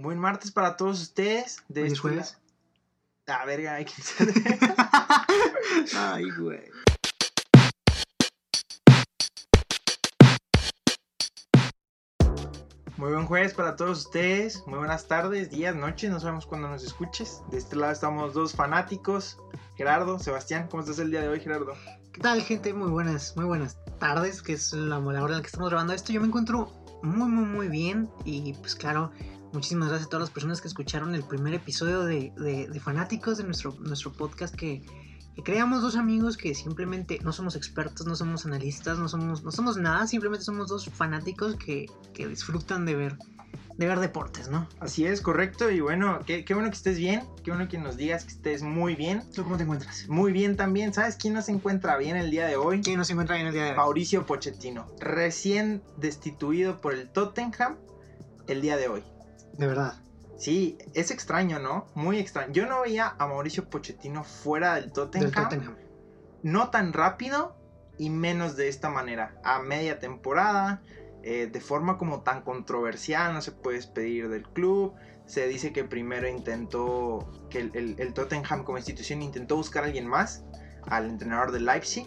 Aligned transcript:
Buen 0.00 0.20
martes 0.20 0.52
para 0.52 0.76
todos 0.76 1.02
ustedes. 1.02 1.64
De 1.66 1.82
¿Hoy 1.82 1.88
es 1.88 1.98
jueves? 1.98 2.38
Ah, 3.26 3.44
verga, 3.44 3.74
hay 3.74 3.84
que 3.84 3.92
Ay, 5.96 6.30
güey. 6.38 6.70
Muy 12.96 13.12
buen 13.12 13.26
jueves 13.26 13.54
para 13.54 13.74
todos 13.74 14.06
ustedes. 14.06 14.62
Muy 14.68 14.78
buenas 14.78 15.08
tardes, 15.08 15.50
días, 15.50 15.74
noches. 15.74 16.12
No 16.12 16.20
sabemos 16.20 16.46
cuándo 16.46 16.68
nos 16.68 16.84
escuches. 16.84 17.42
De 17.50 17.58
este 17.58 17.74
lado 17.74 17.92
estamos 17.92 18.34
dos 18.34 18.52
fanáticos. 18.52 19.36
Gerardo, 19.76 20.20
Sebastián, 20.20 20.68
¿cómo 20.70 20.82
estás 20.82 21.00
el 21.00 21.10
día 21.10 21.22
de 21.22 21.28
hoy, 21.28 21.40
Gerardo? 21.40 21.74
¿Qué 22.12 22.20
tal, 22.20 22.40
gente? 22.42 22.72
Muy 22.72 22.90
buenas, 22.90 23.36
muy 23.36 23.46
buenas 23.46 23.76
tardes, 23.98 24.42
que 24.42 24.52
es 24.52 24.72
la, 24.72 24.98
hora 24.98 25.18
en 25.18 25.32
la 25.32 25.40
que 25.40 25.46
estamos 25.46 25.70
grabando 25.70 25.92
esto. 25.92 26.12
Yo 26.12 26.20
me 26.20 26.28
encuentro 26.28 26.72
muy, 27.02 27.28
muy, 27.28 27.46
muy 27.46 27.68
bien. 27.68 28.08
Y 28.24 28.52
pues 28.54 28.76
claro, 28.76 29.10
muchísimas 29.52 29.88
gracias 29.88 30.06
a 30.06 30.10
todas 30.10 30.22
las 30.22 30.30
personas 30.30 30.60
que 30.60 30.68
escucharon 30.68 31.14
el 31.14 31.22
primer 31.22 31.54
episodio 31.54 32.04
de, 32.04 32.32
de, 32.36 32.80
Fanáticos 32.80 33.38
de 33.38 33.44
nuestro, 33.44 33.74
nuestro 33.80 34.12
podcast 34.12 34.54
que, 34.54 34.82
que, 35.34 35.42
creamos 35.42 35.82
dos 35.82 35.96
amigos 35.96 36.36
que 36.36 36.54
simplemente 36.54 37.18
no 37.22 37.32
somos 37.32 37.56
expertos, 37.56 38.06
no 38.06 38.14
somos 38.16 38.46
analistas, 38.46 38.98
no 38.98 39.08
somos, 39.08 39.42
no 39.42 39.50
somos 39.50 39.76
nada, 39.76 40.06
simplemente 40.06 40.44
somos 40.44 40.68
dos 40.68 40.88
fanáticos 40.88 41.56
que, 41.56 41.86
que 42.14 42.26
disfrutan 42.26 42.84
de 42.84 42.94
ver 42.94 43.18
de 43.78 43.86
ver 43.86 44.00
deportes, 44.00 44.48
¿no? 44.48 44.68
Así 44.80 45.06
es, 45.06 45.20
correcto. 45.20 45.70
Y 45.70 45.80
bueno, 45.80 46.18
qué, 46.26 46.44
qué, 46.44 46.52
bueno 46.52 46.68
que 46.68 46.76
estés 46.76 46.98
bien. 46.98 47.22
Qué 47.44 47.52
bueno 47.52 47.68
que 47.68 47.78
nos 47.78 47.96
digas 47.96 48.24
que 48.24 48.32
estés 48.32 48.62
muy 48.62 48.96
bien. 48.96 49.22
¿Tú 49.32 49.44
cómo 49.44 49.56
te 49.56 49.62
encuentras? 49.62 50.08
Muy 50.08 50.32
bien 50.32 50.56
también. 50.56 50.92
¿Sabes 50.92 51.14
quién 51.14 51.34
nos 51.34 51.48
encuentra 51.48 51.96
bien 51.96 52.16
el 52.16 52.32
día 52.32 52.46
de 52.46 52.56
hoy? 52.56 52.80
¿Quién 52.82 52.98
nos 52.98 53.08
encuentra 53.08 53.36
bien 53.36 53.46
el 53.46 53.54
día 53.54 53.64
de 53.64 53.70
hoy? 53.70 53.76
Mauricio 53.76 54.26
Pochettino, 54.26 54.88
recién 54.98 55.80
destituido 55.96 56.80
por 56.80 56.92
el 56.92 57.08
Tottenham 57.08 57.76
el 58.48 58.62
día 58.62 58.76
de 58.76 58.88
hoy. 58.88 59.04
De 59.58 59.66
verdad. 59.66 59.94
Sí, 60.38 60.78
es 60.94 61.10
extraño, 61.10 61.58
¿no? 61.58 61.88
Muy 61.94 62.18
extraño. 62.18 62.52
Yo 62.52 62.66
no 62.66 62.82
veía 62.82 63.14
a 63.18 63.26
Mauricio 63.26 63.68
Pochettino 63.68 64.22
fuera 64.22 64.76
del 64.76 64.92
Tottenham. 64.92 65.30
Del 65.30 65.34
Tottenham. 65.34 65.76
No 66.44 66.70
tan 66.70 66.92
rápido 66.92 67.56
y 67.98 68.08
menos 68.08 68.56
de 68.56 68.68
esta 68.68 68.88
manera. 68.88 69.34
A 69.42 69.58
media 69.58 69.98
temporada, 69.98 70.80
eh, 71.24 71.48
de 71.52 71.60
forma 71.60 71.98
como 71.98 72.22
tan 72.22 72.42
controversial, 72.42 73.34
no 73.34 73.42
se 73.42 73.50
puede 73.50 73.78
despedir 73.78 74.28
del 74.28 74.44
club. 74.44 74.94
Se 75.26 75.48
dice 75.48 75.72
que 75.72 75.82
primero 75.82 76.28
intentó, 76.28 77.28
que 77.50 77.58
el, 77.74 78.14
Tottenham 78.14 78.62
como 78.62 78.78
institución 78.78 79.22
intentó 79.22 79.56
buscar 79.56 79.82
a 79.82 79.86
alguien 79.86 80.06
más, 80.06 80.44
al 80.86 81.06
entrenador 81.06 81.50
de 81.50 81.60
Leipzig. 81.60 82.06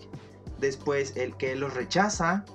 Después 0.58 1.18
el 1.18 1.36
que 1.36 1.58
los 1.58 1.74
rechaza, 1.74 2.46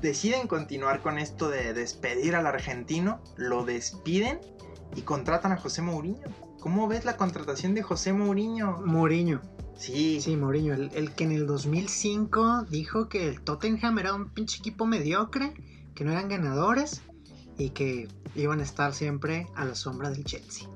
deciden 0.00 0.46
continuar 0.46 1.00
con 1.00 1.18
esto 1.18 1.48
de 1.48 1.72
despedir 1.72 2.34
al 2.34 2.46
argentino, 2.46 3.20
lo 3.36 3.64
despiden 3.64 4.40
y 4.96 5.02
contratan 5.02 5.52
a 5.52 5.56
José 5.56 5.82
Mourinho. 5.82 6.28
¿Cómo 6.60 6.88
ves 6.88 7.04
la 7.04 7.16
contratación 7.16 7.74
de 7.74 7.82
José 7.82 8.12
Mourinho? 8.12 8.82
Mourinho. 8.84 9.40
Sí. 9.76 10.20
Sí, 10.20 10.36
Mourinho, 10.36 10.74
el, 10.74 10.90
el, 10.94 11.12
que 11.12 11.24
en 11.24 11.32
el 11.32 11.46
2005 11.46 12.66
dijo 12.68 13.08
que 13.08 13.28
el 13.28 13.40
Tottenham 13.40 13.98
era 13.98 14.12
un 14.12 14.28
pinche 14.28 14.58
equipo 14.58 14.84
mediocre 14.84 15.54
que 15.94 16.04
no 16.04 16.12
eran 16.12 16.28
ganadores 16.28 17.02
y 17.56 17.70
que 17.70 18.08
iban 18.34 18.60
a 18.60 18.62
estar 18.62 18.94
siempre 18.94 19.46
a 19.54 19.64
la 19.64 19.74
sombra 19.74 20.10
del 20.10 20.24
Chelsea. 20.24 20.68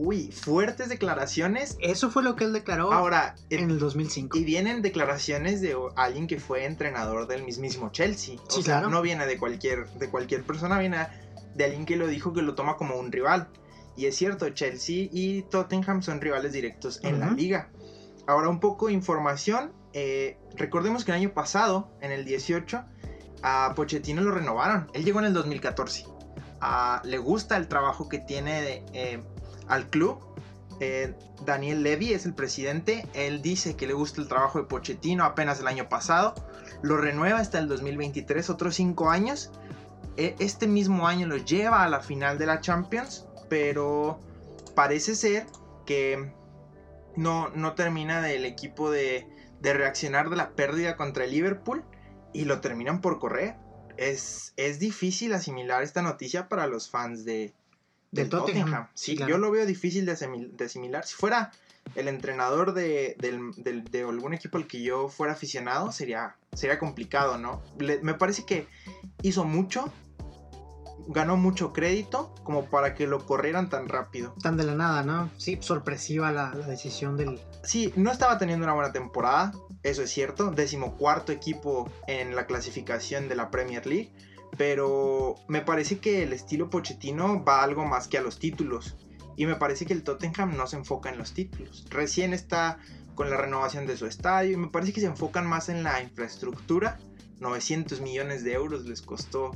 Uy, 0.00 0.30
fuertes 0.30 0.88
declaraciones. 0.88 1.76
Eso 1.80 2.08
fue 2.08 2.22
lo 2.22 2.36
que 2.36 2.44
él 2.44 2.52
declaró 2.52 2.92
Ahora, 2.92 3.34
en 3.50 3.68
el 3.68 3.80
2005. 3.80 4.38
Y 4.38 4.44
vienen 4.44 4.80
declaraciones 4.80 5.60
de 5.60 5.76
alguien 5.96 6.28
que 6.28 6.38
fue 6.38 6.66
entrenador 6.66 7.26
del 7.26 7.42
mismísimo 7.42 7.90
Chelsea. 7.90 8.36
O 8.56 8.62
sea, 8.62 8.80
no 8.82 9.02
viene 9.02 9.26
de 9.26 9.38
cualquier, 9.38 9.88
de 9.94 10.08
cualquier 10.08 10.44
persona, 10.44 10.78
viene 10.78 11.08
de 11.56 11.64
alguien 11.64 11.84
que 11.84 11.96
lo 11.96 12.06
dijo 12.06 12.32
que 12.32 12.42
lo 12.42 12.54
toma 12.54 12.76
como 12.76 12.94
un 12.96 13.10
rival. 13.10 13.48
Y 13.96 14.06
es 14.06 14.14
cierto, 14.14 14.48
Chelsea 14.50 15.08
y 15.10 15.42
Tottenham 15.42 16.02
son 16.02 16.20
rivales 16.20 16.52
directos 16.52 17.00
en 17.02 17.18
la 17.18 17.32
liga. 17.32 17.68
Ahora, 18.28 18.48
un 18.48 18.60
poco 18.60 18.86
de 18.86 18.92
información. 18.92 19.72
Eh, 19.94 20.38
recordemos 20.54 21.04
que 21.04 21.10
el 21.10 21.16
año 21.16 21.34
pasado, 21.34 21.90
en 22.00 22.12
el 22.12 22.24
18, 22.24 22.84
a 23.42 23.72
Pochettino 23.74 24.22
lo 24.22 24.30
renovaron. 24.30 24.88
Él 24.94 25.04
llegó 25.04 25.18
en 25.18 25.26
el 25.26 25.32
2014. 25.32 26.06
le 27.02 27.18
gusta 27.18 27.56
el 27.56 27.66
trabajo 27.66 28.08
que 28.08 28.20
tiene 28.20 28.84
eh, 28.92 29.20
al 29.68 29.88
club. 29.90 30.18
Eh, 30.80 31.14
Daniel 31.44 31.82
Levy 31.82 32.12
es 32.12 32.26
el 32.26 32.34
presidente. 32.34 33.06
Él 33.14 33.42
dice 33.42 33.76
que 33.76 33.86
le 33.86 33.94
gusta 33.94 34.20
el 34.20 34.28
trabajo 34.28 34.58
de 34.58 34.66
Pochettino 34.66 35.24
apenas 35.24 35.60
el 35.60 35.66
año 35.66 35.88
pasado. 35.88 36.34
Lo 36.82 36.96
renueva 36.96 37.38
hasta 37.38 37.58
el 37.58 37.68
2023, 37.68 38.50
otros 38.50 38.76
cinco 38.76 39.10
años. 39.10 39.50
E, 40.16 40.36
este 40.38 40.66
mismo 40.66 41.06
año 41.06 41.26
lo 41.26 41.36
lleva 41.36 41.82
a 41.82 41.88
la 41.88 42.00
final 42.00 42.38
de 42.38 42.46
la 42.46 42.60
Champions. 42.60 43.26
Pero 43.48 44.20
parece 44.74 45.14
ser 45.14 45.46
que 45.86 46.32
no, 47.16 47.48
no 47.50 47.74
termina 47.74 48.20
del 48.20 48.44
equipo 48.44 48.90
de, 48.90 49.26
de 49.60 49.72
reaccionar 49.72 50.30
de 50.30 50.36
la 50.36 50.50
pérdida 50.50 50.96
contra 50.96 51.24
el 51.24 51.32
Liverpool 51.32 51.84
y 52.32 52.44
lo 52.44 52.60
terminan 52.60 53.00
por 53.00 53.18
correr. 53.18 53.56
Es, 53.96 54.52
es 54.56 54.78
difícil 54.78 55.32
asimilar 55.32 55.82
esta 55.82 56.02
noticia 56.02 56.48
para 56.48 56.68
los 56.68 56.88
fans 56.88 57.24
de, 57.24 57.52
del 58.10 58.28
Tottenham. 58.28 58.88
Sí, 58.94 59.16
yo 59.16 59.38
lo 59.38 59.50
veo 59.50 59.66
difícil 59.66 60.06
de, 60.06 60.12
asimilar. 60.12 61.06
Si 61.06 61.14
fuera 61.14 61.52
el 61.94 62.08
entrenador 62.08 62.74
de, 62.74 63.16
algún 64.08 64.34
equipo 64.34 64.58
al 64.58 64.66
que 64.66 64.82
yo 64.82 65.08
fuera 65.08 65.32
aficionado, 65.32 65.92
sería, 65.92 66.36
sería 66.52 66.78
complicado, 66.78 67.38
¿no? 67.38 67.62
me 67.78 68.14
parece 68.14 68.44
que 68.44 68.66
hizo 69.22 69.44
mucho, 69.44 69.92
ganó 71.08 71.36
mucho 71.36 71.72
crédito 71.72 72.34
como 72.44 72.66
para 72.66 72.94
que 72.94 73.06
lo 73.06 73.24
corrieran 73.24 73.68
tan 73.68 73.88
rápido. 73.88 74.34
Tan 74.42 74.56
de 74.56 74.64
la 74.64 74.74
nada, 74.74 75.02
¿no? 75.02 75.30
Sí, 75.38 75.58
sorpresiva 75.60 76.30
la, 76.32 76.54
la 76.54 76.66
decisión 76.66 77.16
del... 77.16 77.40
Sí, 77.62 77.92
no 77.96 78.12
estaba 78.12 78.38
teniendo 78.38 78.64
una 78.64 78.74
buena 78.74 78.92
temporada, 78.92 79.52
eso 79.82 80.02
es 80.02 80.10
cierto, 80.10 80.50
decimocuarto 80.50 81.32
equipo 81.32 81.90
en 82.06 82.36
la 82.36 82.46
clasificación 82.46 83.28
de 83.28 83.36
la 83.36 83.50
Premier 83.50 83.86
League, 83.86 84.12
pero 84.56 85.36
me 85.48 85.60
parece 85.60 85.98
que 85.98 86.22
el 86.22 86.32
estilo 86.32 86.70
Pochettino 86.70 87.44
va 87.44 87.62
algo 87.62 87.84
más 87.84 88.08
que 88.08 88.18
a 88.18 88.22
los 88.22 88.38
títulos. 88.38 88.96
Y 89.36 89.46
me 89.46 89.54
parece 89.54 89.86
que 89.86 89.92
el 89.92 90.02
Tottenham 90.02 90.56
no 90.56 90.66
se 90.66 90.76
enfoca 90.76 91.10
en 91.10 91.18
los 91.18 91.32
títulos. 91.32 91.86
Recién 91.90 92.32
está 92.32 92.78
con 93.14 93.30
la 93.30 93.36
renovación 93.36 93.86
de 93.86 93.96
su 93.96 94.06
estadio 94.06 94.52
y 94.52 94.56
me 94.56 94.68
parece 94.68 94.92
que 94.92 95.00
se 95.00 95.06
enfocan 95.06 95.46
más 95.46 95.68
en 95.68 95.84
la 95.84 96.02
infraestructura. 96.02 96.98
900 97.38 98.00
millones 98.00 98.42
de 98.42 98.54
euros 98.54 98.84
les 98.86 99.00
costó, 99.00 99.52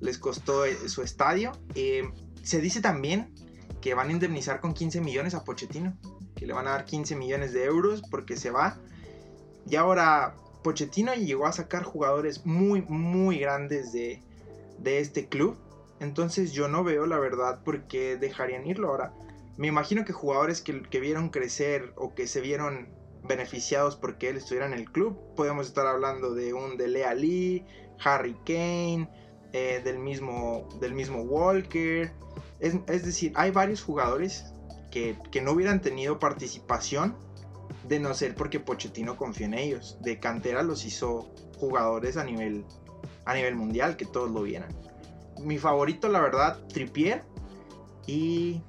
les 0.00 0.18
costó 0.18 0.64
eh, 0.64 0.88
su 0.88 1.02
estadio. 1.02 1.52
Eh, 1.76 2.10
se 2.42 2.60
dice 2.60 2.80
también 2.80 3.32
que 3.80 3.94
van 3.94 4.08
a 4.08 4.12
indemnizar 4.12 4.60
con 4.60 4.74
15 4.74 5.00
millones 5.00 5.34
a 5.34 5.44
Pochettino. 5.44 5.96
Que 6.34 6.46
le 6.46 6.52
van 6.52 6.66
a 6.66 6.72
dar 6.72 6.84
15 6.84 7.14
millones 7.14 7.52
de 7.52 7.64
euros 7.64 8.02
porque 8.10 8.36
se 8.36 8.50
va 8.50 8.80
y 9.68 9.76
ahora 9.76 10.34
Pochettino 10.62 11.14
llegó 11.14 11.46
a 11.46 11.52
sacar 11.52 11.82
jugadores 11.82 12.46
muy, 12.46 12.82
muy 12.82 13.38
grandes 13.38 13.92
de, 13.92 14.22
este 14.84 15.28
club. 15.28 15.56
Entonces 16.00 16.52
yo 16.52 16.68
no 16.68 16.84
veo 16.84 17.06
la 17.06 17.18
verdad 17.18 17.62
por 17.64 17.82
qué 17.86 18.16
dejarían 18.16 18.66
irlo 18.66 18.88
ahora. 18.88 19.12
Me 19.56 19.68
imagino 19.68 20.04
que 20.04 20.12
jugadores 20.12 20.60
que, 20.60 20.82
que 20.82 21.00
vieron 21.00 21.28
crecer 21.28 21.92
o 21.96 22.14
que 22.14 22.26
se 22.26 22.40
vieron 22.40 22.88
beneficiados 23.22 23.96
porque 23.96 24.28
él 24.28 24.36
estuviera 24.36 24.66
en 24.66 24.72
el 24.72 24.90
club. 24.90 25.18
Podemos 25.36 25.66
estar 25.66 25.86
hablando 25.86 26.34
de 26.34 26.54
un 26.54 26.76
de 26.76 26.88
Lea 26.88 27.14
Lee, 27.14 27.64
Harry 28.04 28.36
Kane, 28.44 29.08
eh, 29.52 29.80
del, 29.84 29.98
mismo, 29.98 30.68
del 30.80 30.94
mismo 30.94 31.22
Walker. 31.22 32.12
Es, 32.58 32.74
es, 32.86 33.04
decir, 33.04 33.32
hay 33.34 33.50
varios 33.50 33.82
jugadores 33.82 34.46
que, 34.90 35.16
que 35.30 35.40
no 35.40 35.52
hubieran 35.52 35.80
tenido 35.80 36.18
participación 36.18 37.16
de 37.88 38.00
no 38.00 38.14
ser 38.14 38.34
porque 38.34 38.60
Pochettino 38.60 39.16
confió 39.16 39.46
en 39.46 39.54
ellos. 39.54 39.98
De 40.00 40.18
cantera 40.18 40.62
los 40.62 40.84
hizo 40.84 41.32
jugadores 41.56 42.16
a 42.16 42.24
nivel, 42.24 42.64
a 43.24 43.34
nivel 43.34 43.56
mundial, 43.56 43.96
que 43.96 44.06
todos 44.06 44.30
lo 44.30 44.42
vieran. 44.42 44.74
Mi 45.40 45.58
favorito, 45.58 46.08
la 46.08 46.20
verdad, 46.20 46.60
Trippier 46.68 47.24
y, 48.06 48.62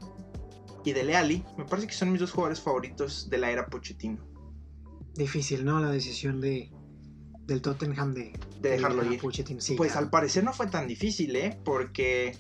y 0.84 0.94
Dele 0.94 1.16
Alli. 1.16 1.44
Me 1.58 1.66
parece 1.66 1.88
que 1.88 1.94
son 1.94 2.12
mis 2.12 2.22
dos 2.22 2.32
jugadores 2.32 2.62
favoritos 2.62 3.30
de 3.30 3.38
la 3.38 3.52
era 3.52 3.68
Pochettino. 3.68 4.26
Difícil, 5.16 5.64
¿no? 5.64 5.80
La 5.80 5.92
decisión 5.92 6.42
de, 6.42 6.72
del 7.46 7.62
Tottenham 7.62 8.14
de, 8.14 8.34
dejarlo 8.62 9.04
ir. 9.12 9.22
pues 9.78 9.96
al 9.96 10.10
parecer 10.10 10.44
no 10.44 10.54
fue 10.54 10.68
tan 10.68 10.88
difícil, 10.88 11.36
¿eh? 11.36 11.60
Porque 11.64 12.36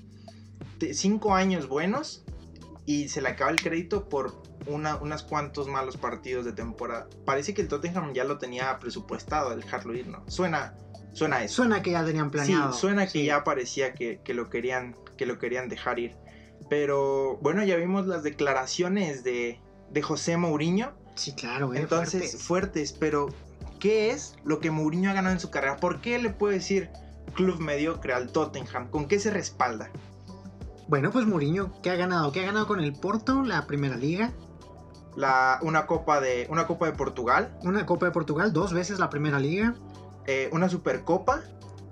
cinco 0.94 1.33
años 1.36 1.68
buenos 1.68 2.22
y 2.85 3.09
se 3.09 3.21
le 3.21 3.30
acaba 3.30 3.51
el 3.51 3.62
crédito 3.62 4.09
por 4.09 4.41
una, 4.65 4.95
unos 4.97 5.24
cuantos 5.24 5.68
malos 5.68 5.97
partidos 5.97 6.45
de 6.45 6.53
temporada. 6.53 7.07
Parece 7.25 7.53
que 7.53 7.62
el 7.62 7.68
Tottenham 7.68 8.13
ya 8.13 8.24
lo 8.24 8.38
tenía 8.38 8.77
presupuestado 8.80 9.53
el 9.53 9.62
dejarlo 9.62 9.95
ir, 9.95 10.07
¿no? 10.07 10.24
Suena, 10.27 10.75
suena 11.13 11.44
eso. 11.44 11.56
Suena 11.56 11.81
que 11.81 11.91
ya 11.91 12.06
tenían 12.06 12.31
planeado. 12.31 12.74
Sí, 12.74 12.80
suena 12.80 13.07
que 13.07 13.24
ya 13.24 13.44
parecía 13.44 13.94
que, 13.94 14.21
lo 14.27 14.50
querían, 14.50 14.95
que 15.18 15.25
lo 15.25 15.39
querían 15.39 15.69
dejar 15.69 16.00
ir. 16.00 16.15
Pero 16.69 17.38
bueno, 17.41 17.63
ya 17.63 17.75
vimos 17.75 18.07
las 18.07 18.24
declaraciones 18.24 19.24
de, 19.24 19.59
de 19.91 20.01
José 20.01 20.38
Mourinho. 20.38 20.94
Sí, 21.15 21.33
claro, 21.33 21.74
Entonces, 21.74 22.41
fuertes. 22.41 22.94
pero 22.94 23.30
¿qué 23.80 24.12
es 24.12 24.35
lo 24.44 24.59
que 24.59 24.71
Mourinho 24.71 25.09
ha 25.09 25.13
ganado 25.13 25.33
en 25.33 25.39
su 25.39 25.51
carrera? 25.51 25.77
¿Por 25.77 26.01
qué 26.01 26.18
le 26.19 26.31
puede 26.31 26.56
decir 26.56 26.89
club 27.35 27.59
mediocre 27.59 28.13
al 28.13 28.31
Tottenham? 28.31 28.89
¿Con 28.89 29.07
qué 29.07 29.19
se 29.19 29.30
respalda? 29.30 29.91
Bueno, 30.88 31.12
pues 31.12 31.25
Mourinho, 31.25 31.71
¿qué 31.81 31.91
ha 31.91 31.95
ganado? 31.95 32.31
¿Qué 32.31 32.41
ha 32.41 32.45
ganado 32.45 32.68
con 32.68 32.80
el 32.80 32.94
Porto? 32.94 33.41
La 33.44 33.65
primera 33.68 33.95
liga. 33.95 34.31
La, 35.15 35.59
una, 35.62 35.85
copa 35.85 36.19
de, 36.19 36.47
una 36.50 36.65
Copa 36.68 36.88
de 36.88 36.94
Portugal. 36.94 37.57
Una 37.62 37.85
Copa 37.85 38.07
de 38.07 38.12
Portugal, 38.12 38.51
dos 38.51 38.74
veces 38.74 39.00
la 39.00 39.09
primera 39.09 39.39
liga. 39.39 39.75
eh, 40.25 40.50
una 40.51 40.69
Supercopa. 40.69 41.41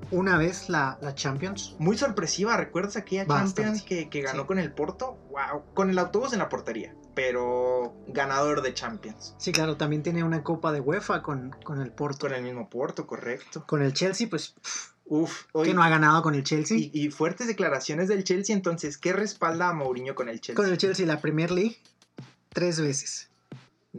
Una 0.09 0.37
vez 0.37 0.67
la, 0.69 0.97
la 1.01 1.15
Champions. 1.15 1.75
Muy 1.79 1.97
sorpresiva, 1.97 2.57
¿recuerdas 2.57 2.97
aquella 2.97 3.23
Bastante. 3.25 3.61
Champions 3.61 3.83
que, 3.83 4.09
que 4.09 4.21
ganó 4.21 4.41
Sí. 4.41 4.47
con 4.47 4.59
el 4.59 4.73
Porto? 4.73 5.17
Wow, 5.29 5.63
con 5.73 5.89
el 5.89 5.97
autobús 5.99 6.33
en 6.33 6.39
la 6.39 6.49
portería, 6.49 6.93
pero 7.15 7.93
ganador 8.07 8.61
de 8.61 8.73
Champions. 8.73 9.35
Sí, 9.37 9.53
claro, 9.53 9.77
también 9.77 10.03
tiene 10.03 10.23
una 10.25 10.43
Copa 10.43 10.73
de 10.73 10.81
UEFA 10.81 11.21
con, 11.21 11.55
con 11.63 11.79
el 11.81 11.91
Porto. 11.93 12.27
Con 12.27 12.35
el 12.35 12.43
mismo 12.43 12.69
Porto, 12.69 13.07
correcto. 13.07 13.63
Con 13.65 13.81
el 13.83 13.93
Chelsea, 13.93 14.27
pues, 14.29 14.49
pff, 14.61 14.90
Uf, 15.13 15.43
que 15.43 15.49
hoy, 15.57 15.73
no 15.73 15.83
ha 15.83 15.89
ganado 15.89 16.21
con 16.23 16.35
el 16.35 16.43
Chelsea. 16.43 16.77
y, 16.77 16.89
y 16.93 17.11
fuertes 17.11 17.47
declaraciones 17.47 18.07
del 18.07 18.23
Chelsea, 18.23 18.55
entonces, 18.55 18.97
¿qué 18.97 19.11
respalda 19.11 19.67
a 19.67 19.73
Mourinho 19.73 20.15
con 20.15 20.29
el 20.29 20.39
Chelsea? 20.39 20.55
Con 20.55 20.71
el 20.71 20.77
Chelsea, 20.77 21.05
la 21.05 21.19
Premier 21.19 21.51
League, 21.51 21.77
tres 22.49 22.79
veces. 22.79 23.27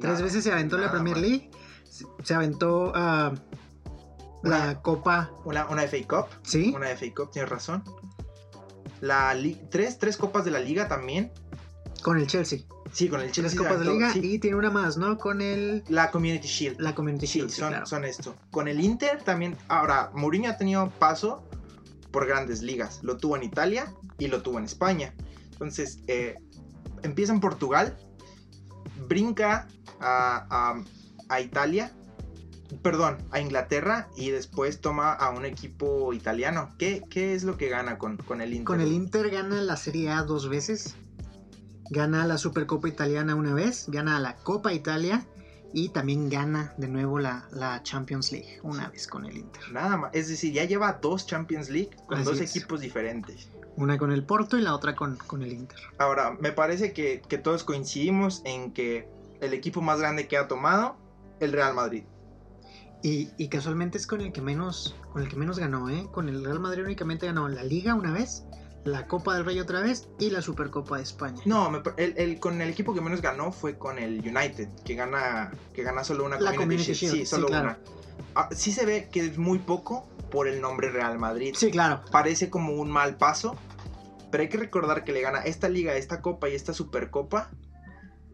Tres 0.01 0.23
veces 0.23 0.43
se 0.43 0.51
aventó 0.51 0.79
la 0.79 0.91
Premier 0.91 1.17
mal. 1.17 1.23
League. 1.29 1.51
Se, 2.23 2.33
aventó 2.33 2.93
ah, 2.95 3.35
la 4.43 4.57
Una- 4.71 4.81
Copa, 4.81 5.31
Una, 5.45 5.67
una 5.67 5.83
FA 5.83 5.99
Cup, 6.09 6.29
¿sí? 6.45 6.73
una 6.75 6.89
FA 6.97 7.07
Cup, 7.15 7.31
tienes 7.31 7.51
razón. 7.51 7.85
La 9.03 9.37
tres, 9.71 9.99
tres 9.99 10.17
copas 10.17 10.47
de 10.47 10.51
la 10.51 10.61
liga 10.61 10.89
también. 10.89 11.31
Con 12.03 12.19
el 12.19 12.27
Chelsea. 12.27 12.61
Sí, 12.93 13.09
con 13.09 13.21
el 13.21 13.27
Tres 13.27 13.37
Chelsea. 13.37 13.51
se 13.53 13.57
Copas 13.57 13.79
de 13.81 13.87
Liga 13.93 14.13
sí. 14.13 14.21
y 14.23 14.39
tiene 14.39 14.57
una 14.57 14.71
más, 14.71 14.97
¿no? 14.97 15.17
Con 15.19 15.41
el 15.41 15.83
La 15.89 16.11
Community 16.11 16.47
Shield. 16.47 16.81
la 16.81 16.95
Community 16.95 17.27
Shield, 17.27 17.51
sí, 17.51 17.61
son, 17.61 17.69
claro. 17.71 17.87
son 17.87 18.05
esto. 18.05 18.35
Con 18.51 18.69
el 18.69 18.81
Inter 18.81 19.23
también. 19.23 19.57
Ahora, 19.69 20.11
Mourinho 20.15 20.51
ha 20.51 20.57
tenido 20.57 20.91
paso 20.99 21.43
por 22.11 22.27
grandes 22.27 22.61
ligas. 22.63 23.01
Lo 23.03 23.17
tuvo 23.17 23.37
en 23.37 23.45
Italia 23.45 23.93
y 24.19 24.27
lo 24.27 24.43
tuvo 24.43 24.59
en 24.59 24.65
España. 24.65 25.15
Entonces, 25.53 26.01
eh, 26.09 26.35
empieza 27.03 27.33
en 27.33 27.41
Portugal, 27.41 27.97
brinca 29.09 29.69
a, 30.01 30.47
a- 30.51 30.83
a 31.29 31.41
Italia, 31.41 31.93
perdón, 32.83 33.17
a 33.31 33.41
Inglaterra 33.41 34.09
y 34.17 34.31
después 34.31 34.81
toma 34.81 35.13
a 35.13 35.31
un 35.31 35.45
equipo 35.47 36.13
italiano. 36.13 36.69
¿Qué, 36.79 37.03
qué 37.09 37.35
es 37.35 37.45
lo 37.45 37.57
que 37.57 37.69
gana 37.69 37.97
con, 37.97 38.17
con 38.19 38.41
el 38.43 38.51
Inter? 38.53 38.65
Con 38.67 38.81
el 38.81 38.93
Inter 38.93 39.31
gana 39.31 39.63
la 39.63 39.77
Serie 39.77 40.11
A 40.11 40.23
dos 40.25 40.49
veces. 40.49 40.97
Gana 41.91 42.27
la 42.27 42.39
Supercopa 42.39 42.89
Italiana 42.89 43.35
una 43.35 43.55
vez. 43.55 43.87
Gana 43.89 44.19
la 44.21 44.37
Copa 44.37 44.73
Italia. 44.73 45.27
Y 45.75 45.89
también 45.89 46.29
gana 46.29 46.75
de 46.77 46.87
nuevo 46.87 47.19
la, 47.19 47.49
la 47.51 47.83
Champions 47.83 48.31
League 48.31 48.61
una 48.63 48.89
vez 48.91 49.07
con 49.07 49.25
el 49.25 49.39
Inter. 49.39 49.63
Nada 49.73 49.97
más. 49.97 50.11
Es 50.13 50.29
decir, 50.29 50.53
ya 50.53 50.65
lleva 50.65 50.99
dos 51.01 51.27
Champions 51.27 51.71
League 51.71 51.91
con 52.07 52.19
Así 52.19 52.25
dos 52.27 52.41
es. 52.41 52.55
equipos 52.55 52.81
diferentes. 52.83 53.49
Una 53.77 53.97
con 53.97 54.13
el 54.13 54.23
Porto 54.23 54.59
y 54.59 54.61
la 54.61 54.75
otra 54.75 54.95
con, 54.95 55.17
con 55.17 55.43
el 55.43 55.51
Inter. 55.51 55.79
Ahora, 55.97 56.37
me 56.39 56.53
parece 56.53 56.93
que, 56.93 57.23
que 57.27 57.39
todos 57.39 57.65
coincidimos 57.65 58.43
en 58.45 58.73
que 58.75 59.09
el 59.41 59.55
equipo 59.55 59.81
más 59.81 59.99
grande 59.99 60.29
que 60.29 60.37
ha 60.37 60.47
tomado, 60.47 60.97
el 61.41 61.53
Real 61.53 61.73
Madrid. 61.73 62.05
Y, 63.03 63.31
y 63.39 63.49
casualmente 63.49 63.97
es 63.97 64.07
con 64.07 64.21
el 64.21 64.31
que 64.31 64.43
menos 64.43 64.95
con 65.11 65.23
el 65.23 65.29
que 65.31 65.37
menos 65.37 65.59
ganó, 65.59 65.89
¿eh? 65.89 66.07
Con 66.13 66.29
el 66.29 66.45
Real 66.45 66.61
Madrid 66.61 66.85
únicamente 66.85 67.25
ganó 67.25 67.49
la 67.49 67.65
Liga 67.65 67.95
una 67.95 68.13
vez, 68.13 68.45
la 68.85 69.07
Copa 69.07 69.35
del 69.35 69.45
Rey 69.45 69.61
otra 69.61 69.81
vez 69.81 70.09
y 70.19 70.31
la 70.31 70.43
Supercopa 70.43 70.97
de 70.97 71.03
España. 71.05 71.41
No, 71.45 71.71
me 71.71 71.81
el, 71.97 72.15
el- 72.17 72.41
con 72.41 72.61
el 72.61 72.69
equipo 72.69 72.95
que 72.95 73.01
menos 73.01 73.21
ganó 73.23 73.53
fue 73.53 73.79
con 73.79 73.99
el 73.99 74.19
United, 74.21 74.69
que 74.85 74.95
gana, 74.95 75.53
que 75.73 75.83
gana 75.83 76.03
solo 76.05 76.25
una 76.25 76.41
La 76.41 76.55
Community, 76.55 76.93
Shield. 76.93 76.99
Shield, 76.99 77.15
Sí, 77.15 77.27
solo 77.27 77.47
sí, 77.47 77.53
claro. 77.53 77.67
una. 77.69 77.79
Ah, 78.35 78.49
sí 78.53 78.73
se 78.73 78.85
ve 78.87 79.09
que 79.13 79.21
es 79.21 79.39
muy 79.39 79.59
poco 79.59 80.07
por 80.31 80.49
el 80.49 80.61
nombre 80.61 80.91
Real 80.91 81.19
Madrid. 81.19 81.55
Sí, 81.57 81.71
claro. 81.71 82.03
Parece 82.11 82.51
como 82.51 82.73
un 82.73 82.91
mal 82.91 83.17
paso, 83.17 83.55
pero 84.31 84.43
hay 84.43 84.49
que 84.49 84.57
recordar 84.59 85.05
que 85.05 85.13
le 85.13 85.21
gana 85.21 85.41
esta 85.41 85.69
liga, 85.69 85.95
esta 85.95 86.21
copa 86.23 86.49
y 86.49 86.55
esta 86.55 86.73
supercopa 86.73 87.51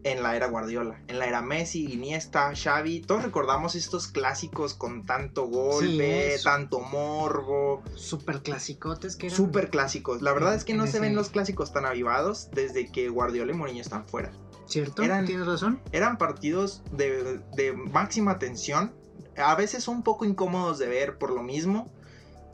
en 0.03 0.23
la 0.23 0.35
era 0.35 0.47
Guardiola, 0.47 1.01
en 1.07 1.19
la 1.19 1.25
era 1.25 1.41
Messi, 1.41 1.91
Iniesta, 1.91 2.53
Xavi, 2.55 3.01
todos 3.01 3.23
recordamos 3.23 3.75
estos 3.75 4.07
clásicos 4.07 4.73
con 4.73 5.05
tanto 5.05 5.47
golpe, 5.47 6.37
tanto 6.43 6.79
morbo, 6.79 7.83
Super 7.95 8.41
clasicotes 8.41 9.15
que 9.17 9.27
eran. 9.27 9.35
super 9.35 9.69
clásicos. 9.69 10.21
La 10.21 10.31
verdad 10.31 10.55
es 10.55 10.63
que 10.63 10.73
no 10.73 10.87
se 10.87 10.99
ven 11.01 11.15
los 11.15 11.29
clásicos 11.29 11.73
tan 11.73 11.85
avivados 11.85 12.49
desde 12.53 12.89
que 12.91 13.09
Guardiola 13.09 13.51
y 13.51 13.55
Mourinho 13.55 13.81
están 13.81 14.07
fuera. 14.07 14.31
¿Cierto? 14.67 15.01
eran- 15.03 15.25
¿Tienes 15.25 15.47
razón? 15.47 15.81
Eran 15.91 16.17
partidos 16.17 16.81
de, 16.91 17.41
de 17.55 17.73
máxima 17.73 18.39
tensión, 18.39 18.93
a 19.35 19.55
veces 19.55 19.87
un 19.87 20.03
poco 20.03 20.23
incómodos 20.25 20.77
de 20.79 20.87
ver 20.87 21.17
por 21.17 21.31
lo 21.31 21.43
mismo, 21.43 21.91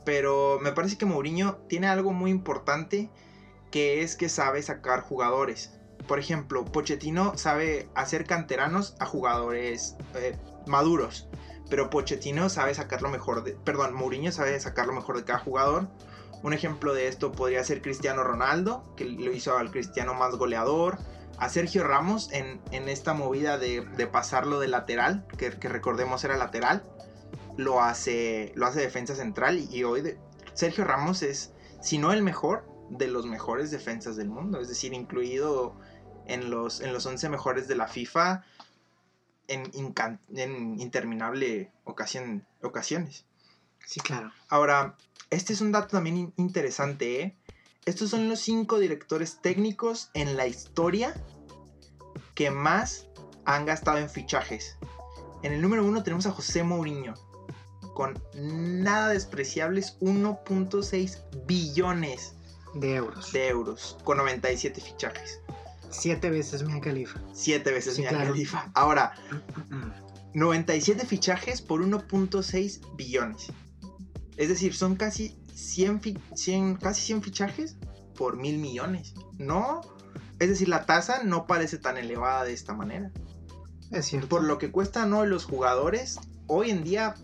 pero 0.04 0.58
me 0.62 0.72
parece 0.72 0.96
que 0.98 1.04
Mourinho 1.06 1.56
tiene 1.68 1.86
algo 1.88 2.12
muy 2.12 2.30
importante 2.30 3.10
que 3.70 4.02
es 4.02 4.16
que 4.16 4.28
sabe 4.28 4.62
sacar 4.62 5.00
jugadores. 5.02 5.72
Por 6.06 6.18
ejemplo, 6.18 6.64
Pochettino 6.64 7.36
sabe 7.36 7.88
hacer 7.94 8.26
canteranos 8.26 8.96
a 9.00 9.06
jugadores 9.06 9.96
eh, 10.14 10.38
maduros, 10.66 11.28
pero 11.68 11.90
Pochettino 11.90 12.48
sabe 12.48 12.74
sacar 12.74 13.02
lo 13.02 13.08
mejor 13.08 13.42
de, 13.42 13.52
perdón, 13.52 13.94
Mourinho 13.94 14.30
sabe 14.32 14.58
sacar 14.60 14.86
lo 14.86 14.92
mejor 14.92 15.16
de 15.16 15.24
cada 15.24 15.38
jugador. 15.38 15.88
Un 16.42 16.52
ejemplo 16.52 16.94
de 16.94 17.08
esto 17.08 17.32
podría 17.32 17.64
ser 17.64 17.82
Cristiano 17.82 18.22
Ronaldo, 18.22 18.84
que 18.96 19.04
lo 19.04 19.32
hizo 19.32 19.56
al 19.58 19.70
Cristiano 19.70 20.14
más 20.14 20.36
goleador 20.36 20.98
a 21.38 21.48
Sergio 21.48 21.84
Ramos 21.84 22.32
en, 22.32 22.60
en 22.70 22.88
esta 22.88 23.14
movida 23.14 23.58
de, 23.58 23.84
de 23.96 24.06
pasarlo 24.06 24.58
de 24.58 24.68
lateral, 24.68 25.26
que, 25.36 25.50
que 25.50 25.68
recordemos 25.68 26.24
era 26.24 26.36
lateral, 26.36 26.82
lo 27.56 27.82
hace, 27.82 28.52
lo 28.54 28.66
hace 28.66 28.80
defensa 28.80 29.14
central 29.14 29.58
y, 29.58 29.84
hoy 29.84 30.16
Sergio 30.54 30.84
Ramos 30.84 31.22
es, 31.22 31.52
si 31.80 31.98
no 31.98 32.12
el 32.12 32.22
mejor, 32.22 32.64
de 32.88 33.08
los 33.08 33.26
mejores 33.26 33.70
defensas 33.70 34.16
del 34.16 34.28
mundo, 34.28 34.60
es 34.60 34.68
decir, 34.68 34.94
incluido 34.94 35.74
en 36.26 36.50
los, 36.50 36.80
en 36.80 36.92
los 36.92 37.06
11 37.06 37.28
mejores 37.28 37.68
de 37.68 37.76
la 37.76 37.86
FIFA 37.88 38.44
en, 39.48 39.70
incan- 39.72 40.18
en 40.34 40.80
interminable 40.80 41.70
ocasión, 41.84 42.46
ocasiones. 42.62 43.24
Sí, 43.84 44.00
claro. 44.00 44.32
Ahora, 44.48 44.96
este 45.30 45.52
es 45.52 45.60
un 45.60 45.72
dato 45.72 45.88
también 45.88 46.16
in- 46.16 46.34
interesante, 46.36 47.22
¿eh? 47.22 47.36
Estos 47.84 48.10
son 48.10 48.28
los 48.28 48.40
cinco 48.40 48.80
directores 48.80 49.40
técnicos 49.40 50.10
en 50.14 50.36
la 50.36 50.48
historia 50.48 51.14
que 52.34 52.50
más 52.50 53.06
han 53.44 53.64
gastado 53.64 53.98
en 53.98 54.10
fichajes. 54.10 54.76
En 55.44 55.52
el 55.52 55.62
número 55.62 55.84
uno 55.84 56.02
tenemos 56.02 56.26
a 56.26 56.32
José 56.32 56.64
Mourinho, 56.64 57.14
con 57.94 58.20
nada 58.34 59.10
despreciables 59.10 59.96
1.6 60.00 61.46
billones 61.46 62.34
De 62.74 62.96
euros. 62.96 63.30
de 63.32 63.46
euros, 63.48 63.96
con 64.02 64.16
97 64.18 64.80
fichajes. 64.80 65.40
Siete 65.98 66.30
veces 66.30 66.62
Mia 66.62 66.80
Khalifa. 66.80 67.20
Siete 67.32 67.72
veces 67.72 67.94
Sí, 67.94 68.02
Mia 68.02 68.10
claro. 68.10 68.30
Khalifa. 68.32 68.70
Ahora, 68.74 69.12
Mm, 69.70 69.90
97 70.34 71.06
fichajes 71.06 71.62
por 71.62 71.80
1.6 71.82 72.80
billones. 72.96 73.46
Es 74.36 74.48
decir, 74.50 74.74
son 74.74 74.96
casi 74.96 75.38
100, 75.54 76.00
fi- 76.00 76.18
100 76.34 76.76
casi 76.76 77.00
100 77.02 77.22
fichajes 77.22 77.76
por 78.14 78.36
mil 78.36 78.58
millones. 78.58 79.14
No, 79.38 79.80
es 80.38 80.48
decir, 80.50 80.68
la 80.68 80.84
tasa 80.84 81.22
no 81.22 81.46
parece 81.46 81.78
tan 81.78 81.96
elevada 81.96 82.44
de 82.44 82.52
esta 82.52 82.74
manera. 82.74 83.10
Es 83.90 84.06
cierto. 84.06 84.28
Por 84.28 84.44
lo 84.44 84.58
que 84.58 84.70
cuestan 84.70 85.12
hoy 85.14 85.26
los 85.28 85.44
jugadores, 85.46 86.18
hoy 86.46 86.70
en 86.70 86.84
día 86.84 87.14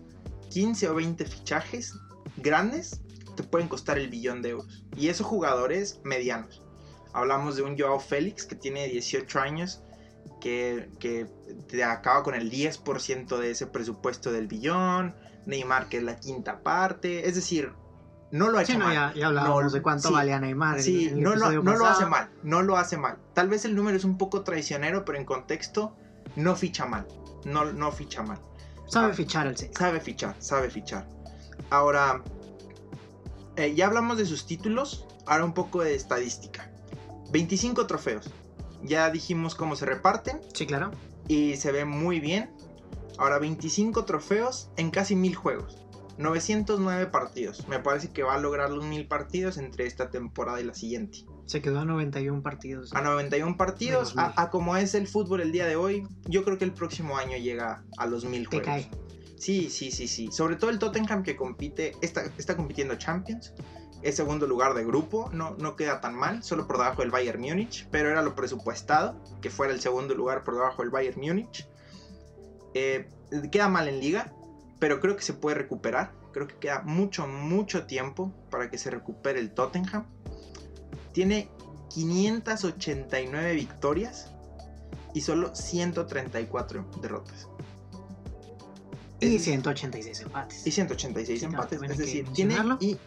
15 0.49 0.87
o 0.89 0.95
20 0.95 1.25
fichajes 1.25 1.93
grandes 2.37 3.01
te 3.35 3.43
pueden 3.43 3.67
costar 3.67 3.99
el 3.99 4.09
billón 4.09 4.41
de 4.41 4.49
euros. 4.49 4.85
Y 4.97 5.09
esos 5.09 5.27
jugadores 5.27 5.99
medianos. 6.03 6.62
Hablamos 7.13 7.55
de 7.55 7.61
un 7.61 7.77
Joao 7.77 7.99
Félix 7.99 8.45
que 8.45 8.55
tiene 8.55 8.87
18 8.87 9.39
años, 9.39 9.81
que, 10.41 10.89
que 10.99 11.27
te 11.67 11.83
acaba 11.83 12.23
con 12.23 12.33
el 12.35 12.51
10% 12.51 13.37
de 13.37 13.51
ese 13.51 13.67
presupuesto 13.67 14.31
del 14.31 14.47
billón. 14.47 15.15
Neymar 15.45 15.89
que 15.89 15.97
es 15.97 16.03
la 16.03 16.15
quinta 16.19 16.63
parte. 16.63 17.27
Es 17.27 17.35
decir, 17.35 17.71
no 18.31 18.49
lo 18.49 18.57
ha 18.57 18.63
hecho 18.63 18.71
Sí, 18.73 18.77
no, 18.77 18.85
mal. 18.85 18.93
ya, 18.93 19.13
ya 19.13 19.27
hablábamos 19.27 19.63
No, 19.65 19.69
de 19.71 19.81
cuánto 19.81 20.07
sí, 20.07 20.13
valía 20.13 20.39
Neymar. 20.39 20.77
en- 20.77 20.83
Sí, 20.83 21.07
en 21.09 21.17
el 21.17 21.23
no, 21.23 21.35
lo, 21.35 21.61
no 21.63 21.75
lo 21.75 21.85
hace 21.85 22.05
mal, 22.05 22.29
no 22.43 22.61
lo 22.61 22.77
hace 22.77 22.97
mal. 22.97 23.17
Tal 23.33 23.49
vez 23.49 23.65
el 23.65 23.75
número 23.75 23.95
es 23.97 24.05
un 24.05 24.17
poco 24.17 24.43
traicionero, 24.43 25.05
pero 25.05 25.17
en 25.17 25.25
contexto 25.25 25.95
no 26.35 26.55
ficha 26.55 26.85
mal. 26.85 27.05
No, 27.45 27.65
no 27.65 27.91
ficha 27.91 28.23
mal. 28.23 28.39
Sabe 28.87 29.11
Ah. 29.11 29.15
fichar 29.15 29.47
el 29.47 29.57
6. 29.57 29.71
Sabe 29.77 29.99
fichar, 29.99 30.35
sabe 30.39 30.69
fichar. 30.69 31.05
Ahora, 31.69 32.21
eh, 33.55 33.73
ya 33.75 33.87
hablamos 33.87 34.17
de 34.17 34.25
sus 34.25 34.45
títulos, 34.47 35.05
ahora 35.25 35.43
un 35.45 35.53
poco 35.53 35.81
de 35.83 35.93
estadística. 35.95 36.69
25 37.33 37.85
trofeos. 37.87 38.29
Ya 38.83 39.09
dijimos 39.09 39.55
cómo 39.55 39.75
se 39.75 39.85
reparten 39.85 40.39
Sí, 40.53 40.65
claro. 40.65 40.91
y 41.27 41.55
se 41.57 41.71
ve 41.71 41.83
muy 41.83 42.19
bien. 42.19 42.49
Ahora 43.17 43.39
25 43.39 44.05
trofeos 44.05 44.69
en 44.77 44.91
casi 44.91 45.15
1000 45.15 45.35
juegos. 45.35 45.77
909 46.19 47.07
partidos. 47.07 47.67
Me 47.67 47.79
parece 47.79 48.09
que 48.11 48.21
va 48.23 48.35
a 48.35 48.39
lograr 48.39 48.69
los 48.69 48.85
1000 48.85 49.07
partidos 49.07 49.57
entre 49.57 49.87
esta 49.87 50.09
temporada 50.11 50.61
y 50.61 50.63
la 50.63 50.73
siguiente. 50.75 51.25
Se 51.45 51.61
quedó 51.61 51.79
a 51.79 51.85
91 51.85 52.43
partidos. 52.43 52.93
A 52.93 53.01
91 53.01 53.57
partidos, 53.57 54.15
a, 54.17 54.33
a 54.39 54.49
como 54.51 54.77
es 54.77 54.93
el 54.93 55.07
fútbol 55.07 55.41
el 55.41 55.51
día 55.51 55.65
de 55.65 55.75
hoy, 55.75 56.07
yo 56.27 56.43
creo 56.43 56.57
que 56.59 56.65
el 56.65 56.71
próximo 56.73 57.17
año 57.17 57.37
llega 57.37 57.83
a 57.97 58.05
los 58.05 58.25
1000 58.25 58.43
Te 58.47 58.57
juegos. 58.57 58.65
cae. 58.65 58.89
Sí, 59.37 59.69
sí, 59.69 59.91
sí, 59.91 60.07
sí. 60.07 60.29
Sobre 60.31 60.55
todo 60.55 60.69
el 60.69 60.77
Tottenham 60.79 61.23
que 61.23 61.35
compite, 61.35 61.93
está, 62.01 62.23
está 62.37 62.55
compitiendo 62.55 62.95
Champions. 62.95 63.53
Es 64.03 64.15
segundo 64.17 64.45
lugar 64.47 64.73
de 64.73 64.83
grupo, 64.83 65.29
no, 65.33 65.55
no 65.57 65.75
queda 65.77 66.01
tan 66.01 66.13
mal, 66.13 66.43
solo 66.43 66.67
por 66.67 66.77
debajo 66.77 67.01
del 67.01 67.09
Bayern 67.11 67.39
Múnich, 67.41 67.87
pero 67.89 68.09
era 68.09 68.21
lo 68.21 68.35
presupuestado, 68.35 69.15
que 69.41 69.49
fuera 69.49 69.73
el 69.73 69.79
segundo 69.79 70.13
lugar 70.13 70.43
por 70.43 70.55
debajo 70.55 70.81
del 70.81 70.91
Bayern 70.91 71.19
Múnich. 71.21 71.67
Eh, 72.73 73.07
queda 73.51 73.69
mal 73.69 73.87
en 73.87 73.99
liga, 74.01 74.33
pero 74.79 74.99
creo 74.99 75.15
que 75.15 75.23
se 75.23 75.33
puede 75.33 75.55
recuperar. 75.55 76.11
Creo 76.33 76.47
que 76.47 76.55
queda 76.55 76.81
mucho, 76.81 77.27
mucho 77.27 77.85
tiempo 77.85 78.33
para 78.49 78.69
que 78.69 78.77
se 78.77 78.89
recupere 78.89 79.39
el 79.39 79.53
Tottenham. 79.53 80.05
Tiene 81.13 81.49
589 81.93 83.53
victorias 83.53 84.31
y 85.13 85.21
solo 85.21 85.55
134 85.55 86.85
derrotas. 87.01 87.47
Y 89.19 89.35
Es- 89.35 89.43
186 89.43 90.21
empates. 90.21 90.67
y 90.67 90.71
186 90.71 91.39
Sí, 91.39 91.47
claro, 91.47 91.63
empates. 91.63 91.91
Es 91.91 91.97
decir, 91.97 92.27
tiene. 92.33 92.55
Y 92.79 92.97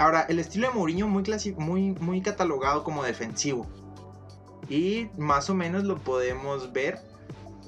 ahora, 0.00 0.22
el 0.22 0.38
estilo 0.38 0.68
de 0.68 0.74
Mourinho 0.74 1.06
muy, 1.06 1.22
muy, 1.58 1.90
muy 1.92 2.22
catalogado 2.22 2.82
como 2.84 3.02
defensivo. 3.04 3.66
Y 4.68 5.08
más 5.18 5.50
o 5.50 5.54
menos 5.54 5.84
lo 5.84 5.98
podemos 5.98 6.72
ver 6.72 7.00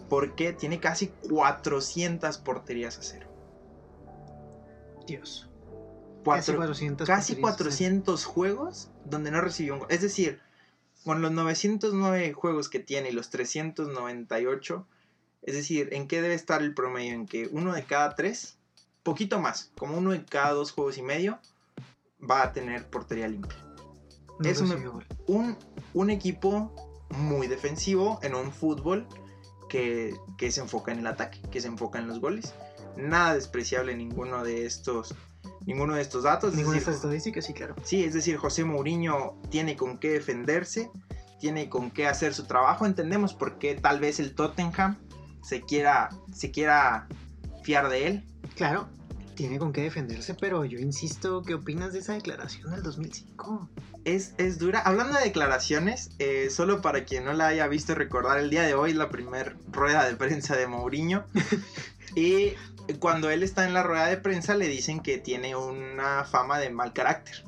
porque 0.09 0.53
tiene 0.53 0.79
casi 0.79 1.09
400 1.29 2.39
porterías 2.39 2.99
a 2.99 3.03
cero. 3.03 3.27
Dios. 5.07 5.49
Casi 6.25 6.53
Cuatro- 6.53 6.57
400. 6.57 7.07
casi 7.07 7.35
porterías, 7.35 7.59
400 7.59 8.25
juegos 8.25 8.91
donde 9.05 9.31
no 9.31 9.41
recibió 9.41 9.75
un 9.75 9.81
gol. 9.81 9.89
Es 9.91 10.03
decir, 10.03 10.41
con 11.05 11.21
los 11.21 11.33
909 11.33 12.33
juegos 12.33 12.69
que 12.69 12.79
tiene 12.79 13.09
y 13.11 13.13
los 13.13 13.31
398, 13.31 14.87
es 15.43 15.55
decir, 15.55 15.89
¿en 15.93 16.07
qué 16.07 16.23
debe 16.23 16.35
estar 16.35 16.63
el 16.63 16.75
promedio? 16.75 17.15
En 17.15 17.27
que 17.27 17.49
uno 17.51 17.73
de 17.75 17.83
cada 17.83 18.15
tres, 18.15 18.57
poquito 19.03 19.41
más, 19.41 19.73
como 19.77 19.99
uno 19.99 20.13
de 20.13 20.25
cada 20.25 20.53
dos 20.53 20.71
juegos 20.71 20.97
y 20.99 21.03
medio, 21.03 21.41
va 22.29 22.43
a 22.43 22.53
tener 22.53 22.89
portería 22.89 23.29
limpia. 23.29 23.59
no 24.39 24.49
eso 24.49 24.65
me-. 24.65 24.77
Un, 25.27 25.57
un 25.95 26.11
equipo 26.11 26.75
muy 27.11 27.47
defensivo 27.47 28.19
en 28.23 28.35
un 28.35 28.53
fútbol 28.53 29.07
que, 29.69 30.15
que 30.37 30.51
se 30.51 30.61
enfoca 30.61 30.93
en 30.93 31.01
el 31.01 31.07
ataque, 31.07 31.41
que 31.51 31.61
se 31.61 31.69
enfoca 31.69 31.99
en 31.99 32.09
los 32.09 32.21
goles. 32.21 32.55
Nada 32.97 33.35
despreciable 33.35 33.97
ninguno 33.97 34.45
de 34.45 34.67
estos, 34.67 35.15
ninguno 35.67 35.95
de 35.95 36.03
estos 36.03 36.25
datos. 36.25 36.51
es 36.51 36.57
Ninguna 36.57 36.75
de 36.75 36.81
decir, 36.81 36.93
estas 36.93 37.05
estadísticas, 37.05 37.47
sí, 37.47 37.55
claro. 37.55 37.75
Sí, 37.83 38.05
es 38.05 38.15
decir, 38.15 38.37
José 38.37 38.65
Mourinho 38.65 39.41
tiene 39.51 39.77
con 39.77 39.99
qué 39.99 40.11
defenderse, 40.11 40.91
tiene 41.41 41.69
con 41.69 41.91
qué 41.91 42.07
hacer 42.07 42.35
su 42.35 42.45
trabajo. 42.45 42.85
Entendemos 42.85 43.35
por 43.35 43.59
qué 43.59 43.75
tal 43.75 43.99
vez 43.99 44.21
el 44.21 44.35
Tottenham 44.35 44.99
se 45.43 45.63
quiera, 45.63 46.11
se 46.33 46.51
quiera 46.51 47.09
fiar 47.63 47.89
de 47.89 48.07
él. 48.07 48.25
Claro, 48.57 48.89
tiene 49.35 49.59
con 49.59 49.73
qué 49.73 49.83
defenderse, 49.83 50.35
pero 50.35 50.65
yo 50.65 50.79
insisto, 50.79 51.43
¿qué 51.43 51.55
opinas 51.55 51.93
de 51.93 52.01
esa 52.01 52.15
declaración 52.15 52.71
del 52.71 52.83
2005? 52.83 53.69
Es, 54.05 54.35
es 54.39 54.59
dura. 54.59 54.81
Hablando 54.81 55.19
de 55.19 55.25
declaraciones, 55.25 56.11
eh, 56.19 56.49
solo 56.51 56.83
para 56.83 57.05
quien 57.05 57.25
no 57.25 57.33
la 57.33 57.49
haya 57.49 57.67
visto 57.69 57.95
recordar, 57.95 58.39
el 58.39 58.51
día 58.51 58.63
de 58.63 58.75
hoy 58.75 58.93
la 58.93 59.09
primera 59.09 59.55
rueda 59.71 60.05
de 60.05 60.15
prensa 60.17 60.57
de 60.57 60.67
Mourinho. 60.67 61.25
y 62.15 62.53
cuando 62.99 63.31
él 63.31 63.43
está 63.43 63.67
en 63.67 63.75
la 63.75 63.83
rueda 63.83 64.07
de 64.07 64.17
prensa 64.17 64.55
le 64.55 64.69
dicen 64.69 65.01
que 65.01 65.19
tiene 65.19 65.57
una 65.57 66.25
fama 66.25 66.59
de 66.59 66.71
mal 66.71 66.93
carácter. 66.93 67.45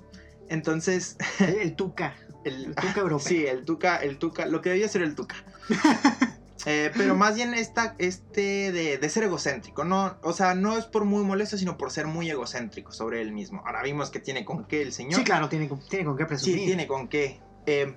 Entonces, 0.49 1.17
El, 1.41 1.55
el 1.57 1.77
Tuca, 1.77 2.15
el, 2.45 2.67
el 2.67 2.75
Tuca 2.75 3.01
europeo. 3.01 3.29
Sí, 3.29 3.47
el 3.47 3.65
Tuca, 3.65 3.97
el 3.97 4.19
Tuca, 4.19 4.47
lo 4.47 4.61
que 4.61 4.71
debía 4.71 4.89
ser 4.89 5.03
el 5.03 5.15
Tuca. 5.15 5.37
Eh, 6.67 6.91
pero 6.97 7.15
más 7.17 7.35
bien 7.35 7.55
esta, 7.55 7.95
este 7.99 8.73
de, 8.73 8.99
de 8.99 9.09
ser 9.11 9.25
egocéntrico, 9.25 9.85
no, 9.85 10.17
o 10.23 10.33
sea, 10.33 10.55
no 10.55 10.77
es 10.79 10.85
por 10.87 11.05
muy 11.05 11.23
molesto, 11.25 11.57
sino 11.59 11.77
por 11.77 11.91
ser 11.91 12.07
muy 12.07 12.29
egocéntrico 12.31 12.93
sobre 12.93 13.21
él 13.21 13.33
mismo. 13.33 13.63
Ahora 13.67 13.83
vimos 13.83 14.11
que 14.11 14.21
tiene 14.21 14.45
con 14.45 14.65
qué 14.65 14.83
el 14.83 14.93
señor. 14.93 15.15
Sí, 15.19 15.25
claro, 15.25 15.49
tiene, 15.49 15.69
con- 15.69 15.81
tiene 15.89 16.05
con 16.05 16.17
qué 16.17 16.25
Sí, 16.25 16.29
presumir. 16.29 16.65
tiene 16.67 16.87
con 16.87 17.09
qué. 17.09 17.41
Eh, 17.67 17.95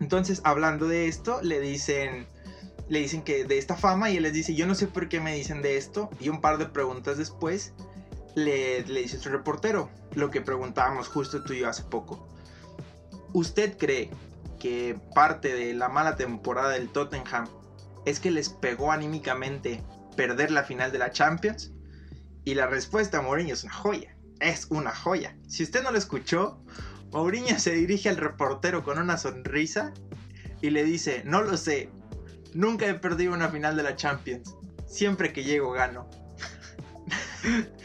entonces, 0.00 0.40
hablando 0.44 0.86
de 0.88 1.08
esto, 1.08 1.40
le 1.42 1.60
dicen, 1.60 2.26
le 2.88 3.00
dicen 3.00 3.22
que 3.22 3.44
de 3.44 3.58
esta 3.58 3.76
fama 3.76 4.10
y 4.10 4.16
él 4.16 4.22
les 4.24 4.32
dice, 4.32 4.54
yo 4.54 4.66
no 4.66 4.74
sé 4.74 4.86
por 4.86 5.08
qué 5.08 5.20
me 5.20 5.34
dicen 5.34 5.62
de 5.62 5.76
esto. 5.76 6.10
Y 6.20 6.28
un 6.28 6.40
par 6.40 6.58
de 6.58 6.66
preguntas 6.66 7.18
después, 7.18 7.72
le, 8.34 8.82
le 8.86 9.00
dice 9.02 9.16
otro 9.18 9.32
reportero, 9.32 9.90
lo 10.14 10.30
que 10.30 10.40
preguntábamos 10.40 11.08
justo 11.08 11.42
tú 11.42 11.52
y 11.54 11.60
yo 11.60 11.68
hace 11.68 11.82
poco. 11.82 12.26
¿Usted 13.32 13.76
cree 13.78 14.10
que 14.58 14.98
parte 15.14 15.52
de 15.54 15.72
la 15.74 15.88
mala 15.88 16.16
temporada 16.16 16.70
del 16.70 16.88
Tottenham 16.90 17.46
es 18.04 18.20
que 18.20 18.30
les 18.30 18.48
pegó 18.48 18.92
anímicamente 18.92 19.82
perder 20.16 20.50
la 20.50 20.64
final 20.64 20.92
de 20.92 20.98
la 20.98 21.10
Champions? 21.10 21.72
Y 22.44 22.54
la 22.54 22.66
respuesta 22.66 23.18
a 23.18 23.22
Mourinho 23.22 23.54
es 23.54 23.64
una 23.64 23.72
joya. 23.72 24.16
Es 24.40 24.66
una 24.70 24.94
joya. 24.94 25.36
Si 25.46 25.62
usted 25.62 25.82
no 25.82 25.90
lo 25.90 25.98
escuchó, 25.98 26.62
Mourinho 27.12 27.58
se 27.58 27.72
dirige 27.72 28.08
al 28.08 28.16
reportero 28.16 28.82
con 28.82 28.98
una 28.98 29.18
sonrisa 29.18 29.92
y 30.62 30.70
le 30.70 30.84
dice, 30.84 31.22
no 31.24 31.42
lo 31.42 31.56
sé, 31.56 31.90
nunca 32.54 32.86
he 32.86 32.94
perdido 32.94 33.34
una 33.34 33.48
final 33.48 33.76
de 33.76 33.82
la 33.82 33.96
Champions. 33.96 34.56
Siempre 34.86 35.32
que 35.32 35.44
llego 35.44 35.72
gano. 35.72 36.08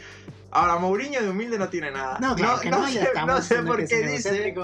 Ahora, 0.50 0.76
Mourinho 0.76 1.20
de 1.22 1.28
humilde 1.28 1.58
no 1.58 1.68
tiene 1.68 1.90
nada. 1.90 2.18
No, 2.18 2.34
claro 2.34 2.60
que 2.60 2.70
no, 2.70 2.88
sé, 2.88 3.08
no 3.26 3.42
sé 3.42 3.62
por 3.62 3.86
qué 3.86 4.06
dice. 4.06 4.54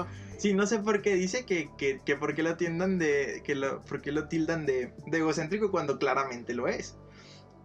Sí, 0.43 0.53
no 0.53 0.67
sé 0.67 0.79
por 0.79 1.01
qué 1.01 1.15
dice 1.15 1.45
que, 1.45 1.69
que, 1.77 2.01
que 2.03 2.17
por 2.17 2.35
qué 2.35 2.43
lo 2.43 2.57
tiendan 2.57 2.99
de. 2.99 3.41
que 3.45 3.55
lo, 3.55 3.79
por 3.83 4.01
qué 4.01 4.11
lo 4.11 4.27
tildan 4.27 4.65
de, 4.65 4.93
de 5.07 5.17
egocéntrico 5.19 5.71
cuando 5.71 5.97
claramente 5.97 6.53
lo 6.53 6.67
es. 6.67 6.95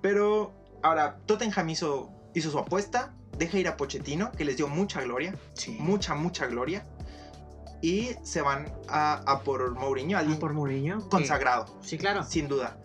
Pero 0.00 0.52
ahora, 0.84 1.18
Tottenham 1.26 1.68
hizo, 1.70 2.08
hizo 2.34 2.52
su 2.52 2.58
apuesta, 2.60 3.12
deja 3.36 3.58
ir 3.58 3.66
a 3.66 3.76
Pochettino, 3.76 4.30
que 4.30 4.44
les 4.44 4.56
dio 4.58 4.68
mucha 4.68 5.02
gloria, 5.02 5.34
Sí. 5.54 5.76
mucha, 5.80 6.14
mucha 6.14 6.46
gloria. 6.46 6.86
Y 7.82 8.10
se 8.22 8.42
van 8.42 8.72
a, 8.86 9.14
a 9.26 9.40
por 9.42 9.72
Mourinho, 9.74 10.16
alguien 10.16 10.38
por 10.38 10.52
Mourinho. 10.52 11.08
consagrado, 11.08 11.66
Sí, 11.82 11.98
claro. 11.98 12.22
sin 12.22 12.46
duda. 12.46 12.78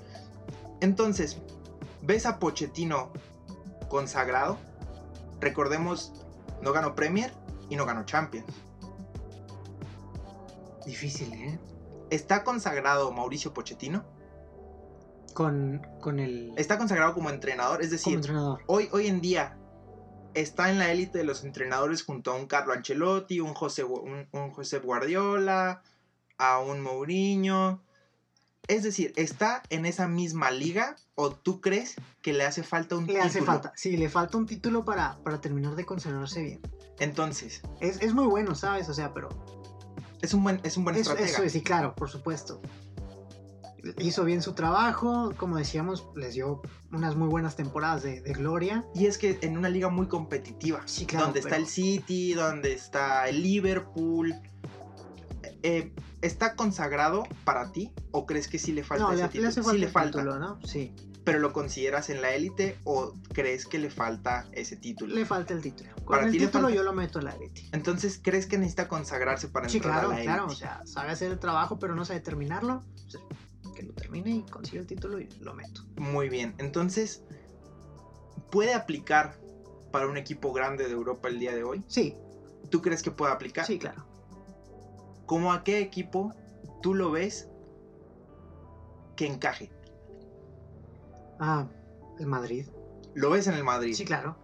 Entonces, 0.82 1.38
¿ves 2.02 2.26
a 2.26 2.40
Pochettino 2.40 3.12
consagrado? 3.90 4.58
Recordemos, 5.40 6.14
no 6.64 6.74
ganó 6.74 6.96
Premier 6.96 7.32
y 7.70 7.76
no 7.76 7.86
ganó 7.86 8.06
Champions. 8.06 8.48
Difícil, 10.86 11.34
¿eh? 11.34 11.60
¿Está 12.10 12.44
consagrado 12.44 13.12
Mauricio 13.12 13.54
Pochettino? 13.54 14.04
Con, 15.34 15.82
con 16.00 16.20
el. 16.20 16.54
Está 16.58 16.78
consagrado 16.78 17.14
como 17.14 17.30
entrenador, 17.30 17.82
es 17.82 17.90
decir, 17.90 18.16
entrenador. 18.16 18.62
hoy, 18.68 18.88
hoy 18.92 19.08
en 19.08 19.20
día 19.22 19.58
está 20.36 20.70
en 20.70 20.78
la 20.80 20.92
élite 20.92 21.18
de 21.20 21.24
los 21.24 21.44
entrenadores 21.44 22.04
junto 22.04 22.32
a 22.32 22.36
un 22.36 22.46
Carlo 22.46 22.74
Ancelotti, 22.74 23.40
un 23.40 23.54
José, 23.54 23.84
un, 23.84 24.28
un 24.32 24.52
José 24.52 24.80
Guardiola, 24.80 25.82
a 26.38 26.60
un 26.60 26.82
Mourinho. 26.82 27.82
Es 28.68 28.84
decir, 28.84 29.12
¿está 29.18 29.62
en 29.70 29.86
esa 29.86 30.08
misma 30.08 30.50
liga 30.52 30.96
o 31.16 31.32
tú 31.32 31.60
crees 31.62 31.96
que 32.22 32.32
le 32.32 32.46
hace 32.46 32.64
falta 32.64 32.96
un 32.96 33.02
Le 33.02 33.08
título? 33.14 33.26
hace 33.26 33.42
falta. 33.42 33.74
Sí, 33.76 33.98
le 33.98 34.10
falta 34.10 34.38
un 34.38 34.46
título 34.46 34.86
para, 34.86 35.18
para 35.24 35.42
terminar 35.42 35.76
de 35.76 35.86
consagrarse 35.86 36.42
bien. 36.42 36.62
Entonces, 37.00 37.62
Es, 37.82 38.02
es 38.02 38.14
muy 38.14 38.26
bueno, 38.26 38.54
¿sabes? 38.56 38.88
O 38.88 38.94
sea, 38.94 39.14
pero. 39.14 39.30
Es 40.24 40.34
un 40.34 40.44
buen, 40.44 40.60
es 40.64 40.78
un 40.78 40.84
buen 40.86 40.96
Eso, 40.96 41.12
estratega. 41.12 41.38
eso, 41.46 41.50
sí, 41.50 41.62
claro, 41.62 41.94
por 41.94 42.10
supuesto. 42.10 42.60
Hizo 43.98 44.24
bien 44.24 44.42
su 44.42 44.54
trabajo, 44.54 45.34
como 45.36 45.58
decíamos, 45.58 46.08
les 46.16 46.34
dio 46.36 46.62
unas 46.94 47.16
muy 47.18 47.28
buenas 47.28 47.58
temporadas 47.58 48.02
de, 48.02 48.22
de 48.22 48.32
gloria. 48.34 48.86
Y 48.96 49.08
es 49.08 49.18
que 49.18 49.38
en 49.42 49.58
una 49.58 49.68
liga 49.68 49.90
muy 49.90 50.08
competitiva, 50.08 50.82
Sí, 50.86 51.06
claro, 51.06 51.26
donde 51.26 51.42
está 51.42 51.58
el 51.58 51.68
City, 51.68 52.34
donde 52.34 52.72
está 52.74 53.28
el 53.28 53.44
Liverpool, 53.44 54.34
eh, 55.64 55.92
¿está 56.22 56.56
consagrado 56.56 57.24
para 57.44 57.74
ti 57.74 57.92
o 58.12 58.26
crees 58.26 58.48
que 58.48 58.58
sí 58.58 58.72
le 58.72 58.84
falta 58.86 59.04
No, 59.04 59.12
ese 59.12 59.24
le, 59.24 59.28
título? 59.28 59.42
le 59.44 59.48
hace 59.50 59.62
falta 59.62 59.74
sí 59.74 59.80
le 59.80 59.86
el 59.88 59.92
falta, 59.92 60.20
título, 60.20 60.40
¿no? 60.40 60.60
Sí, 60.66 60.94
pero 61.26 61.40
lo 61.40 61.52
consideras 61.52 62.10
en 62.10 62.22
la 62.22 62.34
élite 62.34 62.78
o 62.86 63.14
crees 63.34 63.66
que 63.66 63.80
le 63.80 63.90
falta 63.90 64.46
ese 64.54 64.78
título? 64.78 65.14
le 65.14 65.26
falta 65.26 65.54
el 65.54 65.62
título. 65.62 65.90
Con 66.06 66.18
Para 66.18 66.28
el 66.28 66.38
título 66.38 66.70
yo 66.70 66.84
lo 66.84 66.92
meto 66.94 67.20
en 67.20 67.26
la 67.26 67.32
élite. 67.32 67.64
Entonces, 67.72 68.20
¿crees 68.22 68.46
que 68.46 68.58
necesita 68.58 68.88
consagrarse 68.90 69.48
para 69.48 69.70
Sí, 69.70 69.78
entrar 69.78 69.94
claro, 69.94 70.08
a 70.08 70.12
la 70.12 70.16
élite? 70.18 70.34
claro. 70.34 70.48
O 70.48 70.56
sea, 70.56 70.82
sabe 70.86 71.12
hacer 71.12 71.32
el 71.32 71.40
trabajo, 71.40 71.80
pero 71.80 71.96
no 71.96 72.04
sabe 72.04 72.20
terminarlo. 72.20 72.84
Pues, 73.12 73.24
que 73.74 73.84
lo 73.84 73.94
termine 73.94 74.32
y 74.32 74.42
consiga 74.44 74.82
el 74.82 74.88
título 74.88 75.20
y 75.20 75.30
lo 75.40 75.54
meto. 75.54 75.84
Muy 75.96 76.28
bien, 76.30 76.54
entonces, 76.58 77.24
¿puede 78.52 78.74
aplicar 78.74 79.40
para 79.92 80.08
un 80.08 80.18
equipo 80.18 80.52
grande 80.52 80.86
de 80.86 80.92
Europa 80.92 81.30
el 81.30 81.40
día 81.40 81.54
de 81.56 81.64
hoy? 81.64 81.84
Sí, 81.88 82.16
¿Tú 82.70 82.82
crees 82.82 83.04
que 83.04 83.12
puede 83.12 83.32
aplicar? 83.32 83.66
sí, 83.66 83.78
claro. 83.80 84.06
¿Cómo 85.26 85.54
a 85.54 85.64
qué 85.64 85.80
equipo 85.80 86.34
tú 86.82 86.94
lo 86.94 87.12
ves 87.12 87.48
que 89.16 89.28
encaje? 89.28 89.72
Ah, 91.40 91.68
el 92.20 92.26
Madrid. 92.28 92.68
¿Lo 93.14 93.30
ves 93.30 93.48
en 93.48 93.54
el 93.54 93.64
Madrid? 93.64 93.94
Sí, 93.94 94.06
claro. 94.06 94.36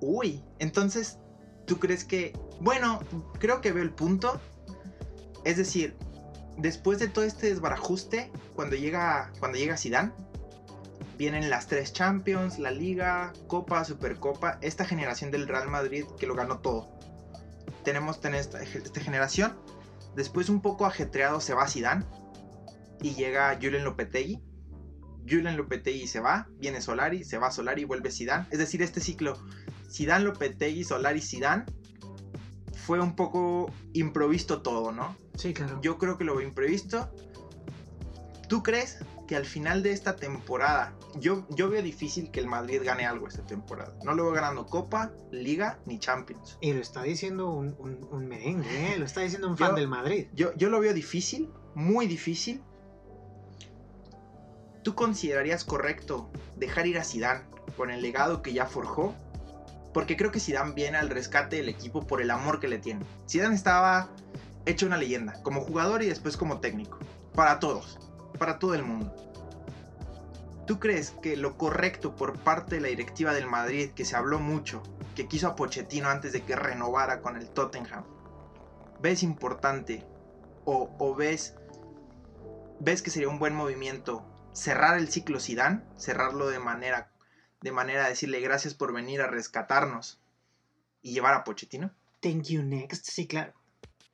Uy, 0.00 0.42
entonces, 0.58 1.18
¿tú 1.66 1.78
crees 1.78 2.04
que... 2.04 2.32
Bueno, 2.60 3.00
creo 3.38 3.60
que 3.60 3.72
veo 3.72 3.82
el 3.82 3.92
punto. 3.92 4.40
Es 5.44 5.56
decir, 5.56 5.96
después 6.58 6.98
de 6.98 7.08
todo 7.08 7.24
este 7.24 7.48
desbarajuste, 7.48 8.30
cuando 8.54 8.76
llega, 8.76 9.32
cuando 9.38 9.58
llega 9.58 9.76
Zidane, 9.76 10.12
vienen 11.20 11.50
las 11.50 11.66
tres 11.66 11.92
Champions, 11.92 12.58
la 12.58 12.70
Liga, 12.70 13.32
Copa, 13.46 13.84
Supercopa, 13.84 14.58
esta 14.62 14.86
generación 14.86 15.30
del 15.30 15.48
Real 15.48 15.68
Madrid 15.68 16.06
que 16.18 16.26
lo 16.26 16.34
ganó 16.34 16.60
todo. 16.60 16.88
tenemos 17.84 18.20
tener 18.20 18.40
esta, 18.40 18.62
esta 18.62 19.00
generación. 19.00 19.54
Después 20.16 20.48
un 20.48 20.60
poco 20.60 20.86
ajetreado 20.86 21.40
se 21.40 21.54
va 21.54 21.68
Zidane 21.68 22.04
y 23.02 23.14
llega 23.14 23.58
Julen 23.60 23.84
Lopetegui. 23.84 24.42
Julen 25.28 25.56
Lopetegui 25.56 26.06
se 26.06 26.20
va, 26.20 26.48
viene 26.58 26.80
Solari, 26.80 27.24
se 27.24 27.38
va 27.38 27.50
Solari 27.50 27.84
vuelve 27.84 28.10
Zidane. 28.10 28.46
Es 28.50 28.58
decir, 28.58 28.82
este 28.82 29.00
ciclo 29.00 29.38
Zidane, 29.90 30.24
Lopetegui, 30.24 30.84
Solari, 30.84 31.20
Zidane 31.20 31.64
fue 32.86 33.00
un 33.00 33.14
poco 33.16 33.70
improvisto 33.92 34.62
todo, 34.62 34.92
¿no? 34.92 35.16
Sí, 35.36 35.52
claro. 35.54 35.80
Yo 35.82 35.98
creo 35.98 36.16
que 36.18 36.24
lo 36.24 36.40
imprevisto. 36.40 37.10
¿Tú 38.48 38.62
crees 38.62 38.98
que 39.28 39.36
al 39.36 39.44
final 39.46 39.82
de 39.84 39.92
esta 39.92 40.16
temporada, 40.16 40.92
yo, 41.14 41.46
yo 41.50 41.70
veo 41.70 41.82
difícil 41.82 42.32
que 42.32 42.40
el 42.40 42.46
Madrid 42.48 42.80
gane 42.84 43.06
algo 43.06 43.28
esta 43.28 43.44
temporada? 43.46 43.96
No 44.04 44.12
lo 44.14 44.24
veo 44.24 44.32
ganando 44.32 44.66
Copa, 44.66 45.12
Liga 45.30 45.78
ni 45.86 46.00
Champions. 46.00 46.58
Y 46.60 46.72
lo 46.72 46.80
está 46.80 47.02
diciendo 47.04 47.48
un, 47.50 47.76
un, 47.78 48.06
un 48.10 48.26
merengue, 48.26 48.92
¿eh? 48.92 48.98
lo 48.98 49.04
está 49.04 49.20
diciendo 49.20 49.48
un 49.48 49.56
fan 49.56 49.70
Yo- 49.70 49.76
del 49.76 49.88
Madrid. 49.88 50.26
Yo, 50.34 50.52
yo 50.56 50.68
lo 50.68 50.80
veo 50.80 50.92
difícil, 50.94 51.48
muy 51.74 52.06
difícil. 52.08 52.60
¿Tú 54.82 54.94
considerarías 54.94 55.64
correcto 55.64 56.30
dejar 56.56 56.86
ir 56.86 56.98
a 56.98 57.04
Zidane 57.04 57.44
con 57.76 57.90
el 57.90 58.02
legado 58.02 58.42
que 58.42 58.52
ya 58.52 58.66
forjó? 58.66 59.14
Porque 59.92 60.16
creo 60.16 60.30
que 60.30 60.40
Zidane 60.40 60.72
viene 60.72 60.98
al 60.98 61.10
rescate 61.10 61.56
del 61.56 61.68
equipo 61.68 62.06
por 62.06 62.22
el 62.22 62.30
amor 62.30 62.60
que 62.60 62.68
le 62.68 62.78
tiene. 62.78 63.04
Zidane 63.28 63.54
estaba 63.54 64.08
hecho 64.66 64.86
una 64.86 64.96
leyenda, 64.96 65.42
como 65.42 65.62
jugador 65.62 66.02
y 66.02 66.06
después 66.06 66.36
como 66.36 66.60
técnico. 66.60 66.98
Para 67.34 67.58
todos, 67.58 67.98
para 68.38 68.58
todo 68.58 68.74
el 68.74 68.84
mundo. 68.84 69.14
¿Tú 70.66 70.78
crees 70.78 71.10
que 71.22 71.36
lo 71.36 71.56
correcto 71.56 72.14
por 72.14 72.38
parte 72.38 72.76
de 72.76 72.80
la 72.80 72.88
directiva 72.88 73.32
del 73.32 73.46
Madrid, 73.46 73.90
que 73.90 74.04
se 74.04 74.14
habló 74.14 74.38
mucho, 74.38 74.82
que 75.16 75.26
quiso 75.26 75.48
a 75.48 75.56
Pochettino 75.56 76.08
antes 76.08 76.32
de 76.32 76.42
que 76.42 76.54
renovara 76.54 77.20
con 77.20 77.36
el 77.36 77.48
Tottenham, 77.48 78.04
ves 79.00 79.22
importante 79.22 80.06
o, 80.64 81.14
ves 81.16 81.56
ves 82.78 83.02
que 83.02 83.10
sería 83.10 83.28
un 83.28 83.38
buen 83.38 83.54
movimiento 83.54 84.24
cerrar 84.52 84.96
el 84.96 85.08
ciclo 85.08 85.40
Zidane, 85.40 85.82
cerrarlo 85.96 86.48
de 86.48 86.58
manera 86.60 87.09
de 87.60 87.72
manera 87.72 88.04
de 88.04 88.10
decirle 88.10 88.40
gracias 88.40 88.74
por 88.74 88.92
venir 88.92 89.20
a 89.20 89.26
rescatarnos 89.26 90.18
y 91.02 91.12
llevar 91.12 91.34
a 91.34 91.44
Pochettino? 91.44 91.90
Thank 92.20 92.44
you 92.44 92.62
next, 92.62 93.06
sí, 93.06 93.26
claro. 93.26 93.52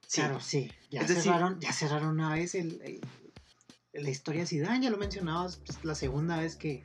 Sí. 0.06 0.20
Claro, 0.20 0.40
sí. 0.40 0.70
Ya, 0.90 1.00
Es 1.02 1.08
decir- 1.08 1.24
cerraron, 1.24 1.60
ya 1.60 1.72
cerraron 1.72 2.08
una 2.10 2.32
vez 2.32 2.54
el, 2.54 2.80
el- 2.82 3.00
la 4.02 4.10
historia 4.10 4.46
Zidane, 4.46 4.82
ya 4.84 4.90
lo 4.90 4.98
mencionabas, 4.98 5.56
pues, 5.56 5.84
la 5.84 5.94
segunda 5.94 6.36
vez 6.36 6.54
que, 6.56 6.84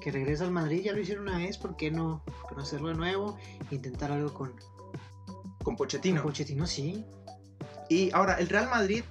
que 0.00 0.10
regresa 0.12 0.44
al 0.44 0.50
Madrid, 0.52 0.82
ya 0.82 0.92
lo 0.92 1.00
hicieron 1.00 1.28
una 1.28 1.38
vez, 1.38 1.58
¿por 1.58 1.76
qué 1.76 1.90
no, 1.90 2.22
no 2.56 2.62
hacerlo 2.62 2.88
de 2.88 2.94
nuevo? 2.94 3.36
Intentar 3.70 4.12
algo 4.12 4.32
con, 4.32 4.54
con 5.62 5.76
Pochettino. 5.76 6.22
con 6.22 6.30
Pochettino, 6.30 6.66
sí. 6.66 7.04
Y 7.90 8.10
ahora, 8.14 8.34
el 8.38 8.48
Real 8.48 8.70
Madrid 8.70 9.02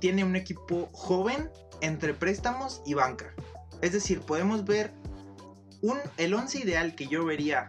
tiene 0.00 0.24
un 0.24 0.36
equipo 0.36 0.88
joven 0.92 1.50
entre 1.80 2.14
préstamos 2.14 2.82
y 2.84 2.94
banca. 2.94 3.32
Es 3.80 3.92
decir, 3.92 4.20
podemos 4.20 4.64
ver 4.64 4.92
un, 5.82 5.98
el 6.16 6.34
11 6.34 6.60
ideal 6.60 6.94
que 6.94 7.06
yo 7.06 7.24
vería 7.24 7.68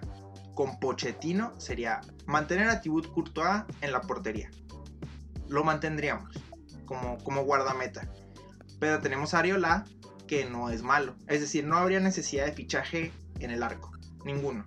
con 0.55 0.79
Pochettino 0.79 1.53
sería 1.59 2.01
mantener 2.25 2.69
a 2.69 2.81
Thibaut 2.81 3.11
Courtois 3.13 3.63
en 3.81 3.91
la 3.91 4.01
portería. 4.01 4.49
Lo 5.47 5.63
mantendríamos 5.63 6.35
como, 6.85 7.17
como 7.23 7.43
guardameta. 7.43 8.11
Pero 8.79 8.99
tenemos 8.99 9.33
a 9.33 9.39
Ariola, 9.39 9.85
que 10.27 10.45
no 10.45 10.69
es 10.69 10.83
malo. 10.83 11.15
Es 11.27 11.41
decir, 11.41 11.65
no 11.65 11.77
habría 11.77 11.99
necesidad 11.99 12.45
de 12.45 12.51
fichaje 12.51 13.11
en 13.39 13.51
el 13.51 13.63
arco. 13.63 13.91
Ninguno. 14.25 14.65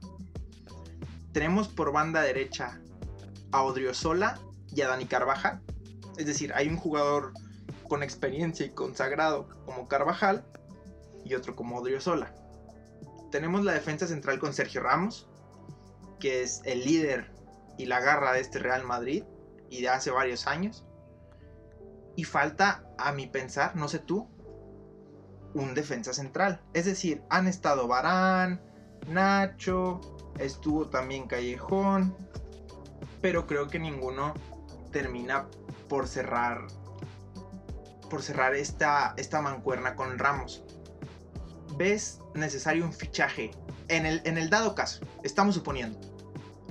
Tenemos 1.33 1.69
por 1.69 1.93
banda 1.93 2.23
derecha 2.23 2.81
a 3.53 3.63
Odriozola 3.63 4.39
y 4.75 4.81
a 4.83 4.89
Dani 4.89 5.07
Carvajal. 5.07 5.61
Es 6.17 6.27
decir, 6.27 6.53
hay 6.55 6.69
un 6.69 6.77
jugador 6.77 7.33
con 7.89 8.03
experiencia 8.03 8.67
y 8.67 8.71
consagrado 8.71 9.49
como 9.67 9.89
Carvajal 9.89 10.45
y 11.25 11.35
otro 11.35 11.55
como 11.55 11.77
Odriozola. 11.77 12.35
Tenemos 13.33 13.65
la 13.65 13.73
defensa 13.73 14.07
central 14.07 14.39
con 14.39 14.53
Sergio 14.53 14.83
Ramos, 14.83 15.27
que 16.21 16.43
es 16.43 16.61
el 16.67 16.85
líder 16.85 17.33
y 17.79 17.87
la 17.87 17.99
garra 17.99 18.35
de 18.35 18.41
este 18.41 18.59
Real 18.59 18.85
Madrid 18.85 19.25
y 19.71 19.81
de 19.81 19.89
hace 19.89 20.11
varios 20.11 20.47
años. 20.47 20.85
Y 22.15 22.25
falta, 22.25 22.85
a 22.99 23.11
mi 23.13 23.27
pensar, 23.27 23.75
no 23.75 23.89
sé 23.89 24.01
tú, 24.01 24.29
un 25.55 25.73
defensa 25.75 26.13
central. 26.13 26.61
Es 26.75 26.85
decir, 26.85 27.23
han 27.31 27.49
estado 27.49 27.89
Barán, 27.89 28.61
Nacho, 29.09 30.03
estuvo 30.39 30.91
también 30.91 31.27
Callejón, 31.27 32.15
pero 33.23 33.47
creo 33.47 33.67
que 33.69 33.79
ninguno 33.79 34.35
termina 34.93 35.47
por 35.89 36.07
cerrar 36.07 36.67
por 38.11 38.23
cerrar 38.23 38.55
esta, 38.55 39.15
esta 39.17 39.41
mancuerna 39.41 39.97
con 39.97 40.19
Ramos. 40.19 40.63
¿Ves 41.77 42.21
necesario 42.35 42.85
un 42.85 42.93
fichaje? 42.93 43.51
En 43.89 44.07
el, 44.07 44.23
en 44.25 44.39
el 44.39 44.51
dado 44.51 44.75
caso, 44.75 45.01
estamos 45.23 45.55
suponiendo. 45.55 45.99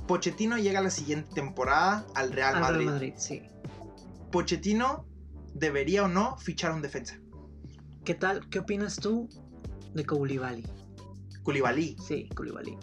Pochettino 0.07 0.57
llega 0.57 0.81
la 0.81 0.89
siguiente 0.89 1.33
temporada 1.33 2.05
al 2.15 2.31
Real 2.31 2.55
Al 2.55 2.61
Real 2.61 2.73
Madrid. 2.73 2.85
Madrid, 2.89 3.13
sí. 3.17 3.41
Pochettino 4.31 5.05
debería 5.53 6.03
o 6.03 6.07
no 6.07 6.37
fichar 6.37 6.71
un 6.71 6.81
defensa. 6.81 7.19
¿Qué 8.03 8.15
tal? 8.15 8.47
¿Qué 8.49 8.59
opinas 8.59 8.95
tú 8.95 9.29
de 9.93 10.05
Koulibaly? 10.05 10.65
Koulibaly 11.43 11.97
Sí, 12.05 12.29
Koulibaly. 12.35 12.77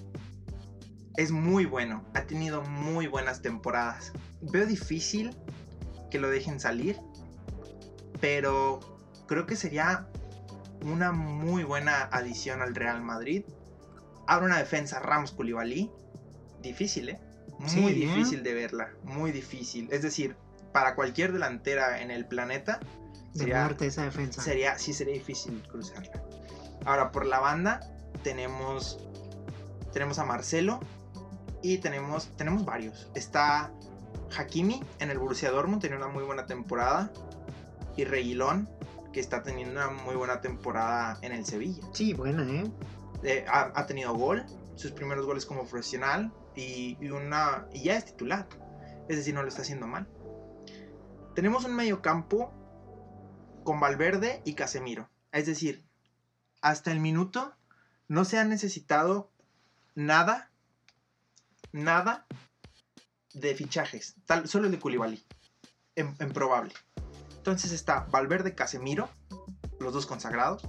es 1.16 1.30
muy 1.32 1.64
bueno, 1.64 2.04
ha 2.14 2.22
tenido 2.22 2.62
muy 2.62 3.06
buenas 3.08 3.42
temporadas. 3.42 4.12
Veo 4.40 4.66
difícil 4.66 5.34
que 6.10 6.18
lo 6.18 6.28
dejen 6.28 6.60
salir, 6.60 6.98
pero 8.20 8.78
creo 9.26 9.46
que 9.46 9.56
sería 9.56 10.08
una 10.82 11.12
muy 11.12 11.64
buena 11.64 12.04
adición 12.12 12.62
al 12.62 12.74
Real 12.74 13.02
Madrid. 13.02 13.44
Abre 14.26 14.46
una 14.46 14.58
defensa 14.58 15.00
Ramos 15.00 15.32
Koulibaly, 15.32 15.90
difícil, 16.62 17.10
¿eh? 17.10 17.20
Muy 17.58 17.68
Sí, 17.68 17.86
¿eh? 17.86 17.92
difícil 17.94 18.42
de 18.42 18.54
verla, 18.54 18.90
muy 19.02 19.32
difícil. 19.32 19.88
Es 19.90 20.02
decir, 20.02 20.36
para 20.72 20.94
cualquier 20.94 21.32
delantera 21.32 22.00
en 22.02 22.10
el 22.10 22.26
planeta 22.26 22.78
De 23.32 23.40
sería, 23.40 23.74
esa 23.80 24.02
defensa. 24.04 24.42
sería, 24.42 24.78
sí 24.78 24.92
sería 24.92 25.14
difícil 25.14 25.62
cruzarla. 25.70 26.22
Ahora, 26.84 27.10
por 27.10 27.26
la 27.26 27.40
banda 27.40 27.80
tenemos, 28.22 28.98
tenemos 29.92 30.18
a 30.18 30.24
Marcelo 30.24 30.80
y 31.62 31.78
tenemos, 31.78 32.28
tenemos 32.36 32.64
varios. 32.64 33.08
Está 33.14 33.72
Hakimi 34.36 34.82
en 35.00 35.10
el 35.10 35.18
Borussia 35.18 35.50
Dortmund, 35.50 35.80
tiene 35.80 35.96
una 35.96 36.08
muy 36.08 36.22
buena 36.22 36.46
temporada. 36.46 37.10
Y 37.96 38.04
Reguilón, 38.04 38.68
que 39.12 39.20
está 39.20 39.42
teniendo 39.42 39.72
una 39.72 39.90
muy 39.90 40.16
buena 40.16 40.40
temporada 40.40 41.18
en 41.22 41.32
el 41.32 41.44
Sevilla. 41.44 41.82
Sí, 41.92 42.14
buena, 42.14 42.42
¿eh? 42.42 42.70
Eh, 43.22 43.44
ha, 43.48 43.72
ha 43.74 43.86
tenido 43.86 44.14
gol, 44.14 44.44
sus 44.76 44.92
primeros 44.92 45.26
goles 45.26 45.44
como 45.44 45.66
profesional 45.66 46.32
y, 46.54 46.96
y 47.00 47.10
una, 47.10 47.66
y 47.72 47.84
ya 47.84 47.96
es 47.96 48.04
titular. 48.04 48.48
Es 49.08 49.16
decir, 49.16 49.34
no 49.34 49.42
lo 49.42 49.48
está 49.48 49.62
haciendo 49.62 49.86
mal. 49.86 50.06
Tenemos 51.34 51.64
un 51.64 51.74
medio 51.74 52.02
campo 52.02 52.52
con 53.64 53.80
Valverde 53.80 54.42
y 54.44 54.54
Casemiro. 54.54 55.08
Es 55.32 55.46
decir, 55.46 55.84
hasta 56.60 56.92
el 56.92 57.00
minuto 57.00 57.54
no 58.08 58.24
se 58.24 58.38
ha 58.38 58.44
necesitado 58.44 59.30
nada, 59.94 60.50
nada 61.72 62.26
de 63.34 63.54
fichajes. 63.54 64.16
Tal, 64.26 64.48
solo 64.48 64.66
el 64.66 64.72
de 64.72 64.78
Koulibaly. 64.78 65.24
En, 65.96 66.14
en 66.18 66.32
probable. 66.32 66.74
Entonces 67.48 67.72
está 67.72 68.06
Valverde, 68.10 68.54
Casemiro, 68.54 69.08
los 69.80 69.94
dos 69.94 70.04
consagrados. 70.04 70.62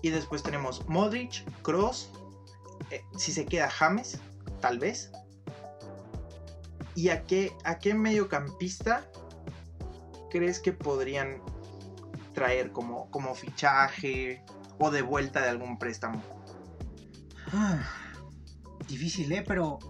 Y 0.00 0.10
después 0.10 0.44
tenemos 0.44 0.88
Modric, 0.88 1.44
Cross, 1.62 2.10
si 3.16 3.32
se 3.32 3.44
queda 3.46 3.68
James, 3.68 4.20
tal 4.60 4.78
vez. 4.78 5.10
¿Y 6.94 7.08
a 7.08 7.24
qué, 7.24 7.52
a 7.64 7.80
qué 7.80 7.94
mediocampista 7.94 9.04
crees 10.30 10.60
que 10.60 10.72
podrían 10.72 11.42
traer 12.32 12.70
como, 12.70 13.10
como 13.10 13.34
fichaje 13.34 14.44
o 14.78 14.92
de 14.92 15.02
vuelta 15.02 15.40
de 15.42 15.48
algún 15.48 15.80
préstamo? 15.80 16.22
Ah, 17.52 17.82
difícil, 18.86 19.32
¿eh? 19.32 19.42
Pero. 19.44 19.80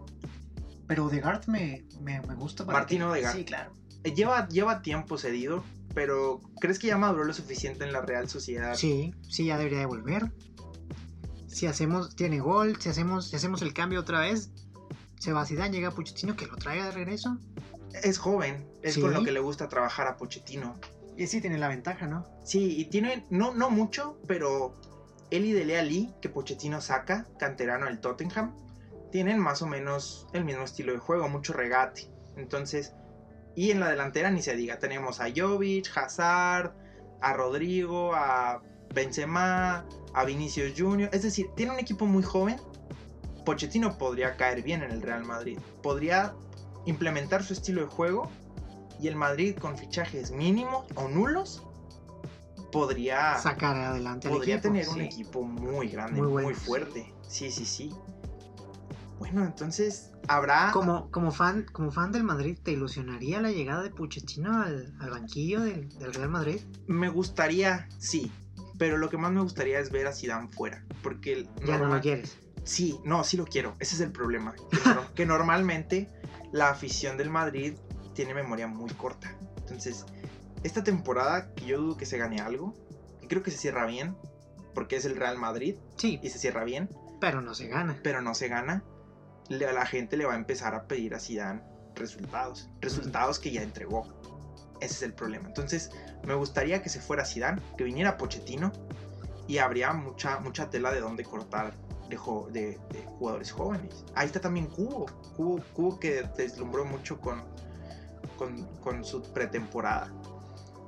Pero 0.87 1.05
Odegaard 1.05 1.47
me, 1.49 1.85
me, 2.01 2.23
me 2.23 2.35
gusta 2.35 2.65
para. 2.65 2.79
Martín 2.79 3.01
que- 3.01 3.05
Odegaard. 3.05 3.37
Sí, 3.37 3.45
claro. 3.45 3.73
Eh, 4.05 4.15
Lleva, 4.15 4.49
lleva 4.49 4.81
tiempo 4.81 5.19
cedido, 5.19 5.65
pero 5.95 6.41
¿crees 6.61 6.79
que 6.79 6.87
ya 6.89 6.97
maduró 6.97 7.25
lo 7.25 7.35
suficiente 7.35 7.85
en 7.85 7.93
la 7.93 8.03
Real 8.03 8.29
Sociedad? 8.29 8.75
Sí, 8.75 9.15
sí, 9.29 9.47
ya 9.47 9.59
debería 9.59 9.81
de 9.81 9.87
volver. 9.87 10.33
Si 11.47 11.67
hacemos, 11.67 12.15
tiene 12.15 12.41
gol, 12.41 12.77
si 12.81 12.89
hacemos, 12.89 13.29
si 13.31 13.37
hacemos 13.37 13.63
el 13.63 13.73
cambio 13.75 14.01
otra 14.01 14.21
vez, 14.21 14.51
se 15.19 15.33
va 15.33 15.45
Zidane, 15.45 15.71
llega 15.73 15.91
Pochettino 15.91 16.37
que 16.37 16.47
lo 16.47 16.57
traiga 16.57 16.87
de 16.87 16.93
regreso. 16.93 17.39
Es 18.03 18.19
joven, 18.19 18.67
es 18.83 18.95
Sí. 18.95 19.01
con 19.01 19.13
lo 19.15 19.25
que 19.25 19.33
le 19.33 19.41
gusta 19.41 19.69
trabajar 19.69 20.07
a 20.07 20.17
Pochettino. 20.17 20.77
Y 21.17 21.27
sí 21.27 21.41
tiene 21.41 21.59
la 21.59 21.69
ventaja, 21.69 22.07
¿no? 22.07 22.25
Sí, 22.45 22.77
y 22.79 22.85
tiene, 22.85 23.27
no, 23.31 23.53
no 23.55 23.71
mucho, 23.71 24.21
pero 24.29 24.75
él 25.31 25.47
y 25.47 25.53
Dele 25.53 25.79
Ali, 25.79 26.15
que 26.23 26.29
Pochettino 26.29 26.81
saca, 26.81 27.27
canterano 27.39 27.87
del 27.87 27.99
Tottenham, 27.99 28.55
tienen 29.11 29.39
más 29.41 29.63
o 29.63 29.67
menos 29.67 30.29
el 30.33 30.45
mismo 30.45 30.63
estilo 30.63 30.93
de 30.93 30.99
juego, 30.99 31.29
mucho 31.29 31.53
regate. 31.55 32.09
Entonces, 32.37 32.93
Y 33.59 33.73
en 33.73 33.81
la 33.81 33.91
delantera 33.91 34.31
ni 34.31 34.41
se 34.41 34.55
diga, 34.55 34.79
tenemos 34.79 35.19
a 35.19 35.27
Jovic, 35.35 35.91
Hazard, 35.97 36.77
a 37.21 37.33
Rodrigo, 37.33 38.15
a 38.15 38.63
Benzema, 38.95 39.85
a 40.15 40.25
Vinicius 40.25 40.75
Junior. 40.79 41.11
Es 41.13 41.25
decir, 41.25 41.49
tiene 41.57 41.73
un 41.73 41.81
equipo 41.81 42.07
muy 42.07 42.23
joven. 42.23 42.61
Pochettino 43.45 43.99
podría 43.99 44.37
caer 44.37 44.63
bien 44.63 44.85
en 44.85 44.93
el 44.93 45.03
Real 45.03 45.25
Madrid. 45.25 45.59
Podría 45.83 46.37
implementar 46.87 47.43
su 47.43 47.53
estilo 47.53 47.81
de 47.81 47.89
juego 47.89 48.31
y 49.01 49.09
el 49.09 49.17
Madrid 49.17 49.57
con 49.57 49.77
fichajes 49.77 50.31
mínimos 50.31 50.87
o 50.95 51.09
nulos 51.09 51.65
podría 52.71 53.39
sacar 53.39 53.77
adelante 53.77 54.29
podría 54.29 54.55
el 54.55 54.61
equipo, 54.61 54.73
tener 54.73 54.89
un 54.89 55.01
equipo 55.01 55.43
muy 55.43 55.89
grande, 55.89 56.23
Muy 56.23 56.55
fuerte. 56.55 57.13
Sí, 57.27 57.51
sí, 57.51 57.65
sí. 57.65 57.93
Bueno, 59.19 59.45
entonces 59.45 60.13
habrá 60.29 60.71
Como, 60.73 61.11
como, 61.11 61.33
fan, 61.33 61.67
como 61.73 61.91
fan 61.91 62.13
del 62.13 62.23
Madrid, 62.25 62.59
¿te 62.63 62.73
ilusionaría 62.73 63.41
la 63.41 63.51
llegada 63.51 63.83
de 63.83 63.91
Pochettino 63.91 64.63
al, 64.63 64.95
al 65.01 65.11
banquillo 65.11 65.61
del, 65.61 65.89
del 65.99 66.15
Real 66.15 66.29
Madrid? 66.29 66.61
me 66.87 67.09
gustaría, 67.09 67.89
sí, 67.99 68.31
pero 68.79 68.97
lo 68.97 69.09
que 69.11 69.17
más 69.19 69.33
me 69.33 69.41
gustaría 69.41 69.81
es 69.81 69.91
ver 69.91 70.07
a 70.07 70.13
Zidane 70.13 70.49
fuera, 70.49 70.85
porque 71.03 71.33
el- 71.33 71.49
Ya 71.67 71.79
no 71.79 71.89
lo 71.89 72.01
quieres. 72.01 72.37
Sí, 72.65 72.99
no, 73.05 73.25
sí 73.25 73.37
lo 73.39 73.47
quiero. 73.47 73.75
Ese 73.81 73.95
es 73.95 74.01
el 74.03 74.13
problema. 74.13 74.53
Que, 74.55 74.79
que 75.15 75.27
normalmente 75.27 76.09
la 76.53 76.69
afición 76.71 77.17
del 77.17 77.31
Madrid 77.31 77.75
tiene 78.15 78.35
memoria 78.35 78.67
muy 78.67 78.91
corta. 78.91 79.35
Entonces, 79.59 80.05
esta 80.63 80.85
temporada 80.85 81.55
que 81.55 81.65
yo 81.67 81.79
dudo 81.81 81.97
que 81.97 82.05
se 82.05 82.19
gane 82.19 82.41
algo, 82.41 82.75
y 83.23 83.27
creo 83.27 83.43
que 83.43 83.51
se 83.51 83.57
cierra 83.59 83.87
bien, 83.87 84.17
porque 84.75 84.97
es 84.97 85.05
el 85.07 85.17
Real 85.17 85.39
Madrid 85.39 85.77
Sí, 85.97 86.21
y 86.23 86.29
se 86.29 86.39
cierra 86.39 86.65
bien, 86.65 86.89
pero 87.21 87.41
no 87.41 87.55
se 87.55 87.69
gana. 87.69 87.99
pero 88.03 88.21
no 88.23 88.35
se 88.35 88.49
gana, 88.49 88.85
le- 89.49 89.73
la 89.73 89.87
gente 89.87 90.17
le 90.17 90.25
va 90.27 90.35
a 90.35 90.37
empezar 90.37 90.75
a 90.75 90.87
pedir 90.87 91.15
a 91.15 91.21
Zidane 91.21 91.63
resultados, 91.95 92.69
resultados 92.81 93.39
que 93.39 93.51
ya 93.51 93.63
entregó. 93.63 94.07
Ese 94.81 94.95
es 94.95 95.03
el 95.03 95.13
problema. 95.15 95.49
Entonces, 95.49 95.91
me 96.25 96.35
gustaría 96.35 96.83
que 96.83 96.89
se 96.89 97.01
fuera 97.01 97.25
Zidane, 97.25 97.61
que 97.77 97.85
viniera 97.85 98.17
Pochettino 98.17 98.71
y 99.49 99.59
habría 99.59 99.93
mucha 99.93 100.39
mucha 100.41 100.71
tela 100.71 100.93
de 100.93 101.01
dónde 101.01 101.25
cortar 101.25 101.73
de, 102.09 102.17
de- 102.53 102.79
de 102.93 103.03
jugadores 103.19 103.51
jóvenes. 103.53 104.05
Ahí 104.15 104.27
está 104.27 104.41
también 104.41 104.67
Cubo, 104.67 105.07
Cubo, 105.37 105.61
Cubo 105.75 105.99
que 105.99 106.23
deslumbró 106.37 106.85
mucho 106.85 107.21
con, 107.21 107.43
con, 108.37 108.65
con 108.81 109.05
su 109.05 109.23
pretemporada. 109.23 110.13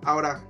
Ahora, 0.05 0.41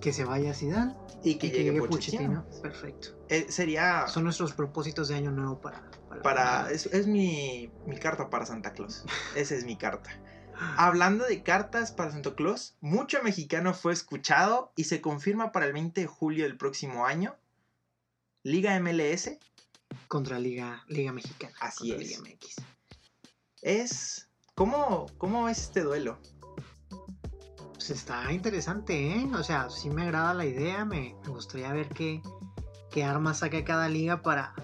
Que 0.00 0.12
se 0.12 0.24
vaya 0.24 0.52
Zidane 0.54 0.94
y 1.22 1.34
que 1.36 1.46
y 1.48 1.50
que 1.50 1.58
llegue, 1.58 1.64
llegue 1.72 1.86
Pochettino. 1.88 2.42
Pochettino. 2.44 2.62
Perfecto. 2.62 3.08
Eh, 3.28 3.46
sería 3.50 4.06
Son 4.08 4.24
nuestros 4.24 4.52
propósitos 4.52 5.08
de 5.08 5.16
año 5.16 5.30
nuevo 5.32 5.60
para... 5.60 5.82
Para, 6.22 6.70
es, 6.70 6.86
es 6.86 7.06
mi, 7.06 7.70
mi 7.86 7.98
carta 7.98 8.30
para 8.30 8.46
Santa 8.46 8.72
Claus. 8.72 9.04
Esa 9.34 9.54
es 9.54 9.64
mi 9.64 9.76
carta. 9.76 10.10
Hablando 10.76 11.24
de 11.26 11.42
cartas 11.42 11.92
para 11.92 12.12
Santa 12.12 12.34
Claus, 12.34 12.76
mucho 12.80 13.22
mexicano 13.22 13.74
fue 13.74 13.92
escuchado 13.92 14.72
y 14.76 14.84
se 14.84 15.00
confirma 15.00 15.52
para 15.52 15.66
el 15.66 15.72
20 15.72 16.00
de 16.00 16.06
julio 16.06 16.44
del 16.44 16.56
próximo 16.56 17.06
año. 17.06 17.36
Liga 18.42 18.78
MLS 18.80 19.38
Contra 20.08 20.38
Liga, 20.38 20.84
Liga 20.88 21.12
Mexicana. 21.12 21.54
Así 21.60 21.92
es. 21.92 21.98
Liga 21.98 22.18
MX. 22.20 22.56
es... 23.62 24.28
¿Cómo, 24.54 25.06
¿Cómo 25.18 25.50
es 25.50 25.58
este 25.58 25.82
duelo? 25.82 26.18
Pues 27.74 27.90
está 27.90 28.32
interesante, 28.32 29.12
¿eh? 29.12 29.28
O 29.34 29.44
sea, 29.44 29.68
sí 29.68 29.90
me 29.90 30.04
agrada 30.04 30.32
la 30.32 30.46
idea. 30.46 30.86
Me, 30.86 31.14
me 31.22 31.28
gustaría 31.28 31.70
ver 31.74 31.90
qué, 31.90 32.22
qué 32.90 33.04
armas 33.04 33.40
saca 33.40 33.62
cada 33.64 33.90
liga 33.90 34.22
para, 34.22 34.54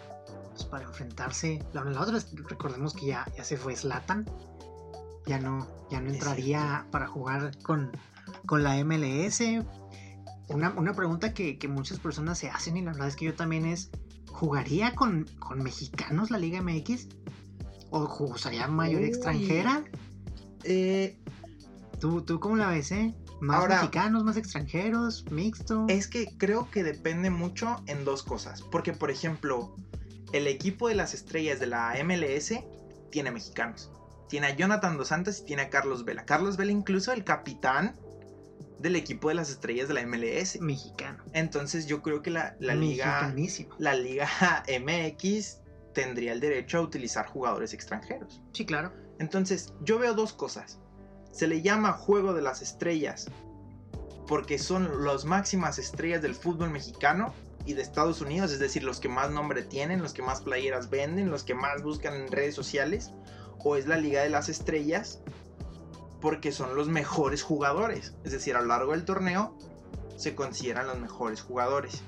pues, 0.52 0.64
para 0.64 0.84
enfrentarse. 0.84 1.64
La, 1.72 1.84
la 1.84 2.00
otra, 2.00 2.18
es- 2.18 2.32
recordemos 2.48 2.94
que 2.94 3.06
ya, 3.06 3.26
ya 3.36 3.44
se 3.44 3.56
fue 3.56 3.74
Slatan. 3.76 4.26
Ya 5.26 5.38
no, 5.38 5.66
ya 5.90 6.00
no 6.00 6.10
entraría 6.10 6.86
para 6.90 7.06
jugar 7.06 7.56
con, 7.62 7.92
con 8.46 8.62
la 8.64 8.82
MLS. 8.84 9.40
Una, 10.48 10.70
una 10.70 10.94
pregunta 10.94 11.32
que, 11.32 11.58
que 11.58 11.68
muchas 11.68 11.98
personas 12.00 12.38
se 12.38 12.50
hacen 12.50 12.76
y 12.76 12.82
la 12.82 12.92
verdad 12.92 13.08
es 13.08 13.16
que 13.16 13.26
yo 13.26 13.34
también 13.34 13.64
es, 13.64 13.90
¿jugaría 14.28 14.94
con, 14.94 15.26
con 15.38 15.62
mexicanos 15.62 16.30
la 16.30 16.38
Liga 16.38 16.60
MX? 16.60 17.06
¿O 17.90 18.06
jugaría 18.06 18.66
mayoría 18.66 19.06
Uy. 19.06 19.14
extranjera? 19.14 19.84
Eh, 20.64 21.18
¿Tú, 22.00 22.22
¿Tú 22.22 22.40
cómo 22.40 22.56
la 22.56 22.68
ves, 22.68 22.90
eh? 22.92 23.14
¿Más 23.40 23.58
Ahora- 23.60 23.76
mexicanos, 23.76 24.24
más 24.24 24.36
extranjeros, 24.36 25.24
mixto? 25.30 25.86
es 25.88 26.08
que 26.08 26.36
creo 26.36 26.68
que 26.70 26.82
depende 26.82 27.30
mucho 27.30 27.76
en 27.86 28.04
dos 28.04 28.22
cosas. 28.24 28.62
Porque, 28.62 28.92
por 28.92 29.10
ejemplo, 29.10 29.76
el 30.32 30.46
equipo 30.46 30.88
de 30.88 30.94
las 30.94 31.14
estrellas 31.14 31.60
de 31.60 31.66
la 31.66 31.94
MLS 32.04 32.54
tiene 33.10 33.30
mexicanos. 33.30 33.90
Tiene 34.28 34.46
a 34.46 34.56
Jonathan 34.56 34.96
Dos 34.96 35.08
Santos 35.08 35.40
y 35.40 35.44
tiene 35.44 35.62
a 35.62 35.70
Carlos 35.70 36.04
Vela. 36.04 36.24
Carlos 36.24 36.56
Vela, 36.56 36.72
incluso 36.72 37.12
el 37.12 37.22
capitán 37.22 37.94
del 38.78 38.96
equipo 38.96 39.28
de 39.28 39.34
las 39.34 39.50
estrellas 39.50 39.88
de 39.88 39.94
la 39.94 40.06
MLS. 40.06 40.60
Mexicano. 40.60 41.22
Entonces, 41.34 41.86
yo 41.86 42.02
creo 42.02 42.22
que 42.22 42.30
la, 42.30 42.56
la 42.58 42.74
liga, 42.74 43.32
la 43.78 43.94
liga 43.94 44.64
MX 44.66 45.58
tendría 45.92 46.32
el 46.32 46.40
derecho 46.40 46.78
a 46.78 46.80
utilizar 46.80 47.26
jugadores 47.26 47.74
extranjeros. 47.74 48.40
Sí, 48.52 48.64
claro. 48.64 48.92
Entonces, 49.18 49.74
yo 49.82 49.98
veo 49.98 50.14
dos 50.14 50.32
cosas. 50.32 50.78
Se 51.30 51.46
le 51.46 51.62
llama 51.62 51.92
juego 51.92 52.32
de 52.32 52.42
las 52.42 52.62
estrellas 52.62 53.26
porque 54.26 54.58
son 54.58 55.04
las 55.04 55.24
máximas 55.24 55.78
estrellas 55.78 56.22
del 56.22 56.34
fútbol 56.34 56.70
mexicano 56.70 57.34
y 57.64 57.75
de 57.75 57.83
Estados 57.83 58.20
Unidos, 58.20 58.53
es 58.53 58.59
decir, 58.59 58.83
los 58.83 59.01
que 59.01 59.09
más 59.09 59.31
nombre 59.31 59.62
tienen, 59.62 60.03
los 60.03 60.12
que 60.12 60.22
más 60.22 60.42
playeras 60.42 60.90
venden, 60.90 61.31
los 61.31 61.44
que 61.44 61.55
más 61.55 61.83
buscan 61.83 62.14
en 62.14 62.33
redes 62.33 62.55
sociales, 62.55 63.12
o 63.59 63.77
es 63.77 63.87
la 63.87 63.96
Liga 63.96 64.22
de 64.22 64.31
las 64.31 64.48
Estrellas 64.48 65.20
porque 66.20 66.53
son 66.53 66.77
los 66.77 66.88
mejores 66.88 67.42
jugadores, 67.42 68.14
es 68.25 68.33
decir, 68.33 68.55
a 68.55 68.61
lo 68.61 68.68
largo 68.68 68.92
del 68.92 69.05
torneo 69.05 69.57
se 70.16 70.35
consideran 70.37 70.87
los 70.87 70.98
mejores 70.98 71.40
jugadores. 71.40 72.03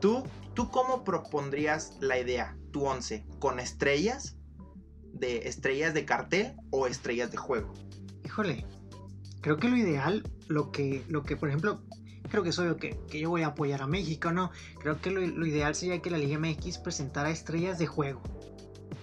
¿Tú, 0.00 0.24
tú 0.54 0.70
cómo 0.70 1.04
propondrías 1.04 1.96
la 2.00 2.18
idea, 2.18 2.56
tu 2.70 2.86
11, 2.86 3.26
con 3.38 3.60
estrellas? 3.60 4.36
de 5.12 5.48
estrellas 5.48 5.94
de 5.94 6.04
cartel 6.04 6.54
o 6.70 6.86
estrellas 6.86 7.30
de 7.30 7.36
juego. 7.36 7.72
Híjole. 8.24 8.66
Creo 9.40 9.56
que 9.56 9.68
lo 9.68 9.76
ideal, 9.76 10.22
lo 10.48 10.70
que, 10.70 11.02
lo 11.08 11.22
que 11.22 11.36
por 11.36 11.48
ejemplo, 11.48 11.82
creo 12.30 12.42
que 12.42 12.48
es 12.50 12.58
obvio 12.58 12.76
que, 12.78 12.98
que 13.10 13.20
yo 13.20 13.28
voy 13.28 13.42
a 13.42 13.48
apoyar 13.48 13.82
a 13.82 13.86
México, 13.86 14.32
¿no? 14.32 14.50
Creo 14.78 15.00
que 15.00 15.10
lo, 15.10 15.20
lo 15.20 15.44
ideal 15.46 15.74
sería 15.74 16.00
que 16.00 16.10
la 16.10 16.16
Liga 16.18 16.38
MX 16.38 16.78
presentara 16.78 17.28
estrellas 17.30 17.78
de 17.78 17.86
juego. 17.86 18.22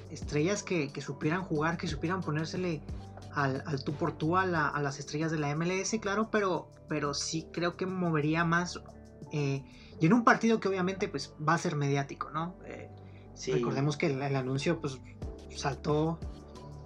Estrellas 0.09 0.63
que, 0.63 0.91
que 0.91 1.01
supieran 1.01 1.43
jugar, 1.43 1.77
que 1.77 1.87
supieran 1.87 2.21
ponérsele 2.21 2.81
al, 3.33 3.61
al 3.65 3.83
tú 3.83 3.93
por 3.93 4.13
tú 4.13 4.37
a, 4.37 4.45
la- 4.45 4.67
a 4.69 4.81
las 4.81 4.97
estrellas 4.99 5.31
de 5.31 5.37
la 5.37 5.51
MLS, 5.55 5.99
claro, 6.01 6.29
pero, 6.31 6.69
pero 6.87 7.13
sí 7.13 7.47
creo 7.51 7.75
que 7.77 7.85
movería 7.85 8.43
más. 8.45 8.79
eh, 9.31 9.61
y 9.99 10.05
en 10.05 10.13
un 10.13 10.23
partido 10.23 10.59
que 10.59 10.67
obviamente 10.69 11.07
pues 11.07 11.33
va 11.47 11.53
a 11.55 11.57
ser 11.57 11.75
mediático, 11.75 12.29
¿no? 12.31 12.55
Eh, 12.65 12.89
Sí, 13.33 13.51
Recordemos 13.51 13.97
que 13.97 14.07
el, 14.07 14.19
el 14.19 14.35
anuncio 14.35 14.81
pues 14.81 14.97
saltó 15.55 16.17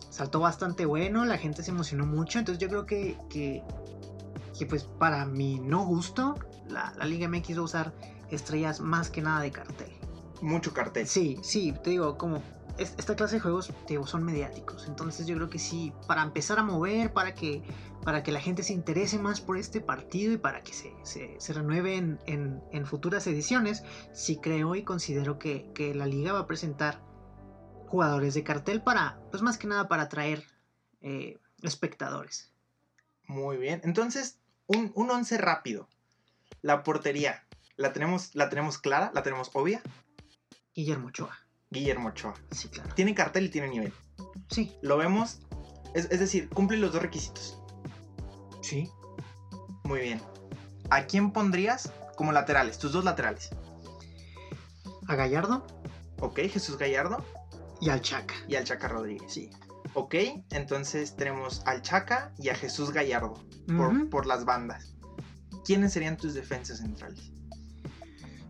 saltó 0.09 0.41
bastante 0.41 0.85
bueno, 0.85 1.23
la 1.23 1.37
gente 1.37 1.63
se 1.63 1.71
emocionó 1.71 2.05
mucho, 2.05 2.39
entonces 2.39 2.61
yo 2.61 2.67
creo 2.67 2.85
que, 2.85 3.15
que, 3.29 3.63
que, 4.61 4.67
pues 4.67 4.83
para 4.83 5.25
mi 5.25 5.57
no 5.59 5.83
gusto, 5.85 6.35
la, 6.67 6.93
la 6.95 7.05
Liga 7.05 7.25
MX 7.25 7.57
va 7.57 7.61
a 7.61 7.63
usar 7.63 7.93
estrellas 8.29 8.79
más 8.79 9.09
que 9.09 9.19
nada 9.23 9.41
de 9.41 9.51
cartel. 9.51 9.91
mucho 10.39 10.71
cartel. 10.71 11.07
Sí, 11.07 11.39
sí, 11.41 11.73
te 11.83 11.89
digo, 11.89 12.15
como 12.15 12.43
es- 12.77 12.93
esta 12.99 13.15
clase 13.15 13.37
de 13.37 13.39
juegos 13.41 13.67
te 13.87 13.93
digo, 13.95 14.05
son 14.05 14.23
mediáticos, 14.23 14.85
entonces 14.87 15.25
yo 15.25 15.35
creo 15.35 15.49
que 15.49 15.57
sí, 15.57 15.93
para 16.07 16.21
empezar 16.21 16.59
a 16.59 16.63
mover, 16.63 17.11
para 17.11 17.33
que, 17.33 17.63
para 18.03 18.21
que 18.21 18.31
la 18.31 18.39
gente 18.39 18.61
se 18.61 18.73
interese 18.73 19.17
más 19.17 19.41
por 19.41 19.57
este 19.57 19.81
partido 19.81 20.31
y 20.31 20.37
para 20.37 20.61
que 20.61 20.73
se, 20.73 20.93
se, 21.03 21.39
se 21.39 21.53
renueve 21.53 21.95
en, 21.97 22.19
en- 22.27 22.61
en 22.71 22.85
futuras 22.85 23.25
ediciones, 23.25 23.83
sí 24.13 24.37
creo 24.37 24.75
y 24.75 24.83
considero 24.83 25.39
que, 25.39 25.71
que 25.73 25.95
la 25.95 26.05
liga 26.05 26.33
va 26.33 26.39
a 26.41 26.47
presentar 26.47 27.01
jugadores 27.87 28.35
de 28.35 28.43
cartel 28.43 28.83
para, 28.83 29.19
pues 29.31 29.41
más 29.41 29.57
que 29.57 29.65
nada 29.67 29.87
para 29.87 30.03
atraer 30.03 30.43
eh, 31.01 31.39
espectadores. 31.63 32.51
Muy 33.27 33.55
bien. 33.57 33.79
Entonces, 33.85 34.40
un, 34.67 34.91
un 34.95 35.09
once 35.11 35.37
rápido. 35.37 35.87
La 36.61 36.83
portería. 36.83 37.45
¿La 37.77 37.93
tenemos, 37.93 38.35
¿La 38.35 38.49
tenemos 38.49 38.77
clara? 38.77 39.11
¿La 39.13 39.23
tenemos 39.23 39.49
obvia? 39.53 39.81
Guillermo 40.75 41.07
Ochoa, 41.07 41.37
Guillermo 41.69 42.09
Ochoa. 42.09 42.33
sí, 42.51 42.69
claro. 42.69 42.93
Tiene 42.95 43.13
cartel 43.15 43.45
y 43.45 43.49
tiene 43.49 43.67
nivel. 43.69 43.93
Sí, 44.49 44.75
Lo 44.81 44.97
vemos. 44.97 45.39
Es, 45.93 46.09
es 46.11 46.19
decir, 46.19 46.47
cumple 46.49 46.77
los 46.77 46.93
dos 46.93 47.01
requisitos. 47.01 47.57
sí. 48.61 48.89
Muy 49.83 49.99
bien. 50.01 50.21
¿A 50.89 51.05
quién 51.05 51.31
pondrías 51.33 51.91
como 52.15 52.31
laterales? 52.31 52.77
Tus 52.77 52.91
dos 52.93 53.03
laterales. 53.03 53.49
A 55.07 55.15
Gallardo 55.15 55.65
Ok, 56.19 56.39
Jesús 56.49 56.77
Gallardo 56.77 57.25
y 57.81 57.89
al 57.89 58.01
Chaca. 58.01 58.35
y 58.47 58.55
al 58.55 58.63
Chaca 58.63 58.87
Rodríguez. 58.87 59.33
Sí. 59.33 59.49
Ok, 59.93 60.15
entonces 60.51 61.15
tenemos 61.15 61.61
al 61.65 61.81
Chaca 61.81 62.33
y 62.37 62.49
a 62.49 62.55
Jesús 62.55 62.91
Gallardo 62.91 63.33
por, 64.09 64.25
las 64.25 64.45
bandas. 64.45 64.95
¿Quiénes 65.65 65.93
serían 65.93 66.17
tus 66.17 66.33
defensas 66.33 66.79
centrales? 66.79 67.31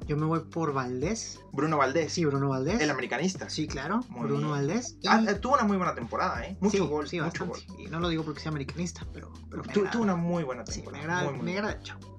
Yo 0.07 0.17
me 0.17 0.25
voy 0.25 0.41
por 0.41 0.73
Valdés. 0.73 1.39
Bruno 1.51 1.77
Valdés. 1.77 2.13
Sí, 2.13 2.25
Bruno 2.25 2.49
Valdés. 2.49 2.81
El 2.81 2.89
americanista. 2.89 3.49
Sí, 3.49 3.67
claro. 3.67 4.01
Muy 4.09 4.23
Bruno 4.23 4.37
bien. 4.37 4.49
Valdés. 4.51 4.97
Y- 5.01 5.07
Ah, 5.07 5.23
tuvo 5.39 5.53
una 5.53 5.63
muy 5.63 5.77
buena 5.77 5.95
temporada, 5.95 6.45
¿eh? 6.45 6.57
Mucho 6.59 6.77
sí, 6.83 6.89
gol. 6.89 7.07
Sí, 7.07 7.19
mucho 7.21 7.45
bastante. 7.45 7.73
gol. 7.73 7.79
Y 7.79 7.87
no 7.89 7.99
lo 7.99 8.09
digo 8.09 8.23
porque 8.23 8.41
sea 8.41 8.49
americanista, 8.49 9.05
pero, 9.13 9.31
Tu- 9.73 9.85
tuvo 9.85 10.03
una 10.03 10.15
muy 10.15 10.43
buena 10.43 10.65
Sí, 10.65 10.71
me 10.71 10.75
temporada. 10.87 11.03
agrada, 11.03 11.23
muy, 11.23 11.33
muy 11.35 11.45
me 11.45 11.51
agrada 11.57 11.73
el 11.73 11.83
chavo. 11.83 12.17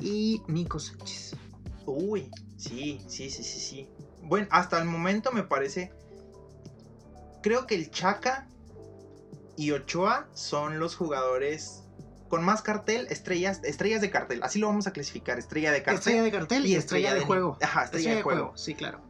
Y 0.00 0.42
Nico 0.48 0.78
Sánchez. 0.78 1.36
Uy, 1.86 2.30
sí, 2.56 3.00
sí, 3.08 3.28
sí, 3.30 3.42
sí, 3.42 3.58
sí. 3.60 3.88
Bueno, 4.22 4.46
hasta 4.50 4.78
el 4.80 4.84
momento 4.86 5.32
me 5.32 5.42
parece. 5.42 5.92
Creo 7.42 7.66
que 7.66 7.74
el 7.74 7.90
Chaca 7.90 8.46
y 9.56 9.70
Ochoa 9.72 10.26
son 10.32 10.78
los 10.78 10.96
jugadores 10.96 11.82
con 12.28 12.44
más 12.44 12.62
cartel, 12.62 13.06
estrellas, 13.10 13.60
estrellas 13.62 14.00
de 14.00 14.10
cartel. 14.10 14.40
Así 14.42 14.58
lo 14.58 14.66
vamos 14.66 14.86
a 14.86 14.92
clasificar, 14.92 15.38
estrella 15.38 15.70
de 15.70 15.82
cartel. 15.82 15.98
Estrella 15.98 16.22
de 16.22 16.30
cartel 16.30 16.66
y, 16.66 16.74
estrella, 16.74 17.14
de, 17.14 17.20
juego. 17.20 17.58
Ajá, 17.60 17.84
estrella, 17.84 18.16
de 18.16 18.22
juego. 18.22 18.52
Sí, 18.56 18.74
claro. 18.74 19.00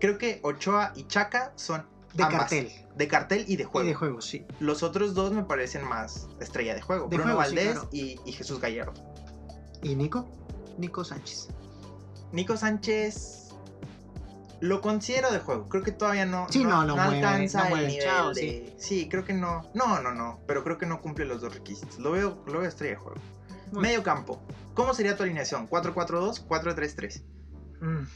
Creo 0.00 0.18
que 0.18 0.40
Ochoa 0.42 0.92
y 0.96 1.06
Chaca 1.06 1.52
son 1.54 1.86
De 2.14 2.24
ambas, 2.24 2.40
cartel. 2.40 2.72
de 2.96 3.08
cartel 3.08 3.44
y 3.46 3.54
de 3.54 3.64
juego. 3.64 3.86
Y 3.86 3.90
de 3.90 3.94
juego, 3.94 4.20
sí. 4.20 4.44
Los 4.58 4.82
otros 4.82 5.14
dos 5.14 5.32
me 5.32 5.44
parecen 5.44 5.84
más 5.84 6.26
estrella 6.40 6.74
de 6.74 6.80
juego. 6.80 7.06
De 7.06 7.16
Bruno 7.16 7.34
juego, 7.34 7.48
sí, 7.48 7.54
Valdés 7.54 7.72
claro. 7.74 7.88
y, 7.92 8.18
y 8.24 8.32
Jesús 8.32 8.60
Gallardo. 8.60 8.94
¿Y 9.84 9.94
Nico? 9.94 10.28
Nico 10.76 11.04
Sánchez. 11.04 11.50
Nico 12.32 12.56
Sánchez 12.56 13.41
lo 14.62 14.80
considero 14.80 15.32
de 15.32 15.40
juego. 15.40 15.68
Creo 15.68 15.82
que 15.82 15.90
todavía 15.90 16.24
no, 16.24 16.46
Sí, 16.48 16.62
no, 16.62 16.84
no 16.84 16.94
mueve, 16.94 17.16
alcanza 17.16 17.64
no 17.64 17.70
mueve 17.70 17.86
el 17.86 17.90
el 17.90 17.96
nivel 17.98 18.08
chavo, 18.08 18.32
de. 18.32 18.76
Sí. 18.78 19.08
creo 19.08 19.24
que 19.24 19.34
no. 19.34 19.68
No, 19.74 20.00
no, 20.00 20.12
no. 20.12 20.38
Pero 20.46 20.62
creo 20.62 20.78
que 20.78 20.86
no 20.86 21.02
cumple 21.02 21.24
los 21.24 21.40
dos 21.40 21.52
requisitos. 21.52 21.98
Lo 21.98 22.12
veo, 22.12 22.44
lo 22.46 22.60
veo 22.60 22.68
estrella 22.68 22.94
de 22.94 23.00
juego. 23.00 23.20
Muy 23.72 23.82
Medio 23.82 24.04
campo. 24.04 24.40
¿Cómo 24.74 24.94
sería 24.94 25.16
tu 25.16 25.24
alineación? 25.24 25.68
¿4-4-2? 25.68 26.46
¿4-3-3? 26.46 27.22
Mm, 27.80 28.06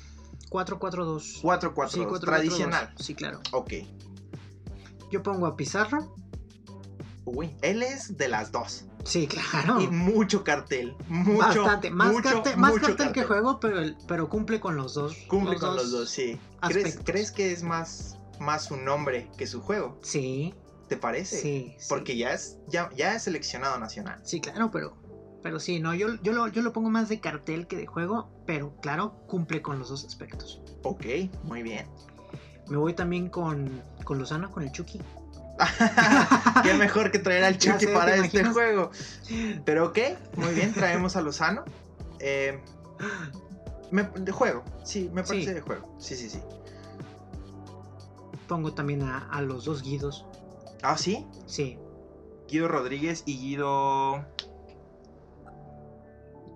4-4-2. 0.48 1.42
4-4-2. 1.42 1.88
Sí, 1.88 1.98
4-4-2. 2.00 2.20
Tradicional. 2.20 2.94
Sí, 2.96 3.16
claro. 3.16 3.40
Ok. 3.50 3.72
Yo 5.10 5.24
pongo 5.24 5.46
a 5.46 5.56
Pizarro. 5.56 6.14
Uy, 7.24 7.56
él 7.62 7.82
es 7.82 8.16
de 8.16 8.28
las 8.28 8.52
dos. 8.52 8.84
Sí, 9.06 9.26
claro. 9.26 9.80
Y 9.80 9.88
mucho 9.88 10.42
cartel. 10.44 10.96
Mucho. 11.08 11.62
Bastante. 11.62 11.90
Más, 11.90 12.12
mucho, 12.12 12.28
cartel, 12.28 12.56
más 12.56 12.72
mucho 12.72 12.86
cartel 12.86 13.12
que 13.12 13.24
juego, 13.24 13.60
pero, 13.60 13.80
pero 14.08 14.28
cumple 14.28 14.60
con 14.60 14.76
los 14.76 14.94
dos. 14.94 15.16
Cumple 15.28 15.58
con 15.58 15.76
los 15.76 15.92
dos, 15.92 16.10
sí. 16.10 16.38
¿Crees, 16.60 16.86
aspectos. 16.86 17.04
¿Crees 17.04 17.32
que 17.32 17.52
es 17.52 17.62
más, 17.62 18.18
más 18.40 18.64
su 18.64 18.76
nombre 18.76 19.30
que 19.38 19.46
su 19.46 19.60
juego? 19.60 19.98
Sí, 20.02 20.54
¿Te 20.88 20.96
parece? 20.96 21.40
sí. 21.40 21.74
sí. 21.78 21.86
Porque 21.88 22.16
ya 22.16 22.32
es, 22.32 22.58
ya, 22.68 22.90
ya 22.96 23.14
es 23.14 23.22
seleccionado 23.22 23.78
nacional. 23.78 24.20
Sí, 24.24 24.40
claro, 24.40 24.70
pero. 24.70 24.96
Pero 25.42 25.60
sí, 25.60 25.78
no, 25.78 25.94
yo, 25.94 26.08
yo, 26.22 26.32
lo, 26.32 26.48
yo 26.48 26.60
lo 26.62 26.72
pongo 26.72 26.90
más 26.90 27.08
de 27.08 27.20
cartel 27.20 27.68
que 27.68 27.76
de 27.76 27.86
juego, 27.86 28.28
pero 28.46 28.74
claro, 28.80 29.14
cumple 29.28 29.62
con 29.62 29.78
los 29.78 29.88
dos 29.88 30.04
aspectos. 30.04 30.60
Ok, 30.82 31.04
muy 31.44 31.62
bien. 31.62 31.86
Me 32.68 32.76
voy 32.76 32.94
también 32.94 33.28
con, 33.28 33.80
con 34.02 34.18
Lozano, 34.18 34.50
con 34.50 34.64
el 34.64 34.72
Chucky. 34.72 35.00
Qué 36.62 36.74
mejor 36.74 37.10
que 37.10 37.18
traer 37.18 37.44
al 37.44 37.58
Chucky 37.58 37.86
para 37.86 38.12
¿te 38.14 38.20
este 38.20 38.38
imaginas? 38.40 38.52
juego. 38.52 38.90
Pero 39.64 39.86
ok, 39.88 39.98
muy 40.36 40.52
bien, 40.54 40.72
traemos 40.72 41.16
a 41.16 41.20
Lozano. 41.22 41.64
Eh, 42.18 42.60
me- 43.90 44.04
de 44.04 44.32
juego, 44.32 44.64
sí, 44.84 45.10
me 45.12 45.22
parece 45.22 45.48
Sí. 45.48 45.54
de 45.54 45.60
juego. 45.60 45.94
Sí, 45.98 46.16
sí, 46.16 46.28
sí. 46.30 46.40
Pongo 48.48 48.72
también 48.74 49.02
a, 49.02 49.28
a 49.30 49.42
los 49.42 49.64
dos 49.64 49.82
Guidos. 49.82 50.24
Ah, 50.82 50.96
sí. 50.96 51.26
Sí, 51.46 51.78
Guido 52.48 52.68
Rodríguez 52.68 53.22
y 53.26 53.38
Guido. 53.38 54.24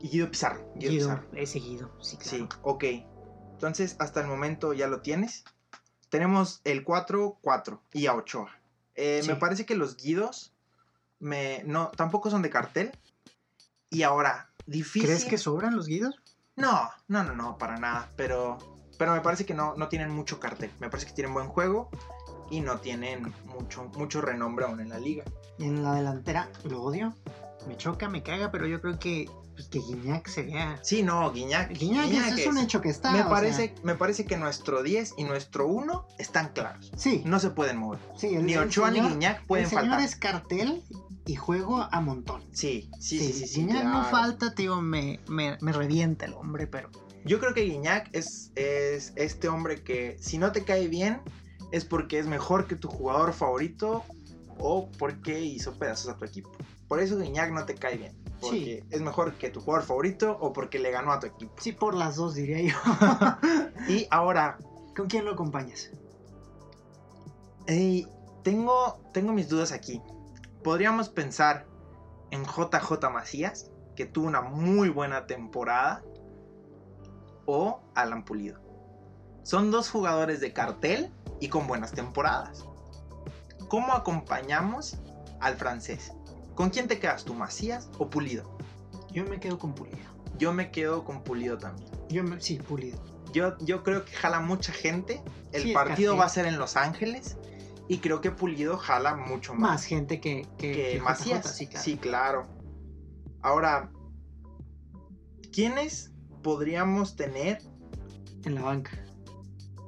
Y 0.00 0.08
Guido 0.08 0.30
Pizarro. 0.30 0.60
Guido, 0.76 0.90
Guido, 0.92 1.08
Pizarro. 1.08 1.28
ese 1.34 1.58
Guido, 1.58 1.90
sí, 2.00 2.16
claro. 2.16 2.36
Sí, 2.38 2.48
ok. 2.62 2.84
Entonces, 3.52 3.96
hasta 3.98 4.20
el 4.20 4.26
momento 4.28 4.72
ya 4.72 4.86
lo 4.86 5.00
tienes. 5.02 5.44
Tenemos 6.08 6.60
el 6.64 6.84
4-4 6.84 7.80
y 7.92 8.06
a 8.06 8.14
Ochoa. 8.14 8.50
Eh, 9.00 9.20
Sí. 9.22 9.28
Me 9.28 9.36
parece 9.36 9.64
que 9.64 9.74
los 9.74 9.96
Guidos 9.96 10.52
me, 11.18 11.62
no, 11.64 11.88
tampoco 11.88 12.30
son 12.30 12.42
de 12.42 12.50
cartel. 12.50 12.92
Y 13.88 14.02
ahora, 14.02 14.50
difícil. 14.66 15.08
¿Crees 15.08 15.24
que 15.24 15.38
sobran 15.38 15.74
los 15.74 15.86
Guidos? 15.86 16.20
No, 16.56 16.90
no, 17.08 17.24
no, 17.24 17.34
no, 17.34 17.58
para 17.58 17.76
nada. 17.78 18.08
Pero, 18.16 18.58
pero 18.98 19.12
me 19.12 19.20
parece 19.20 19.46
que 19.46 19.54
no, 19.54 19.74
no 19.76 19.88
tienen 19.88 20.10
mucho 20.10 20.38
cartel. 20.38 20.70
Me 20.78 20.88
parece 20.90 21.08
que 21.08 21.14
tienen 21.14 21.32
buen 21.34 21.48
juego 21.48 21.88
y 22.50 22.60
no 22.60 22.78
tienen 22.78 23.32
mucho, 23.46 23.84
mucho 23.96 24.20
renombre 24.20 24.66
aún 24.66 24.80
en 24.80 24.90
la 24.90 24.98
liga. 24.98 25.24
Y 25.58 25.64
en 25.64 25.82
la 25.82 25.94
delantera 25.94 26.48
lo 26.64 26.82
odio. 26.82 27.14
Me 27.66 27.76
choca, 27.76 28.08
me 28.08 28.22
caga, 28.22 28.50
pero 28.50 28.66
yo 28.66 28.80
creo 28.80 28.98
que, 28.98 29.30
pues, 29.68 29.84
que 29.84 29.94
Guiñac 29.94 30.28
se 30.28 30.42
vea. 30.42 30.78
Sí, 30.82 31.02
no, 31.02 31.30
Guiñac. 31.32 31.70
Guiñac, 31.76 32.10
es- 32.10 32.32
es, 32.34 32.38
es- 32.40 32.46
un 32.46 32.58
hecho 32.58 32.80
que 32.80 32.88
está. 32.88 33.12
me, 33.12 33.24
parece, 33.24 33.74
me 33.82 33.94
parece 33.94 34.24
que 34.24 34.36
nuestro 34.36 34.82
10 34.82 35.14
y 35.16 35.24
nuestro 35.24 35.66
1 35.66 36.06
están 36.18 36.50
claros. 36.52 36.90
sí, 36.96 37.22
No 37.24 37.38
se 37.40 37.50
pueden 37.50 37.76
mover. 37.78 38.00
sí. 38.16 38.28
El, 38.34 38.46
Ni 38.46 38.52
el 38.54 38.60
Ochoa 38.60 38.90
ni 38.90 39.00
Guiñac 39.00 39.44
pueden 39.46 39.64
el 39.64 39.70
señor 39.70 39.84
faltar. 39.86 40.00
es 40.04 40.16
cartel 40.16 40.82
y 41.26 41.36
juego 41.36 41.86
a 41.90 42.00
montón. 42.00 42.42
Sí, 42.52 42.90
sí, 42.98 43.18
sí, 43.18 43.32
sí. 43.32 43.46
sí, 43.46 43.60
Guiñac 43.66 43.84
no 43.84 44.04
falta, 44.04 44.54
tío, 44.54 44.80
me, 44.80 45.20
me, 45.28 45.58
me 45.60 45.72
revienta 45.72 46.26
el 46.26 46.34
hombre, 46.34 46.66
pero. 46.66 46.90
Yo 47.24 47.38
creo 47.38 47.52
que 47.52 47.62
Guiñac 47.64 48.08
es, 48.14 48.50
es 48.54 49.12
este 49.16 49.48
hombre 49.48 49.82
que 49.84 50.16
si 50.20 50.38
no 50.38 50.52
te 50.52 50.64
cae 50.64 50.88
bien 50.88 51.20
es 51.70 51.84
porque 51.84 52.18
es 52.18 52.26
mejor 52.26 52.66
que 52.66 52.76
tu 52.76 52.88
jugador 52.88 53.34
favorito 53.34 54.02
o 54.58 54.90
porque 54.98 55.40
hizo 55.40 55.74
pedazos 55.74 56.08
a 56.08 56.16
tu 56.16 56.24
equipo. 56.24 56.50
Por 56.88 56.98
eso 57.00 57.18
Guiñac 57.18 57.52
no 57.52 57.64
te 57.66 57.74
cae 57.74 57.96
bien. 57.98 58.16
Porque 58.40 58.84
es 58.90 59.00
mejor 59.00 59.34
que 59.34 59.50
tu 59.50 59.60
jugador 59.60 59.86
favorito 59.86 60.36
o 60.40 60.52
porque 60.52 60.78
le 60.78 60.90
ganó 60.90 61.12
a 61.12 61.20
tu 61.20 61.26
equipo. 61.26 61.52
Sí, 61.58 61.72
por 61.72 61.94
las 61.94 62.16
dos, 62.16 62.34
diría 62.34 62.60
yo. 62.60 62.76
Y 63.88 64.06
ahora, 64.10 64.58
¿Con 65.00 65.08
quién 65.08 65.24
lo 65.24 65.32
acompañas? 65.32 65.90
tengo, 68.42 69.00
tengo 69.14 69.32
mis 69.32 69.48
dudas 69.48 69.72
aquí. 69.72 70.02
Podríamos 70.64 71.08
pensar 71.08 71.66
en 72.30 72.44
JJ 72.44 73.08
Macías, 73.10 73.70
que 73.94 74.06
tuvo 74.06 74.26
una 74.26 74.42
muy 74.42 74.88
buena 74.88 75.26
temporada, 75.26 76.02
o 77.46 77.80
Alan 77.94 78.24
Pulido. 78.24 78.60
Son 79.42 79.70
dos 79.70 79.88
jugadores 79.88 80.40
de 80.40 80.52
cartel 80.52 81.12
y 81.40 81.48
con 81.48 81.66
buenas 81.66 81.92
temporadas. 81.92 82.66
¿Cómo 83.68 83.94
acompañamos 83.94 84.98
al 85.40 85.56
francés? 85.56 86.12
¿Con 86.60 86.68
quién 86.68 86.88
te 86.88 86.98
quedas 86.98 87.24
tú, 87.24 87.32
Macías 87.32 87.88
o 87.96 88.10
Pulido? 88.10 88.58
Yo 89.10 89.24
me 89.24 89.40
quedo 89.40 89.58
con 89.58 89.74
Pulido. 89.74 89.96
Yo 90.36 90.52
me 90.52 90.70
quedo 90.70 91.04
con 91.04 91.24
Pulido 91.24 91.56
también. 91.56 91.88
Yo 92.10 92.22
me, 92.22 92.38
sí, 92.38 92.58
Pulido. 92.58 93.02
Yo, 93.32 93.56
yo 93.60 93.82
creo 93.82 94.04
que 94.04 94.12
jala 94.12 94.40
mucha 94.40 94.70
gente. 94.70 95.22
El 95.52 95.62
Sí, 95.62 95.72
partido 95.72 96.18
va 96.18 96.26
a 96.26 96.28
ser 96.28 96.44
en 96.44 96.58
Los 96.58 96.76
Ángeles. 96.76 97.38
Y 97.88 98.00
creo 98.00 98.20
que 98.20 98.30
Pulido 98.30 98.76
jala 98.76 99.16
mucho 99.16 99.54
más. 99.54 99.70
Más 99.70 99.84
gente 99.86 100.20
que, 100.20 100.46
que, 100.58 100.72
que 100.72 100.92
que 100.92 101.00
Macías. 101.00 101.46
JJ, 101.46 101.50
sí, 101.54 101.66
claro. 101.66 101.82
Sí, 101.82 101.96
claro. 101.96 102.46
Ahora, 103.40 103.90
¿quiénes 105.54 106.12
podríamos 106.42 107.16
tener 107.16 107.62
En 108.44 108.54
la 108.54 108.60
banca. 108.60 109.02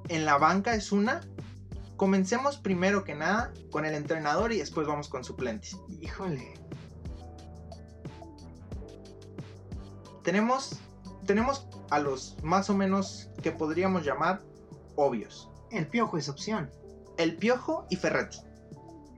en 0.09 0.25
la 0.25 0.39
banca? 0.39 0.75
Es 0.75 0.91
una. 0.91 1.21
Comencemos 1.99 2.57
primero 2.57 3.05
que 3.05 3.15
nada 3.15 3.53
con 3.71 3.85
el 3.85 3.93
entrenador 3.95 4.55
y 4.55 4.59
después 4.59 4.87
vamos 4.87 5.11
con 5.11 5.23
suplentes. 5.23 5.77
Híjole. 6.01 6.62
Tenemos, 10.23 10.79
tenemos 11.27 11.67
a 11.91 11.99
los 11.99 12.37
más 12.43 12.71
o 12.71 12.75
menos 12.75 13.29
que 13.43 13.51
podríamos 13.53 14.05
llamar 14.05 14.41
obvios. 14.97 15.49
El 15.71 15.87
piojo 15.87 16.19
es 16.19 16.29
opción. 16.29 16.71
El 17.19 17.37
Piojo 17.37 17.87
y 17.91 17.97
Ferretti. 17.97 18.39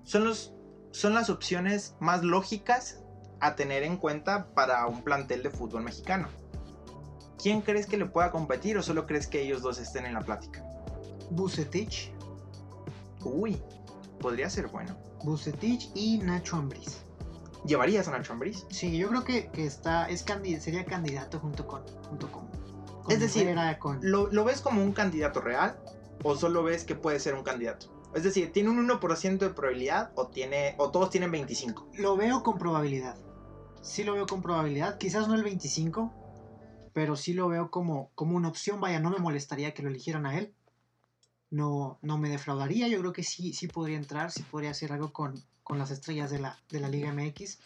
Son, 0.05 0.25
los, 0.25 0.53
son 0.91 1.15
las 1.15 1.31
opciones 1.31 1.95
más 2.01 2.23
lógicas 2.25 3.01
a 3.41 3.55
tener 3.55 3.83
en 3.83 3.97
cuenta 3.97 4.47
para 4.55 4.87
un 4.87 5.03
plantel 5.03 5.43
de 5.43 5.51
fútbol 5.51 5.83
mexicano. 5.83 6.29
¿Quién 7.41 7.61
crees 7.61 7.87
que 7.87 7.97
le 7.97 8.07
pueda 8.07 8.31
competir 8.31 8.79
o 8.79 8.83
solo 8.83 9.07
crees 9.07 9.27
que 9.27 9.43
ellos 9.43 9.63
dos 9.63 9.79
estén 9.79 10.07
en 10.07 10.15
la 10.15 10.21
plática? 10.21 10.65
Bucetich. 11.31 12.13
Uy, 13.23 13.61
podría 14.21 14.51
ser 14.51 14.69
bueno. 14.69 14.97
Bucetich 15.23 15.91
y 15.95 16.19
Nacho 16.19 16.57
Ambriz. 16.57 17.04
¿Llevarías 17.65 18.09
a 18.09 18.11
Nacho 18.11 18.33
Ambriz? 18.33 18.67
Sí, 18.71 18.97
yo 18.97 19.09
creo 19.09 19.25
que, 19.25 19.49
que 19.49 19.65
está, 19.65 20.09
es 20.09 20.25
sería 20.61 20.85
candidato 20.85 21.41
junto 21.41 21.67
con, 21.67 21.83
junto 22.09 22.31
con, 22.31 22.47
con 23.03 23.13
Es 23.13 23.21
decir, 23.21 23.43
Herrera, 23.43 23.79
con, 23.79 24.01
¿Lo, 24.03 24.31
¿Lo 24.31 24.45
ves 24.45 24.61
como 24.61 24.83
un 24.83 24.93
candidato 24.93 25.41
real 25.41 25.79
o 26.23 26.37
solo 26.37 26.63
ves 26.63 26.85
que 26.85 26.95
puede 26.95 27.19
ser 27.21 27.35
un 27.35 27.43
candidato? 27.43 27.95
Es 28.15 28.23
decir, 28.23 28.53
¿tiene 28.53 28.71
un 28.71 28.89
1% 28.89 29.39
de 29.39 29.51
probabilidad 29.51 30.13
o, 30.15 30.29
tiene, 30.29 30.75
o 30.79 30.91
todos 30.91 31.11
tienen 31.11 31.33
25? 31.33 31.89
Lo 31.95 32.17
veo 32.17 32.43
con 32.43 32.59
probabilidad. 32.59 33.17
Sí 33.83 34.05
lo 34.05 34.15
veo 34.15 34.27
con 34.27 34.41
probabilidad. 34.41 34.99
Quizás 34.99 35.27
no 35.27 35.35
el 35.35 35.43
25, 35.43 36.13
pero 36.93 37.17
sí 37.17 37.35
lo 37.35 37.49
veo 37.49 37.71
como, 37.71 38.11
como 38.15 38.37
una 38.37 38.49
opción. 38.49 38.81
Vaya, 38.81 39.01
no 39.01 39.11
me 39.11 39.19
molestaría 39.19 39.75
que 39.75 39.83
lo 39.83 39.89
eligieran 39.89 40.27
a 40.27 40.39
él. 40.39 40.55
No, 41.55 41.99
no 42.03 42.19
me 42.19 42.29
defraudaría. 42.29 42.89
Yo 42.89 42.99
creo 43.01 43.13
que 43.13 43.23
sí, 43.23 43.53
sí 43.53 43.69
podría 43.69 43.97
entrar, 43.97 44.31
sí 44.33 44.43
podría 44.43 44.71
hacer 44.73 44.93
algo 44.93 45.13
con, 45.13 45.41
con 45.63 45.79
las 45.79 45.91
estrellas 45.93 46.31
de 46.31 46.41
la, 46.41 46.59
de 46.71 46.81
la 46.81 46.89
Liga 46.89 47.13
MX. 47.13 47.59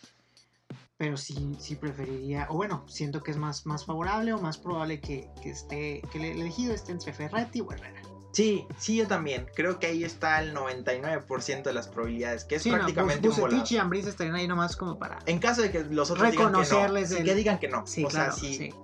pero 0.98 1.16
sí, 1.16 1.57
sí 1.61 1.77
preferiría, 1.77 2.46
o 2.51 2.57
bueno, 2.57 2.85
siento 2.88 3.22
que 3.22 3.31
es 3.31 3.37
más, 3.37 3.64
más 3.66 3.85
favorable 3.87 4.33
o 4.33 4.40
más 4.40 4.59
probable 4.59 5.01
que, 5.01 5.31
que 5.40 5.51
esté, 5.51 6.03
que 6.11 6.18
el 6.18 6.24
elegido 6.40 6.74
esté 6.74 6.92
entre 6.92 7.12
Ferretti 7.12 7.61
o 7.61 7.70
Herrera. 7.72 8.03
Sí, 8.33 8.66
sí, 8.77 8.96
yo 8.96 9.07
también. 9.07 9.46
Creo 9.55 9.79
que 9.79 9.87
ahí 9.87 10.05
está 10.05 10.42
el 10.42 10.53
99% 10.55 11.70
de 11.70 11.72
las 11.72 11.88
probabilidades, 11.88 12.44
que 12.44 12.57
es 12.57 12.62
Sí, 12.64 12.70
no, 12.70 12.77
prácticamente 12.77 13.27
Bus- 13.29 13.38
un 13.38 13.44
y 13.72 13.79
estarían 14.07 14.35
ahí 14.35 14.46
nomás 14.46 14.77
como 14.77 14.98
para 14.98 15.18
En 15.24 15.38
caso 15.38 15.62
de 15.62 15.70
que 15.70 15.85
los 15.85 16.11
otros 16.11 16.31
digan 16.31 16.48
que 16.48 16.53
no, 16.53 16.59
reconocerles 16.61 17.11
el- 17.12 17.24
que 17.24 17.35
digan 17.35 17.59
que 17.59 17.68
no. 17.68 17.87
Sí, 17.87 18.05
o 18.05 18.09
claro, 18.09 18.33
sea, 18.33 18.40
sí, 18.40 18.55
sí. 18.55 18.74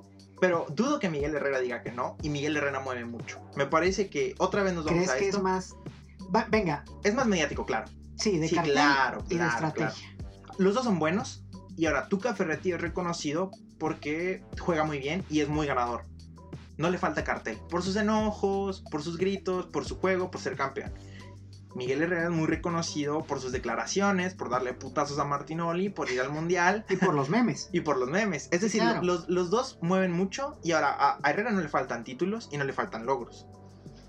Pero 0.41 0.67
dudo 0.71 0.99
que 0.99 1.09
Miguel 1.09 1.35
Herrera 1.35 1.61
diga 1.61 1.83
que 1.83 1.93
no, 1.93 2.17
y 2.23 2.29
Miguel 2.29 2.57
Herrera 2.57 2.81
mueve 2.81 3.05
mucho. 3.05 3.41
Me 3.57 3.67
parece 3.67 4.11
que 4.11 4.35
otra 4.39 4.63
vez 4.63 4.75
nos 4.75 4.85
vamos 4.85 4.99
¿Crees 4.99 5.11
a 5.13 5.17
que 5.19 5.25
esto. 5.27 5.37
es 5.39 5.43
más... 5.43 5.75
Va- 6.35 6.47
venga, 6.51 6.85
Es 7.05 7.15
más 7.15 7.27
mediático, 7.27 7.65
claro. 7.65 7.87
sí, 8.17 8.39
de 8.39 8.49
Sí, 8.49 8.55
cartel 8.57 8.73
claro, 8.73 9.25
y 9.27 9.29
de 9.31 9.37
claro, 9.37 9.67
estrategia. 9.69 10.17
Los 10.59 10.75
dos 10.75 10.85
son 10.85 10.99
buenos, 10.99 11.45
y 11.77 11.87
ahora 11.87 12.09
Tuca 12.09 12.35
Ferretti 12.35 12.73
es 12.73 12.81
reconocido 12.81 13.51
porque 13.79 14.43
juega 14.61 14.85
muy 14.85 14.99
bien 14.99 15.25
y 15.31 15.41
es 15.41 15.49
muy 15.49 15.67
ganador. 15.67 16.05
No 16.77 16.91
le 16.91 16.99
falta 16.99 17.23
cartel. 17.25 17.59
Por 17.71 17.83
sus 17.83 17.95
enojos, 17.97 18.83
por 18.91 19.03
sus 19.03 19.17
gritos, 19.17 19.67
por 19.67 19.85
su 19.85 19.97
juego, 19.99 20.31
por 20.31 20.41
ser 20.41 20.57
campeón. 20.57 20.93
Miguel 21.75 22.03
Herrera 22.03 22.25
es 22.25 22.31
muy 22.31 22.47
reconocido 22.47 23.25
por 23.25 23.41
sus 23.41 23.51
declaraciones, 23.53 24.35
por 24.35 24.49
darle 24.51 24.75
putazos 24.75 25.19
a 25.19 25.25
Martinoli, 25.25 25.89
por 25.89 26.11
ir 26.11 26.21
al 26.21 26.31
mundial 26.31 26.85
Y 26.89 26.97
por 26.97 27.15
los 27.15 27.29
memes. 27.29 27.69
y 27.73 27.81
por 27.81 27.97
los 27.99 28.09
memes. 28.09 28.49
Es 28.53 28.61
decir, 28.61 28.81
claro. 28.83 29.03
los, 29.03 29.29
los 29.29 29.51
dos 29.51 29.79
mueven 29.83 30.13
mucho 30.13 30.57
y 30.63 30.73
ahora 30.73 30.91
a, 30.93 31.19
a 31.23 31.31
Herrera 31.31 31.51
no 31.51 31.61
le 31.61 31.69
faltan 31.69 32.05
títulos 32.05 32.49
y 32.53 32.59
no 32.59 32.65
le 32.65 32.73
faltan 32.73 33.07
logros. 33.07 33.47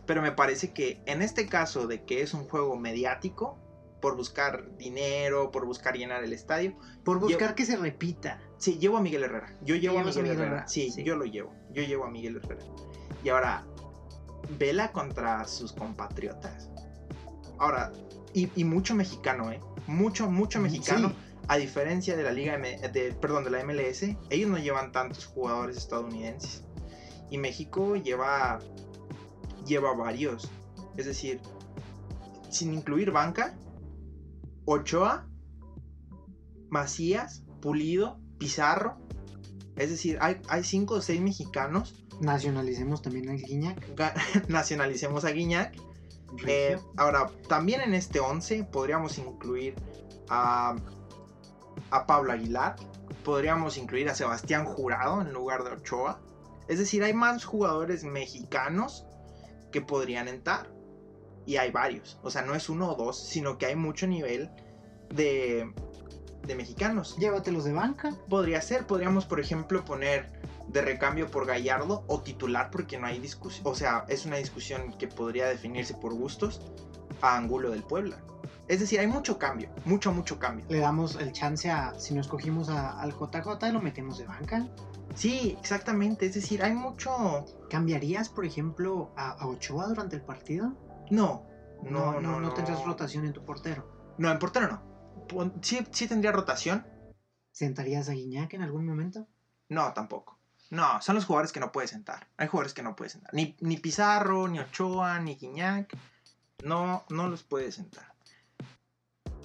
Pero 0.06 0.22
me 0.22 0.32
parece 0.32 0.72
que 0.74 1.02
en 1.08 1.22
este 1.24 1.48
caso 1.48 1.88
de 1.88 2.04
que 2.04 2.22
es 2.22 2.34
un 2.36 2.44
juego 2.48 2.78
mediático, 2.78 3.58
por 4.02 4.16
buscar 4.16 4.78
dinero, 4.78 5.50
por 5.50 5.66
buscar 5.66 5.96
llenar 5.98 6.24
el 6.24 6.32
estadio, 6.34 6.76
Por 7.04 7.20
buscar 7.20 7.56
que 7.56 7.66
se 7.66 7.76
repita. 7.76 8.40
sí, 8.60 8.78
llevo 8.78 8.98
a 8.98 9.02
Miguel 9.02 9.24
Herrera. 9.24 9.56
Yo 9.64 9.76
llevo 9.76 9.98
a 9.98 10.04
Miguel, 10.04 10.22
Miguel 10.22 10.36
Herrera. 10.38 10.52
Herrera, 10.52 10.68
Sí, 10.68 10.92
sí. 10.92 11.04
yo 11.04 11.16
lo 11.16 11.26
llevo. 11.26 11.52
Yo 11.72 11.82
llevo 11.82 12.06
a 12.06 12.12
Miguel 12.12 12.36
Herrera. 12.38 12.62
Y 13.24 13.30
ahora, 13.30 13.66
vela 14.60 14.92
contra 14.92 15.48
sus 15.48 15.74
compatriotas. 15.74 16.70
Ahora, 17.58 17.92
y, 18.34 18.50
y 18.56 18.64
mucho 18.64 18.96
mexicano, 18.96 19.52
¿eh? 19.52 19.60
Mucho, 19.88 20.30
mucho 20.30 20.60
mexicano. 20.60 21.10
Sí. 21.10 21.16
A 21.48 21.58
diferencia 21.58 22.18
de 22.18 22.24
la 22.24 22.32
Liga 22.32 22.56
M- 22.56 22.80
de, 22.90 23.12
perdón, 23.14 23.44
de 23.44 23.52
la 23.52 23.64
MLS, 23.64 24.04
ellos 24.30 24.50
no 24.50 24.58
llevan 24.58 24.92
tantos 24.92 25.26
jugadores 25.26 25.78
estadounidenses. 25.78 26.64
Y 27.30 27.38
México 27.38 27.96
lleva 27.96 28.60
lleva 29.66 29.94
varios. 29.96 30.50
Es 30.98 31.06
decir, 31.06 31.40
sin 32.50 32.74
incluir 32.74 33.12
banca, 33.12 33.56
Ochoa, 34.66 35.28
Macías, 36.70 37.44
Pulido, 37.62 38.20
Pizarro. 38.38 38.98
Es 39.76 39.90
decir, 39.90 40.18
hay, 40.22 40.42
hay 40.48 40.64
cinco 40.64 40.96
o 40.96 41.02
seis 41.02 41.22
mexicanos. 41.22 42.06
Nacionalicemos 42.22 43.02
también 43.02 43.30
al 43.30 43.38
Guiñac. 43.38 43.80
Nacionalicemos 44.48 45.26
a 45.26 45.32
Guiñac. 45.32 45.76
Eh, 46.48 46.78
ahora, 46.98 47.30
también 47.48 47.82
en 47.82 47.94
este 47.94 48.20
11 48.20 48.66
podríamos 48.66 49.18
incluir 49.18 49.76
a, 50.30 50.76
a 51.92 52.06
Pablo 52.06 52.34
Aguilar, 52.34 52.76
podríamos 53.24 53.78
incluir 53.78 54.10
a 54.10 54.16
Sebastián 54.16 54.66
Jurado 54.66 55.22
en 55.22 55.34
lugar 55.34 55.64
de 55.64 55.72
Ochoa. 55.72 56.20
Es 56.68 56.80
decir, 56.80 57.04
hay 57.04 57.14
más 57.14 57.46
jugadores 57.46 58.04
mexicanos 58.04 59.06
que 59.72 59.82
podrían 59.82 60.28
entrar. 60.28 60.70
Y 61.46 61.58
hay 61.58 61.70
varios. 61.70 62.18
O 62.24 62.32
sea, 62.32 62.42
no 62.42 62.56
es 62.56 62.70
uno 62.70 62.92
o 62.92 62.96
dos, 62.96 63.20
sino 63.20 63.58
que 63.58 63.68
hay 63.68 63.76
mucho 63.76 64.08
nivel 64.08 64.50
de, 65.14 65.72
de 66.48 66.56
mexicanos. 66.56 67.18
Llévatelos 67.18 67.66
de 67.66 67.74
banca. 67.74 68.16
Podría 68.30 68.62
ser, 68.62 68.88
podríamos 68.88 69.26
por 69.26 69.40
ejemplo 69.40 69.86
poner 69.86 70.35
de 70.68 70.82
recambio 70.82 71.30
por 71.30 71.46
Gallardo 71.46 72.04
o 72.08 72.22
titular 72.22 72.70
porque 72.72 72.98
no 72.98 73.08
hay 73.08 73.20
discusión, 73.20 73.66
o 73.68 73.76
sea, 73.76 74.06
es 74.10 74.26
una 74.26 74.38
discusión 74.38 74.94
que 74.98 75.08
podría 75.08 75.48
definirse 75.48 75.94
por 75.94 76.14
gustos 76.14 76.62
a 77.22 77.38
Angulo 77.38 77.72
del 77.72 77.84
Puebla. 77.84 78.18
Es 78.68 78.80
decir, 78.80 79.00
hay 79.00 79.08
mucho 79.08 79.38
cambio, 79.38 79.70
mucho, 79.86 80.12
mucho 80.12 80.40
cambio. 80.40 80.66
Le 80.70 80.80
damos 80.80 81.16
el 81.16 81.32
chance 81.32 81.70
a, 81.70 81.94
si 82.00 82.14
no 82.16 82.22
escogimos 82.22 82.70
a- 82.70 83.00
al 83.00 83.12
JJ, 83.14 83.72
lo 83.72 83.80
metemos 83.82 84.18
de 84.18 84.26
banca. 84.26 84.68
Sí, 85.14 85.56
exactamente, 85.60 86.26
es 86.26 86.34
decir, 86.34 86.64
hay 86.64 86.74
mucho... 86.74 87.46
¿Cambiarías, 87.70 88.28
por 88.30 88.44
ejemplo, 88.44 89.12
a, 89.16 89.32
a 89.32 89.48
Ochoa 89.48 89.88
durante 89.88 90.16
el 90.16 90.24
partido? 90.24 90.74
No, 91.12 91.46
no, 91.84 92.20
no, 92.20 92.40
no. 92.40 92.54
tendrás 92.54 92.84
rotación 92.84 93.26
en 93.26 93.34
tu 93.34 93.46
portero. 93.46 94.14
No, 94.18 94.32
en 94.32 94.40
portero 94.40 94.68
no. 94.68 94.82
Sí, 95.62 95.86
sí 95.92 96.08
tendría 96.08 96.32
rotación. 96.32 96.86
¿Sentarías 97.52 98.10
a 98.10 98.14
Guiñac 98.14 98.54
en 98.56 98.64
algún 98.64 98.86
momento? 98.86 99.28
No, 99.70 99.94
tampoco. 99.94 100.35
No, 100.70 101.02
son 101.02 101.16
los 101.16 101.26
jugadores 101.26 101.52
que 101.52 101.60
no 101.60 101.72
puedes 101.72 101.92
sentar. 101.92 102.28
Hay 102.38 102.48
jugadores 102.48 102.74
que 102.74 102.84
no 102.84 102.96
puedes 102.96 103.14
sentar. 103.14 103.34
Ni, 103.34 103.56
ni 103.60 103.78
Pizarro, 103.78 104.48
ni 104.48 104.60
Ochoa, 104.60 105.20
ni 105.20 105.36
Guiñac. 105.36 105.96
No, 106.64 107.04
no 107.10 107.30
los 107.30 107.44
puedes 107.44 107.76
sentar. 107.76 108.14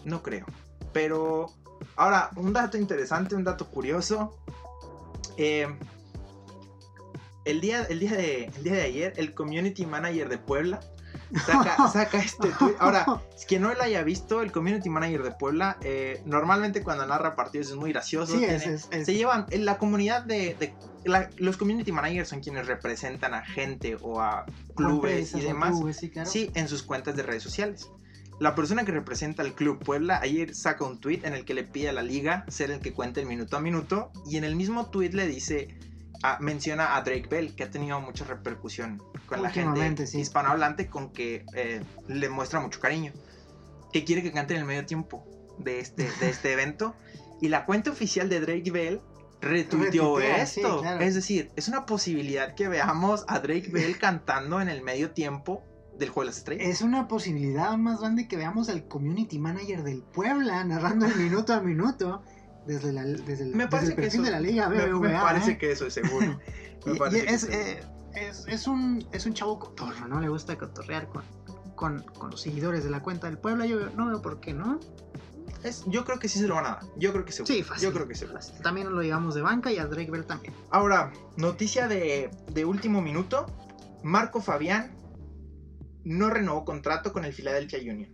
No 0.05 0.23
creo. 0.23 0.47
Pero, 0.93 1.53
ahora, 1.97 2.31
un 2.37 2.53
dato 2.53 2.79
interesante, 2.79 3.35
un 3.35 3.45
dato 3.45 3.69
curioso. 3.69 4.39
Eh, 5.37 5.69
el, 7.45 7.61
día, 7.61 7.83
el, 7.85 8.01
día 8.01 8.13
de, 8.13 8.45
el 8.45 8.63
día 8.63 8.73
de 8.73 8.83
ayer, 8.83 9.13
el 9.17 9.35
community 9.35 9.85
manager 9.87 10.29
de 10.29 10.39
Puebla 10.39 10.81
saca, 11.47 11.89
saca 11.93 12.19
este 12.19 12.49
tweet. 12.59 12.75
Ahora, 12.79 13.07
quien 13.49 13.63
no 13.63 13.73
lo 13.75 13.83
haya 13.83 14.03
visto, 14.03 14.43
el 14.43 14.53
community 14.53 14.89
manager 14.89 15.23
de 15.23 15.31
Puebla, 15.33 15.77
eh, 15.83 16.23
normalmente 16.25 16.83
cuando 16.83 17.07
narra 17.07 17.37
partidos 17.37 17.69
es 17.71 17.77
muy 17.77 17.93
gracioso. 17.93 18.33
Sí, 18.33 18.39
tiene- 18.41 18.55
es, 18.57 18.67
es, 18.67 18.89
es- 18.91 19.07
se 19.07 19.15
llevan 19.15 19.47
en 19.51 19.65
la 19.65 19.79
comunidad 19.79 20.23
de, 20.25 20.55
de- 20.55 20.75
la- 21.05 21.31
los 21.37 21.57
community 21.57 21.93
managers 21.93 22.29
son 22.29 22.41
quienes 22.41 22.67
representan 22.67 23.35
a 23.35 23.43
gente 23.43 23.97
o 24.03 24.21
a 24.21 24.45
clubes 24.77 25.35
y 25.35 25.41
demás 25.41 25.71
clubes, 25.77 25.97
sí, 25.97 26.11
claro. 26.11 26.29
sí 26.29 26.51
en 26.55 26.69
sus 26.69 26.83
cuentas 26.83 27.17
de 27.17 27.23
redes 27.23 27.43
sociales 27.43 27.89
la 28.39 28.55
persona 28.55 28.85
que 28.85 28.93
representa 28.93 29.43
al 29.43 29.55
club 29.55 29.79
Puebla 29.83 30.19
ayer 30.23 30.55
saca 30.55 30.85
un 30.85 30.99
tweet 31.01 31.21
en 31.25 31.35
el 31.35 31.45
que 31.45 31.55
le 31.55 31.65
pide 31.65 31.89
a 31.91 31.93
la 31.93 32.03
liga 32.03 32.45
ser 32.49 32.71
el 32.71 32.81
que 32.81 32.93
cuente 32.93 33.21
el 33.21 33.27
minuto 33.27 33.57
a 33.57 33.61
minuto 33.61 34.11
y 34.27 34.37
en 34.37 34.45
el 34.45 34.57
mismo 34.57 34.87
tweet 34.91 35.11
le 35.11 35.27
dice 35.27 35.69
ah, 36.23 36.37
menciona 36.41 36.97
a 36.97 37.03
Drake 37.03 37.29
Bell 37.31 37.55
que 37.55 37.65
ha 37.65 37.71
tenido 37.71 37.99
mucha 38.01 38.25
repercusión 38.27 39.03
con 39.31 39.43
la 39.43 39.51
gente 39.51 40.07
sí. 40.07 40.21
hispanohablante 40.21 40.89
con 40.89 41.13
que 41.13 41.45
eh, 41.55 41.83
le 42.09 42.29
muestra 42.29 42.61
mucho 42.61 42.81
cariño 42.81 43.13
que 43.93 44.05
quiere 44.05 44.23
que 44.23 44.33
cante 44.33 44.55
en 44.55 44.61
el 44.61 44.67
medio 44.67 44.85
tiempo 44.87 45.27
de 45.59 45.81
este, 45.81 46.11
de 46.21 46.31
este 46.31 46.53
evento 46.55 46.95
y 47.41 47.49
la 47.49 47.65
cuenta 47.65 47.91
oficial 47.91 48.29
de 48.29 48.41
Drake 48.41 48.71
Bell 48.71 49.01
retuiteó 49.41 50.19
Retuitea, 50.19 50.47
sí, 50.47 50.61
esto. 50.61 50.81
claro. 50.83 51.01
Es 51.01 51.15
decir, 51.15 51.51
es 51.57 51.69
una 51.69 51.87
posibilidad 51.87 52.55
que 52.55 52.69
veamos 52.69 53.25
a 53.27 53.39
Drake 53.41 53.71
Bell 53.73 53.97
cantando 53.99 54.61
en 54.61 54.69
el 54.69 54.83
medio 54.83 55.13
tiempo 55.13 55.65
del 55.99 56.11
Juego 56.11 56.23
de 56.23 56.27
las 56.27 56.37
Estrellas. 56.39 56.67
Es 56.69 56.83
una 56.83 57.09
posibilidad 57.09 57.77
más 57.79 58.01
grande 58.01 58.29
que 58.29 58.37
veamos 58.37 58.69
al 58.69 58.87
community 58.87 59.39
manager 59.39 59.83
del 59.83 60.03
Puebla 60.03 60.63
narrando 60.65 61.07
el 61.07 61.17
minuto 61.17 61.55
a 61.55 61.61
minuto 61.61 62.23
desde, 62.67 62.93
la, 62.93 63.03
desde, 63.05 63.45
el, 63.45 63.51
Me 63.55 63.65
desde 63.65 63.69
parece 63.71 63.89
el 63.91 63.97
que 63.97 64.03
perfil 64.03 64.21
eso- 64.21 64.25
de 64.27 64.31
la 64.31 64.41
liga 64.41 64.69
me, 64.69 64.87
BBVA. 64.87 65.09
me 65.09 65.19
parece 65.21 65.51
¿eh? 65.53 65.59
que 65.59 65.73
eso 65.73 65.87
es 65.87 65.95
seguro. 65.95 66.39
Me 66.87 66.93
Y- 66.93 66.97
y 66.97 66.99
que 67.11 67.19
es, 67.35 67.43
es 67.43 67.45
eh, 67.51 67.83
es, 68.15 68.45
es 68.49 68.67
un, 68.67 69.07
es 69.13 69.27
un 69.27 69.35
chavo 69.35 69.59
cotorro, 69.59 70.09
¿no? 70.09 70.21
Le 70.21 70.29
gusta 70.29 70.57
cotorrear 70.59 71.09
con, 71.09 71.23
con, 71.75 72.03
con 72.03 72.31
los 72.31 72.41
seguidores 72.41 72.85
de 72.85 72.91
la 72.91 73.03
cuenta 73.03 73.27
del 73.27 73.39
Puebla. 73.39 73.67
Yo 73.67 73.91
no 73.91 74.07
veo 74.09 74.21
por 74.23 74.41
qué, 74.41 74.53
¿no? 74.53 74.79
Es- 75.65 75.85
yo 75.87 76.05
creo 76.05 76.19
que 76.19 76.29
sí 76.29 76.39
se 76.39 76.47
lo 76.47 76.55
van 76.55 76.67
a 76.67 76.69
dar. 76.71 76.83
Yo 76.97 77.13
creo 77.13 77.25
que 77.25 77.33
seguro. 77.33 77.53
Sí, 77.55 77.63
fácil. 77.63 77.89
Yo 77.89 77.93
creo 77.93 78.09
que 78.09 78.15
seguro. 78.15 78.39
fácil. 78.39 78.61
También 78.63 78.93
lo 78.95 79.03
llevamos 79.03 79.35
de 79.35 79.43
banca 79.43 79.71
y 79.73 79.79
a 79.79 79.87
Drake 79.87 80.11
Bell 80.11 80.25
también. 80.25 80.55
Ahora, 80.71 81.13
noticia 81.37 81.87
de, 81.89 82.31
de 82.53 82.65
último 82.65 83.03
minuto. 83.03 83.47
Marco 84.03 84.41
Fabián 84.41 84.93
no 86.05 86.31
renovó 86.31 86.65
contrato 86.65 87.13
con 87.13 87.25
el 87.27 87.35
Philadelphia 87.35 87.79
Union. 87.81 88.11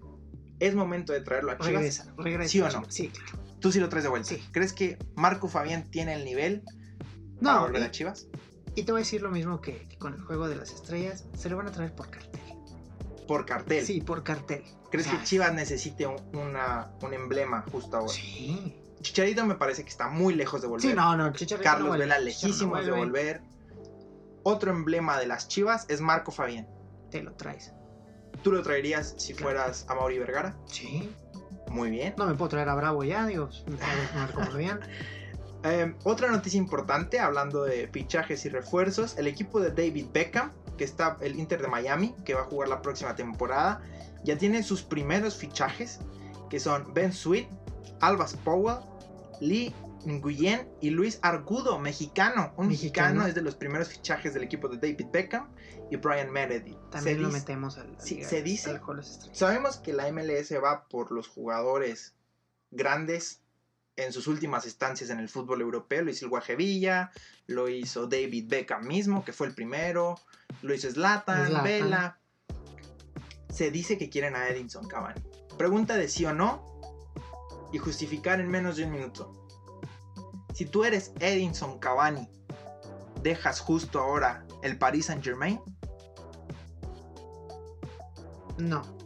Es 0.59 0.75
momento 0.75 1.13
de 1.13 1.21
traerlo 1.21 1.53
a 1.53 1.59
Chivas. 1.59 1.73
Regresa, 1.75 2.15
regresa. 2.19 2.51
¿Sí 2.51 2.61
o 2.61 2.69
no? 2.71 2.91
Sí, 2.91 3.09
claro. 3.09 3.45
Tú 3.61 3.71
sí 3.71 3.79
lo 3.79 3.89
traes 3.89 4.03
de 4.05 4.09
vuelta. 4.11 4.29
Sí. 4.29 4.43
¿Crees 4.53 4.73
que 4.73 4.99
Marco 5.15 5.49
Fabián 5.49 5.89
tiene 5.91 6.15
el 6.15 6.25
nivel 6.25 6.63
para 7.43 7.55
No, 7.59 7.61
volver 7.63 7.83
a 7.85 7.91
Chivas? 7.91 8.27
Y 8.77 8.85
te 8.85 8.93
voy 8.93 9.01
a 9.01 9.03
decir 9.05 9.23
lo 9.23 9.31
mismo 9.33 9.61
que, 9.61 9.89
que 9.89 9.99
con 9.99 10.15
el 10.15 10.21
juego 10.21 10.47
de 10.49 10.55
las 10.57 10.71
estrellas. 10.71 11.25
Se 11.37 11.51
lo 11.51 11.57
van 11.57 11.67
a 11.67 11.73
traer 11.73 11.93
por 11.95 12.09
cartel. 12.11 12.41
Por 13.27 13.45
cartel. 13.45 13.85
Sí, 13.85 14.01
por 14.01 14.23
cartel. 14.23 14.63
¿Crees 14.91 15.09
O 15.09 15.11
sea, 15.11 15.19
que 15.19 15.25
Chivas 15.25 15.53
necesite 15.53 16.07
un, 16.07 16.17
una- 16.33 16.93
un 17.03 17.13
emblema 17.13 17.65
justo 17.73 17.97
ahora? 17.97 18.13
Sí. 18.13 18.77
Chicharito 19.01 19.45
me 19.45 19.57
parece 19.57 19.83
que 19.83 19.89
está 19.91 20.09
muy 20.09 20.35
lejos 20.35 20.61
de 20.63 20.69
volver. 20.69 20.89
Sí, 20.91 20.95
no, 20.97 21.17
no, 21.17 21.33
Chicharito 21.33 21.65
Carlos 21.65 21.89
no 21.93 21.99
Vela 21.99 22.19
no 22.19 22.25
lejísimos 22.25 22.85
de 22.87 22.93
volver. 22.93 23.41
Otro 24.45 24.71
emblema 24.71 25.19
de 25.19 25.27
las 25.27 25.49
Chivas 25.49 25.87
es 25.89 26.01
Marco 26.01 26.31
Fabián. 26.31 26.69
Te 27.11 27.23
lo 27.23 27.33
traes. 27.33 27.73
¿Tú 28.43 28.53
lo 28.53 28.63
traerías 28.63 29.15
si 29.19 29.33
Claro. 29.33 29.43
fueras 29.45 29.87
a 29.89 29.95
Mauri 29.97 30.19
Vergara? 30.19 30.57
Sí. 30.67 31.11
Muy 31.69 31.91
bien. 31.91 32.15
No 32.17 32.27
me 32.27 32.35
puedo 32.35 32.49
traer 32.51 32.69
a 32.69 32.75
Bravo 32.77 33.03
ya, 33.03 33.27
digo, 33.27 33.49
Marco 34.15 34.41
Fabián. 34.53 34.81
Eh, 35.65 35.95
otra 36.05 36.31
noticia 36.31 36.59
importante, 36.59 37.19
hablando 37.19 37.65
de 37.65 37.89
fichajes 37.89 38.45
y 38.45 38.49
refuerzos, 38.49 39.17
el 39.19 39.27
equipo 39.27 39.61
de 39.61 39.71
David 39.71 40.07
Beckham, 40.13 40.53
que 40.77 40.85
está 40.85 41.17
el 41.21 41.39
Inter 41.39 41.63
de 41.63 41.69
Miami, 41.69 42.15
que 42.25 42.35
va 42.35 42.43
a 42.43 42.45
jugar 42.45 42.69
la 42.69 42.83
próxima 42.83 43.15
temporada, 43.17 43.83
ya 44.25 44.37
tiene 44.39 44.63
sus 44.63 44.83
primeros 44.83 45.37
fichajes, 45.37 46.01
que 46.51 46.61
son 46.61 46.93
Ben 46.95 47.13
Sweet, 47.13 47.49
Albas 48.01 48.35
Powell, 48.45 48.77
Lee 49.41 49.75
Nguyen 50.05 50.69
y 50.81 50.91
Luis 50.91 51.19
Argudo, 51.23 51.79
mexicano. 51.81 52.53
Un 52.57 52.69
mexicano. 52.69 53.09
Mexicano. 53.09 53.27
es 53.27 53.35
de 53.35 53.43
los 53.43 53.57
primeros 53.57 53.89
fichajes 53.89 54.35
del 54.35 54.45
equipo 54.45 54.69
de 54.69 54.77
David 54.77 55.07
Beckham 55.13 55.49
y 55.91 55.97
Brian 55.97 56.31
Meredith. 56.31 56.77
También 56.91 57.17
Se 57.17 57.23
lo 57.23 57.29
dice- 57.29 57.39
metemos 57.41 57.79
al. 57.79 57.97
sí, 57.99 58.23
se 58.23 58.43
dice- 58.43 58.71
al. 58.71 58.81
Sabemos 59.33 59.79
que 59.79 59.93
la 59.93 60.07
MLS 60.09 60.53
va 60.61 60.87
por 60.89 61.11
los 61.11 61.27
jugadores 61.27 62.15
grandes 62.71 63.41
en 63.97 64.13
sus 64.13 64.27
últimas 64.27 64.67
estancias 64.67 65.11
en 65.11 65.19
el 65.19 65.29
fútbol 65.29 65.61
europeo. 65.61 66.03
Lo 66.03 66.11
hizo 66.11 66.27
el 66.27 66.31
Guajevilla, 66.31 67.11
lo 67.47 67.69
hizo 67.69 68.07
David 68.07 68.47
Beckham 68.49 68.87
mismo, 68.87 69.25
que 69.25 69.33
fue 69.33 69.47
el 69.47 69.55
primero, 69.55 70.17
lo 70.63 70.75
hizo 70.75 70.91
Zlatan. 70.91 71.63
Vela. 71.63 72.19
Se 73.49 73.71
dice 73.71 73.97
que 73.97 74.11
quieren 74.11 74.37
a 74.37 74.49
Edinson 74.49 74.87
Cavani. 74.87 75.23
Pregunta 75.57 75.97
de 75.97 76.09
sí 76.09 76.25
o 76.27 76.35
no 76.35 76.81
y 77.73 77.79
justificar 77.79 78.41
en 78.41 78.49
menos 78.49 78.77
de 78.77 78.85
un 78.85 78.93
minuto. 78.93 79.49
Si 80.55 80.67
tú 80.67 80.85
eres 80.85 81.13
Edinson 81.21 81.79
Cavani, 81.79 82.29
¿dejas 83.23 83.61
justo 83.61 84.01
ahora 84.01 84.47
el 84.63 84.79
Paris 84.79 85.07
Saint 85.07 85.25
Germain? 85.25 85.61
No. 88.59 88.97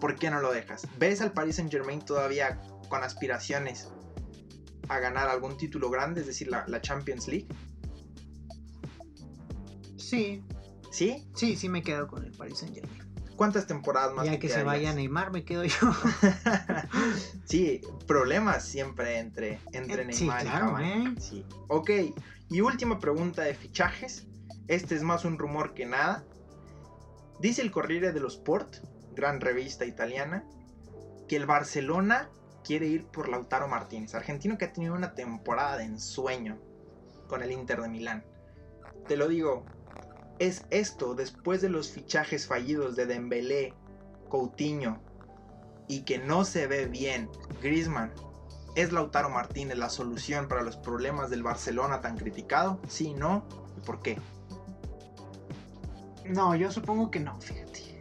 ¿por 0.00 0.16
qué 0.16 0.30
no 0.30 0.40
lo 0.40 0.50
dejas? 0.50 0.88
¿Ves 0.98 1.20
al 1.20 1.32
Paris 1.32 1.56
Saint 1.56 1.70
Germain 1.70 2.00
todavía 2.00 2.58
con 2.88 3.04
aspiraciones 3.04 3.88
a 4.90 4.98
ganar 4.98 5.28
algún 5.28 5.56
título 5.56 5.88
grande, 5.88 6.20
es 6.20 6.26
decir, 6.26 6.48
la, 6.48 6.64
la 6.66 6.80
Champions 6.80 7.28
League? 7.28 7.46
Sí, 9.96 10.42
¿Sí? 10.90 11.28
sí, 11.36 11.56
sí 11.56 11.68
me 11.68 11.82
quedo 11.82 12.08
con 12.08 12.24
el 12.24 12.32
Paris 12.32 12.58
Saint 12.58 12.74
Germain. 12.74 13.00
¿Cuántas 13.36 13.68
temporadas 13.68 14.12
más 14.12 14.26
Ya 14.26 14.32
te 14.32 14.38
que 14.40 14.48
se 14.48 14.64
vaya 14.64 14.92
Neymar, 14.92 15.30
me 15.30 15.44
quedo 15.44 15.64
yo. 15.64 15.94
sí, 17.44 17.80
problemas 18.08 18.64
siempre 18.66 19.18
entre, 19.18 19.60
entre 19.72 20.02
Eh, 20.02 20.12
sí, 20.12 20.24
Neymar 20.24 20.44
y 20.44 20.48
claro, 20.48 20.66
Cavani. 20.66 21.06
¿eh? 21.06 21.14
Sí. 21.20 21.46
Ok, 21.68 21.90
y 22.50 22.60
última 22.60 22.98
pregunta 22.98 23.42
de 23.42 23.54
fichajes. 23.54 24.26
Este 24.66 24.96
es 24.96 25.02
más 25.02 25.24
un 25.24 25.38
rumor 25.38 25.72
que 25.72 25.86
nada. 25.86 26.24
Dice 27.38 27.62
el 27.62 27.70
Corriere 27.70 28.12
dello 28.12 28.26
Sport, 28.26 28.78
gran 29.14 29.40
revista 29.40 29.84
italiana, 29.86 30.44
que 31.28 31.36
el 31.36 31.46
Barcelona 31.46 32.28
quiere 32.64 32.86
ir 32.86 33.06
por 33.06 33.28
Lautaro 33.28 33.68
Martínez, 33.68 34.14
argentino 34.14 34.58
que 34.58 34.66
ha 34.66 34.72
tenido 34.72 34.94
una 34.94 35.14
temporada 35.14 35.78
de 35.78 35.84
ensueño 35.84 36.58
con 37.28 37.42
el 37.42 37.52
Inter 37.52 37.80
de 37.80 37.88
Milán. 37.88 38.24
Te 39.06 39.16
lo 39.16 39.28
digo, 39.28 39.64
es 40.38 40.64
esto 40.70 41.14
después 41.14 41.60
de 41.60 41.68
los 41.68 41.90
fichajes 41.90 42.46
fallidos 42.46 42.96
de 42.96 43.06
Dembélé, 43.06 43.74
Coutinho 44.28 45.00
y 45.88 46.02
que 46.02 46.18
no 46.18 46.44
se 46.44 46.66
ve 46.66 46.86
bien 46.86 47.28
Griezmann. 47.60 48.12
¿Es 48.76 48.92
Lautaro 48.92 49.28
Martínez 49.28 49.76
la 49.76 49.90
solución 49.90 50.46
para 50.46 50.62
los 50.62 50.76
problemas 50.76 51.28
del 51.28 51.42
Barcelona 51.42 52.00
tan 52.00 52.16
criticado? 52.16 52.80
Sí, 52.88 53.14
no. 53.14 53.44
¿Y 53.76 53.80
por 53.80 54.00
qué? 54.00 54.16
No, 56.24 56.54
yo 56.54 56.70
supongo 56.70 57.10
que 57.10 57.18
no, 57.18 57.40
fíjate. 57.40 57.98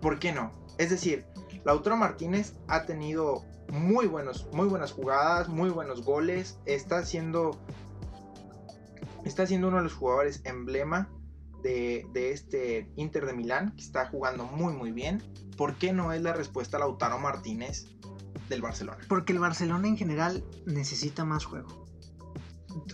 ¿Por 0.00 0.20
qué 0.20 0.32
no? 0.32 0.52
Es 0.78 0.90
decir, 0.90 1.26
Lautaro 1.64 1.96
Martínez 1.96 2.54
ha 2.68 2.86
tenido 2.86 3.44
muy, 3.72 4.06
buenos, 4.06 4.46
muy 4.52 4.68
buenas 4.68 4.92
jugadas, 4.92 5.48
muy 5.48 5.70
buenos 5.70 6.04
goles. 6.04 6.58
Está 6.66 7.04
siendo, 7.04 7.58
está 9.24 9.46
siendo 9.46 9.68
uno 9.68 9.78
de 9.78 9.84
los 9.84 9.94
jugadores 9.94 10.42
emblema 10.44 11.10
de, 11.62 12.06
de 12.12 12.32
este 12.32 12.92
Inter 12.96 13.24
de 13.26 13.32
Milán, 13.32 13.74
que 13.74 13.82
está 13.82 14.06
jugando 14.06 14.44
muy, 14.44 14.74
muy 14.74 14.92
bien. 14.92 15.22
¿Por 15.56 15.76
qué 15.76 15.92
no 15.92 16.12
es 16.12 16.20
la 16.22 16.32
respuesta 16.32 16.76
a 16.76 16.80
Lautaro 16.80 17.18
Martínez 17.18 17.86
del 18.48 18.60
Barcelona? 18.62 18.98
Porque 19.08 19.32
el 19.32 19.38
Barcelona 19.38 19.88
en 19.88 19.96
general 19.96 20.44
necesita 20.66 21.24
más 21.24 21.44
juego. 21.44 21.86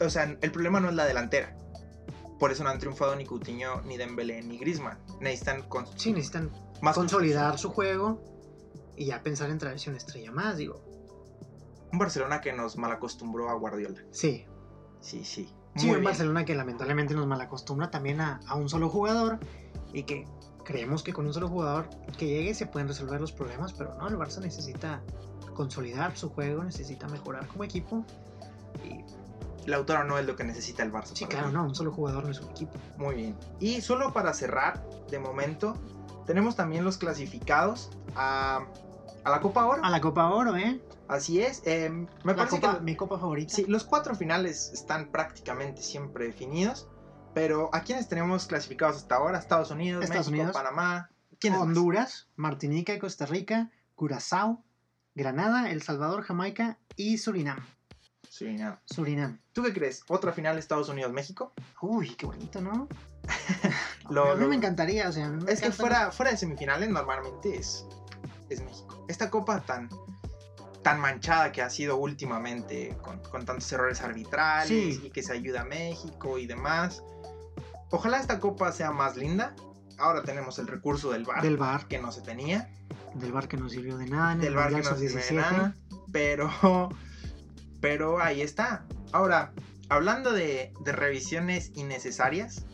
O 0.00 0.10
sea, 0.10 0.36
el 0.40 0.52
problema 0.52 0.80
no 0.80 0.88
es 0.88 0.94
la 0.94 1.06
delantera. 1.06 1.56
Por 2.38 2.52
eso 2.52 2.62
no 2.62 2.70
han 2.70 2.78
triunfado 2.78 3.16
ni 3.16 3.24
Coutinho, 3.24 3.80
ni 3.82 3.96
Dembélé, 3.96 4.42
ni 4.42 4.58
Griezmann. 4.58 4.98
Necesitan 5.20 5.62
con- 5.68 5.86
Sí, 5.96 6.12
necesitan 6.12 6.52
más 6.82 6.94
consolidar 6.94 7.58
su 7.58 7.70
juego 7.70 8.22
y 8.99 9.07
ya 9.07 9.22
pensar 9.22 9.51
en 9.51 9.59
traerse 9.59 9.90
una 9.90 9.99
estrella 9.99 10.32
más, 10.32 10.57
digo. 10.57 10.82
Un 11.92 11.99
Barcelona 11.99 12.40
que 12.40 12.53
nos 12.53 12.76
malacostumbró 12.76 13.49
a 13.49 13.55
Guardiola. 13.55 14.01
Sí, 14.11 14.44
Sí, 15.01 15.24
sí. 15.24 15.49
sí, 15.76 15.86
un 15.86 15.92
bien. 15.92 16.05
Barcelona 16.05 16.44
que 16.44 16.55
lamentablemente 16.55 17.14
nos 17.14 17.26
malacostumbra 17.26 17.90
también 17.90 18.20
a, 18.20 18.40
a 18.46 18.57
un 18.57 18.68
solo 18.68 18.88
jugador 18.88 19.38
y 19.92 20.03
que 20.03 20.26
creemos 20.64 21.03
que 21.03 21.12
con 21.12 21.26
un 21.26 21.32
solo 21.32 21.49
jugador 21.49 21.88
que 22.18 22.26
llegue 22.26 22.53
se 22.53 22.66
pueden 22.66 22.88
resolver 22.88 23.20
los 23.20 23.32
problemas, 23.32 23.72
pero 23.72 23.94
no, 23.94 24.09
el 24.09 24.16
Barça 24.18 24.40
necesita 24.40 25.01
consolidar 25.55 26.16
su 26.16 26.30
juego, 26.30 26.64
necesita 26.64 27.07
mejorar 27.09 27.46
como 27.46 27.64
equipo 27.64 28.05
y 28.84 29.05
Lautaro 29.70 30.05
no 30.05 30.18
es 30.18 30.26
lo 30.26 30.34
que 30.36 30.44
necesita 30.44 30.82
el 30.82 30.92
Barça. 30.92 31.14
sí, 31.14 31.24
claro, 31.26 31.51
no, 31.53 31.64
un 31.64 31.74
solo 31.74 31.92
jugador 31.92 32.24
no 32.24 32.30
es 32.30 32.40
un 32.40 32.51
equipo. 32.51 32.72
Muy 32.96 33.14
bien. 33.14 33.36
Y 33.61 33.80
solo 33.80 34.12
para 34.12 34.34
cerrar, 34.34 34.84
de 35.11 35.18
momento, 35.18 35.74
tenemos 36.26 36.57
también 36.57 36.84
los 36.84 36.99
clasificados 36.99 37.90
a, 38.16 38.66
a 39.28 39.30
la 39.30 39.40
Copa 39.40 39.64
Oro. 39.66 39.84
A 39.84 39.90
la 39.90 40.00
Copa 40.00 40.28
Oro, 40.30 40.56
¿eh? 40.56 40.80
Así 41.06 41.40
es. 41.40 41.62
eh, 41.64 41.88
me 41.90 42.06
La 42.24 42.36
parece 42.36 42.56
copa- 42.60 42.76
que 42.78 42.80
mi 42.82 42.96
copa 42.96 43.18
favorita. 43.18 43.54
sí, 43.54 43.64
los 43.66 43.84
cuatro 43.84 44.14
finales 44.14 44.70
están 44.72 45.10
prácticamente 45.10 45.82
siempre 45.82 46.26
definidos. 46.26 46.88
Pero 47.34 47.70
¿a 47.72 47.82
quiénes 47.82 48.08
tenemos 48.08 48.46
clasificados 48.46 48.96
hasta 48.96 49.14
ahora? 49.16 49.38
Estados 49.38 49.70
Unidos, 49.70 50.02
Estados 50.02 50.26
México, 50.30 50.42
Unidos. 50.48 50.56
Panamá. 50.56 51.10
¿Quiénes 51.38 51.60
más? 51.60 51.68
Honduras, 51.68 52.28
Martinica, 52.36 52.98
Costa 52.98 53.26
Rica, 53.26 53.70
Curazao, 53.94 54.64
Granada, 55.14 55.70
El 55.70 55.82
Salvador, 55.82 56.22
Jamaica 56.22 56.78
y 56.96 57.18
Surinam. 57.18 57.64
Surinam. 58.28 58.76
Surinam. 58.86 59.38
¿Tú 59.52 59.62
qué 59.62 59.72
crees? 59.72 60.02
¿Otra 60.08 60.32
final 60.32 60.58
Estados 60.58 60.88
Unidos-México? 60.88 61.52
Uy, 61.80 62.10
qué 62.16 62.26
bonito, 62.26 62.60
¿no? 62.60 62.88
Lo- 64.10 64.32
a 64.32 64.34
mí 64.34 64.42
lo- 64.42 64.48
me 64.48 64.56
encantaría, 64.56 65.08
o 65.08 65.12
sea, 65.12 65.28
me 65.28 65.50
Es 65.52 65.60
que 65.60 65.70
fuera, 65.70 66.10
fuera 66.10 66.30
de 66.32 66.36
semifinales 66.38 66.88
normalmente 66.88 67.56
es, 67.56 67.86
es 68.51 68.62
México. 68.62 69.05
Esta 69.09 69.30
copa 69.30 69.61
tan, 69.61 69.88
tan 70.82 71.01
manchada 71.01 71.53
que 71.53 71.62
ha 71.62 71.70
sido 71.70 71.96
últimamente 71.96 72.96
con, 73.03 73.18
con 73.20 73.44
tantos 73.44 73.70
errores 73.72 74.01
arbitrales 74.03 74.68
Sí. 74.68 75.01
y 75.05 75.11
que 75.11 75.22
se 75.22 75.32
ayuda 75.32 75.62
a 75.62 75.64
México 75.64 76.38
y 76.38 76.46
demás. 76.46 77.03
Ojalá 77.90 78.18
esta 78.18 78.38
copa 78.40 78.72
sea 78.72 78.90
más 78.92 79.16
linda. 79.16 79.55
Ahora 79.99 80.22
tenemos 80.22 80.59
el 80.59 80.66
recurso 80.68 81.11
del 81.11 81.24
VAR 81.24 81.42
del 81.42 81.57
bar, 81.57 81.88
que 81.88 81.99
no 81.99 82.12
se 82.12 82.20
tenía. 82.20 82.70
del 83.14 83.32
bar 83.32 83.49
que 83.49 83.57
no 83.57 83.68
sirvió 83.68 83.96
de 83.99 84.07
nada 84.07 84.34
Del 84.36 84.49
el 84.49 84.55
VAR 84.55 84.68
que 84.74 84.82
no 84.82 84.96
sirve 84.96 85.14
de 85.14 85.22
Sub-17. 85.22 85.34
nada. 85.34 85.74
Pero, 86.12 86.88
pero 87.80 88.20
ahí 88.20 88.40
está. 88.42 88.84
Ahora, 89.12 89.53
hablando 89.88 90.32
de, 90.32 90.72
de 90.84 90.92
revisiones 90.92 91.72
innecesarias, 91.74 92.64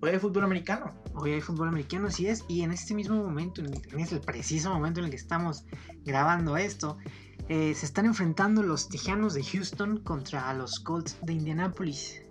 hoy 0.00 0.10
hay 0.10 0.18
fútbol 0.18 0.44
americano. 0.44 0.92
Hoy 1.14 1.32
hay 1.32 1.40
fútbol 1.40 1.68
americano, 1.68 2.08
así 2.08 2.26
es, 2.26 2.44
y 2.48 2.62
en 2.62 2.72
este 2.72 2.94
mismo 2.94 3.16
momento, 3.16 3.60
en 3.60 4.00
este 4.00 4.20
preciso 4.20 4.72
momento 4.72 5.00
en 5.00 5.06
el 5.06 5.10
que 5.10 5.16
estamos 5.16 5.64
grabando 6.04 6.56
esto, 6.56 6.98
eh, 7.48 7.74
se 7.74 7.86
están 7.86 8.06
enfrentando 8.06 8.62
los 8.62 8.88
Tejanos 8.88 9.34
de 9.34 9.42
Houston 9.42 9.98
contra 9.98 10.52
los 10.54 10.80
Colts 10.80 11.18
de 11.22 11.32
Indianapolis. 11.34 12.22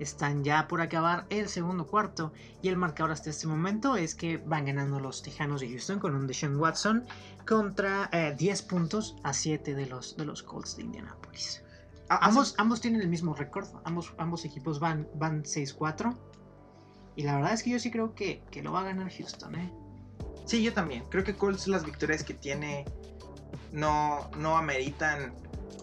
Están 0.00 0.42
ya 0.42 0.66
por 0.66 0.80
acabar 0.80 1.26
el 1.30 1.48
segundo 1.48 1.86
cuarto 1.86 2.32
y 2.62 2.68
el 2.68 2.76
marcador 2.76 3.12
hasta 3.12 3.30
este 3.30 3.46
momento 3.46 3.94
es 3.96 4.14
que 4.14 4.38
van 4.38 4.64
ganando 4.64 4.98
los 4.98 5.22
Tejanos 5.22 5.60
de 5.60 5.68
Houston 5.68 6.00
con 6.00 6.16
un 6.16 6.26
Deshaun 6.26 6.56
Watson 6.56 7.04
contra 7.46 8.08
eh, 8.12 8.34
10 8.36 8.62
puntos 8.62 9.16
a 9.22 9.32
7 9.32 9.74
de 9.74 9.86
los, 9.86 10.16
de 10.16 10.24
los 10.24 10.42
Colts 10.42 10.76
de 10.76 10.82
Indianapolis. 10.82 11.62
Ah, 12.08 12.20
Ambos, 12.22 12.54
ambos 12.58 12.80
tienen 12.80 13.02
el 13.02 13.08
mismo 13.08 13.34
récord, 13.34 13.68
ambos, 13.84 14.14
ambos 14.18 14.44
equipos 14.44 14.80
van, 14.80 15.08
van 15.14 15.44
6-4. 15.44 16.16
Y 17.16 17.22
la 17.22 17.36
verdad 17.36 17.52
es 17.52 17.62
que 17.62 17.70
yo 17.70 17.78
sí 17.78 17.90
creo 17.90 18.14
que, 18.14 18.42
que 18.50 18.62
lo 18.62 18.72
va 18.72 18.80
a 18.80 18.84
ganar 18.84 19.10
Houston, 19.10 19.54
¿eh? 19.54 19.72
Sí, 20.44 20.62
yo 20.62 20.72
también. 20.72 21.04
Creo 21.10 21.24
que 21.24 21.36
Colts 21.36 21.68
las 21.68 21.84
victorias 21.84 22.24
que 22.24 22.34
tiene 22.34 22.84
no, 23.72 24.30
no 24.38 24.56
ameritan, 24.56 25.34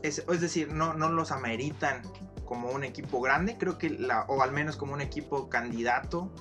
es, 0.04 0.24
es 0.28 0.42
decir, 0.42 0.74
no, 0.74 0.94
no 0.94 1.10
los 1.10 1.32
ameritan 1.32 2.02
como 2.46 2.70
un 2.70 2.84
equipo 2.84 3.22
grande, 3.22 3.58
creo 3.58 3.78
que 3.78 3.90
la, 3.90 4.24
o 4.28 4.42
al 4.42 4.52
menos 4.52 4.76
como 4.76 4.94
un 4.94 5.02
equipo 5.02 5.50
candidato. 5.50 6.32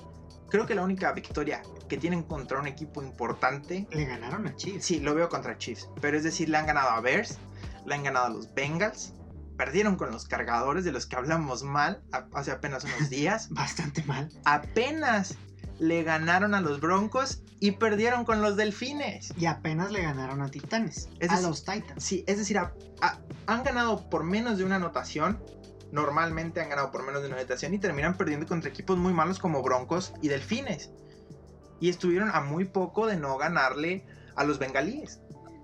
Creo 0.49 0.65
que 0.65 0.75
la 0.75 0.83
única 0.83 1.13
victoria 1.13 1.61
que 1.87 1.95
tienen 1.95 2.23
contra 2.23 2.59
un 2.59 2.67
equipo 2.67 3.01
importante, 3.01 3.87
Le 3.91 4.05
ganaron 4.05 4.45
a 4.45 4.55
Chiefs. 4.55 4.83
sí, 4.83 4.99
lo 4.99 5.15
veo 5.15 5.29
contra 5.29 5.57
Chiefs, 5.57 5.89
pero 6.01 6.17
es 6.17 6.25
decir, 6.25 6.49
le 6.49 6.57
han 6.57 6.65
ganado 6.65 6.89
a 6.89 6.99
Bears, 6.99 7.37
le 7.85 7.95
han 7.95 8.03
ganado 8.03 8.25
a 8.25 8.29
los 8.29 8.53
Bengals, 8.53 9.13
perdieron 9.61 9.95
con 9.95 10.09
los 10.11 10.25
cargadores 10.25 10.83
de 10.85 10.91
los 10.91 11.05
que 11.05 11.15
hablamos 11.15 11.61
mal 11.61 12.01
hace 12.33 12.49
apenas 12.49 12.83
unos 12.83 13.09
días, 13.11 13.47
Bastante 13.51 14.01
mal. 14.05 14.27
apenas 14.43 15.35
le 15.77 16.01
ganaron 16.01 16.55
a 16.55 16.61
los 16.61 16.81
Broncos 16.81 17.43
y 17.59 17.71
perdieron 17.73 18.25
con 18.25 18.41
los 18.41 18.55
Delfines. 18.57 19.31
Y 19.37 19.45
apenas 19.45 19.91
le 19.91 20.01
ganaron 20.01 20.41
a 20.41 20.49
Titanes. 20.49 21.09
Es 21.19 21.29
a 21.29 21.41
los 21.41 21.63
Titans. 21.63 22.03
Sí, 22.03 22.23
es 22.25 22.39
decir, 22.39 22.57
a- 22.57 22.73
a- 23.01 23.19
han 23.45 23.63
ganado 23.63 24.09
por 24.09 24.23
menos 24.23 24.57
de 24.57 24.63
una 24.63 24.77
anotación. 24.77 25.39
Normalmente 25.91 26.59
han 26.59 26.69
ganado 26.69 26.89
por 26.91 27.05
menos 27.05 27.21
de 27.21 27.27
una 27.27 27.37
anotación 27.37 27.75
y 27.75 27.77
terminan 27.77 28.17
perdiendo 28.17 28.47
contra 28.47 28.67
equipos 28.71 28.97
muy 28.97 29.13
malos 29.13 29.37
como 29.37 29.61
Broncos 29.61 30.11
y 30.23 30.29
Delfines. 30.29 30.89
Y 31.79 31.89
estuvieron 31.89 32.31
a 32.33 32.41
muy 32.41 32.65
poco 32.65 33.05
de 33.05 33.15
no 33.17 33.37
ganarle 33.37 34.07
a 34.35 34.43
los 34.43 34.57
bengalíes. 34.57 35.19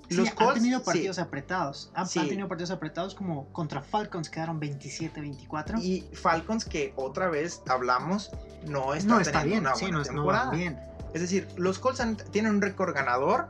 Los 0.10 0.32
Colts, 0.32 0.55
han 0.55 0.62
tenido 0.62 0.84
partidos 0.84 1.20
apretados. 1.20 1.91
Han, 1.93 2.08
tenido 2.08 2.47
partidos 2.47 2.72
apretados 2.72 3.14
como 3.14 3.51
contra 3.51 3.82
Falcons, 3.82 4.30
quedaron 4.30 4.60
27-24. 4.60 5.82
Y 5.82 6.10
Falcons, 6.14 6.66
que 6.66 6.93
otra 6.95 7.30
vez 7.30 7.62
hablamos, 7.68 8.32
no 8.66 8.93
está, 8.93 9.16
no 9.16 9.20
está 9.20 9.43
bien. 9.43 9.60
una 9.60 9.74
buena 9.74 10.03
temporada. 10.03 10.51
bien. 10.51 10.80
Es 11.14 11.22
decir, 11.22 11.47
los 11.58 11.80
Colts 11.80 12.01
tienen 12.32 12.53
un 12.53 12.62
récord 12.62 12.93
ganador, 12.93 13.47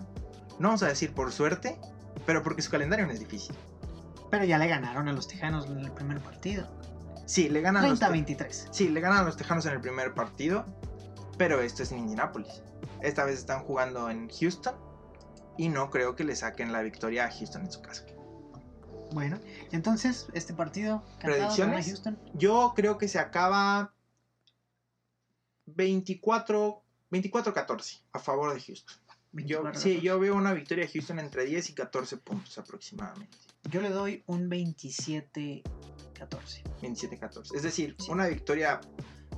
no 0.59 0.69
vamos 0.69 0.83
a 0.83 0.87
decir 0.87 1.13
por 1.13 1.31
suerte, 1.31 1.79
pero 2.25 2.41
porque 2.41 2.61
su 2.61 2.71
calendario 2.71 3.05
no 3.05 3.13
es 3.13 3.19
difícil. 3.19 3.55
Pero 4.31 4.45
ya 4.45 4.57
le 4.57 4.67
ganaron 4.67 5.07
a 5.07 5.13
los 5.13 5.27
Tejanos 5.27 5.67
en 5.67 5.79
el 5.79 5.91
primer 5.91 6.19
partido. 6.19 6.67
Sí, 7.25 7.49
le 7.49 7.61
ganan 7.61 7.83
30 7.83 8.09
23. 8.09 8.67
Sí, 8.71 8.89
le 8.89 8.99
ganan 8.99 9.19
a 9.19 9.23
los 9.23 9.37
Tejanos 9.37 9.65
en 9.65 9.73
el 9.73 9.81
primer 9.81 10.13
partido, 10.13 10.65
pero 11.37 11.61
esto 11.61 11.83
es 11.83 11.91
en 11.91 11.99
Indianapolis. 11.99 12.61
Esta 13.01 13.25
vez 13.25 13.39
están 13.39 13.63
jugando 13.63 14.09
en 14.09 14.29
Houston 14.29 14.86
y 15.57 15.69
no 15.69 15.89
creo 15.89 16.15
que 16.15 16.23
le 16.23 16.35
saquen 16.35 16.71
la 16.71 16.81
victoria 16.81 17.25
a 17.25 17.31
Houston 17.31 17.63
en 17.63 17.71
su 17.71 17.81
casa. 17.81 18.05
Bueno, 19.11 19.39
entonces, 19.71 20.27
este 20.33 20.53
partido. 20.53 21.03
¿Predicciones? 21.21 21.85
Houston? 21.85 22.19
Yo 22.33 22.73
creo 22.75 22.97
que 22.97 23.07
se 23.07 23.19
acaba 23.19 23.93
24 25.65 26.83
24-14 27.11 28.01
a 28.13 28.19
favor 28.19 28.53
de 28.53 28.61
Houston. 28.61 28.97
Yo, 29.33 29.63
sí, 29.73 29.99
yo 30.01 30.19
veo 30.19 30.35
una 30.35 30.53
victoria 30.53 30.85
de 30.85 30.91
Houston 30.91 31.19
entre 31.19 31.45
10 31.45 31.69
y 31.69 31.73
14 31.73 32.17
puntos 32.17 32.57
aproximadamente. 32.57 33.37
Yo 33.69 33.81
le 33.81 33.89
doy 33.89 34.23
un 34.25 34.49
27-14. 34.49 35.63
27-14. 36.81 37.55
Es 37.55 37.63
decir, 37.63 37.95
una 38.09 38.27
victoria 38.27 38.81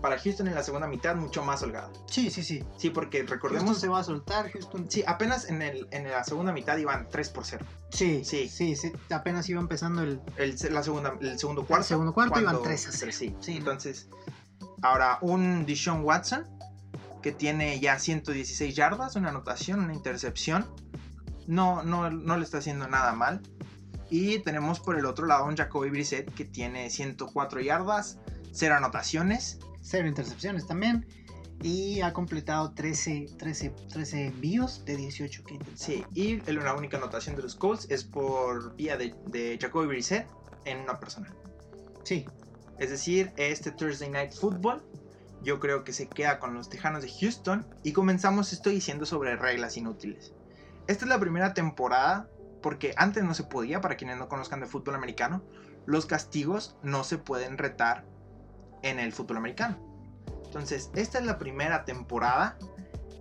para 0.02 0.18
Houston 0.18 0.48
en 0.48 0.56
la 0.56 0.64
segunda 0.64 0.88
mitad 0.88 1.16
mucho 1.16 1.44
más 1.44 1.62
holgada. 1.62 1.92
Sí, 2.08 2.30
sí, 2.30 2.44
sí. 2.44 2.64
Sí, 2.78 2.90
porque 2.90 3.24
recordemos. 3.24 3.66
Houston 3.66 3.82
se 3.82 3.88
va 3.88 4.00
a 4.00 4.04
soltar, 4.04 4.52
Houston. 4.52 4.90
Sí, 4.90 5.04
apenas 5.06 5.50
en, 5.50 5.62
el, 5.62 5.88
en 5.92 6.10
la 6.10 6.24
segunda 6.24 6.52
mitad 6.52 6.78
iban 6.78 7.08
3 7.10 7.30
por 7.30 7.46
0. 7.46 7.66
Sí, 7.90 8.24
sí, 8.24 8.48
sí, 8.48 8.76
sí. 8.76 8.92
Apenas 9.10 9.50
iba 9.50 9.60
empezando 9.60 10.04
el. 10.04 10.22
El, 10.38 10.56
la 10.72 10.84
segunda, 10.84 11.18
el 11.20 11.38
segundo 11.38 11.66
cuarto. 11.66 11.84
El 11.84 11.88
segundo 11.88 12.14
cuarto 12.14 12.40
iban 12.40 12.62
3 12.62 12.88
a 12.88 12.92
0. 12.92 13.12
Sí, 13.14 13.36
sí. 13.40 13.58
Entonces, 13.58 14.08
ahora 14.82 15.18
un 15.22 15.66
Dishon 15.66 16.04
Watson 16.04 16.46
que 17.22 17.32
tiene 17.32 17.80
ya 17.80 18.00
116 18.00 18.76
yardas, 18.76 19.16
una 19.16 19.30
anotación, 19.30 19.82
una 19.82 19.94
intercepción. 19.94 20.66
No, 21.48 21.84
no, 21.84 22.10
no 22.10 22.38
le 22.38 22.44
está 22.44 22.60
haciendo 22.60 22.88
nada 22.88 23.14
mal. 23.14 23.42
Y 24.10 24.40
tenemos 24.40 24.80
por 24.80 24.98
el 24.98 25.06
otro 25.06 25.28
lado 25.28 25.46
un 25.46 25.56
Jacoby 25.56 25.90
Brissett 25.90 26.34
que 26.34 26.46
tiene 26.46 26.90
104 26.90 27.60
yardas, 27.62 28.18
0 28.54 28.76
anotaciones. 28.76 29.60
0 29.82 30.08
intercepciones 30.08 30.68
también. 30.68 31.06
Y 31.62 32.00
ha 32.02 32.14
completado 32.14 32.72
13, 32.72 33.32
13, 33.38 33.74
13 33.92 34.28
envíos 34.28 34.86
de 34.86 34.96
18 34.96 35.44
que 35.44 35.60
Sí, 35.76 36.06
y 36.14 36.38
la 36.54 36.74
única 36.74 36.96
anotación 36.96 37.36
de 37.36 37.42
los 37.42 37.56
Colts 37.56 37.86
es 37.90 38.06
por 38.06 38.76
vía 38.78 38.96
de, 38.96 39.14
de 39.28 39.58
Jacoby 39.60 39.88
Brissett 39.88 40.26
en 40.64 40.80
una 40.80 41.00
persona. 41.00 41.34
Sí. 42.04 42.26
Es 42.78 42.90
decir, 42.90 43.34
este 43.36 43.72
Thursday 43.72 44.10
Night 44.10 44.32
Football 44.32 44.82
yo 45.42 45.60
creo 45.60 45.84
que 45.84 45.94
se 45.94 46.08
queda 46.08 46.40
con 46.40 46.54
los 46.54 46.70
Tejanos 46.70 47.04
de 47.04 47.12
Houston 47.20 47.66
y 47.84 47.94
comenzamos 47.94 48.52
esto 48.54 48.70
diciendo 48.70 49.06
sobre 49.06 49.36
reglas 49.36 49.78
inútiles. 49.78 50.34
Esta 50.88 51.06
es 51.06 51.10
la 51.10 51.20
primera 51.20 51.54
temporada 51.54 52.30
porque 52.62 52.94
antes 52.98 53.24
no 53.24 53.34
se 53.34 53.44
podía, 53.44 53.80
para 53.80 53.96
quienes 53.96 54.18
no 54.18 54.28
conozcan 54.28 54.60
de 54.60 54.66
fútbol 54.66 54.96
americano, 54.96 55.42
los 55.86 56.06
castigos 56.06 56.76
no 56.84 57.04
se 57.04 57.18
pueden 57.18 57.58
retar 57.58 58.06
en 58.82 59.00
el 59.00 59.14
fútbol 59.14 59.38
americano. 59.38 59.78
Entonces, 60.46 60.90
esta 60.96 61.20
es 61.20 61.26
la 61.26 61.38
primera 61.38 61.86
temporada 61.86 62.58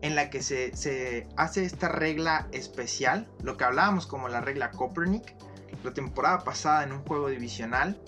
en 0.01 0.15
la 0.15 0.31
que 0.31 0.43
se, 0.43 1.29
hace 1.37 1.65
esta 1.65 1.89
regla 1.89 2.49
especial, 2.53 3.29
lo 3.43 3.57
que 3.57 3.65
hablábamos 3.65 4.07
como 4.07 4.29
la 4.29 4.41
regla 4.41 4.71
Copernic, 4.71 5.35
la 5.83 5.93
temporada 5.93 6.39
pasada 6.45 6.85
en 6.85 6.93
un 6.93 7.05
juego 7.05 7.29
divisional. 7.29 8.01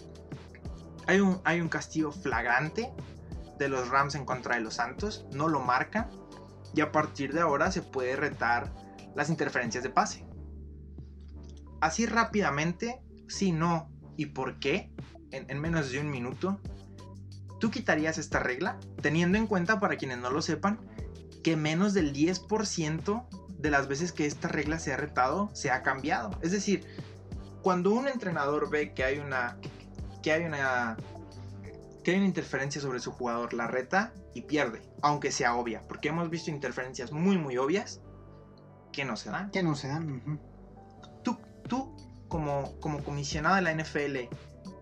Hay 1.06 1.20
un, 1.20 1.40
hay 1.44 1.60
un 1.60 1.68
castigo 1.68 2.12
flagrante 2.12 2.92
de 3.58 3.68
los 3.68 3.88
Rams 3.88 4.14
en 4.14 4.24
contra 4.24 4.54
de 4.54 4.62
los 4.62 4.74
Santos, 4.74 5.26
no 5.32 5.48
lo 5.48 5.60
marca 5.60 6.08
y 6.74 6.80
a 6.80 6.92
partir 6.92 7.32
de 7.32 7.40
ahora 7.40 7.72
se 7.72 7.82
puede 7.82 8.16
retar 8.16 8.72
las 9.14 9.28
interferencias 9.28 9.82
de 9.82 9.90
pase. 9.90 10.24
Así 11.80 12.06
rápidamente, 12.06 13.02
si 13.28 13.52
no 13.52 13.90
y 14.16 14.26
por 14.26 14.58
qué, 14.58 14.92
en, 15.30 15.60
menos 15.60 15.90
de 15.90 16.00
un 16.00 16.10
minuto, 16.10 16.60
¿tú 17.60 17.70
quitarías 17.70 18.18
esta 18.18 18.40
regla? 18.40 18.78
Teniendo 19.00 19.38
en 19.38 19.46
cuenta, 19.46 19.78
para 19.78 19.96
quienes 19.96 20.18
no 20.18 20.30
lo 20.30 20.42
sepan, 20.42 20.80
que 21.44 21.56
menos 21.56 21.94
del 21.94 22.12
10% 22.12 23.26
de 23.48 23.70
las 23.70 23.86
veces 23.86 24.12
que 24.12 24.26
esta 24.26 24.48
regla 24.48 24.78
se 24.78 24.92
ha 24.92 24.96
retado 24.96 25.50
se 25.52 25.70
ha 25.70 25.82
cambiado. 25.82 26.30
Es 26.42 26.50
decir, 26.50 26.84
cuando 27.62 27.92
un 27.92 28.08
entrenador 28.08 28.70
ve 28.70 28.92
que 28.94 29.04
hay 29.04 29.18
una 29.18 29.58
que 30.22 30.32
hay 30.32 30.44
una 30.44 30.96
que 32.02 32.12
hay 32.12 32.16
una 32.16 32.26
interferencia 32.26 32.80
sobre 32.80 33.00
su 33.00 33.12
jugador, 33.12 33.52
la 33.52 33.66
reta 33.66 34.12
y 34.34 34.42
pierde, 34.42 34.80
aunque 35.02 35.30
sea 35.30 35.54
obvia, 35.54 35.82
porque 35.86 36.08
hemos 36.08 36.30
visto 36.30 36.50
interferencias 36.50 37.12
muy 37.12 37.36
muy 37.36 37.58
obvias 37.58 38.00
que 38.92 39.04
no 39.04 39.16
se 39.16 39.30
dan. 39.30 39.50
Que 39.50 39.62
no 39.62 39.74
se 39.74 39.88
dan. 39.88 40.40
Tú, 41.22 41.38
tú 41.68 41.94
como, 42.28 42.78
como 42.80 43.04
comisionado 43.04 43.56
de 43.56 43.62
la 43.62 43.74
NFL, 43.74 44.34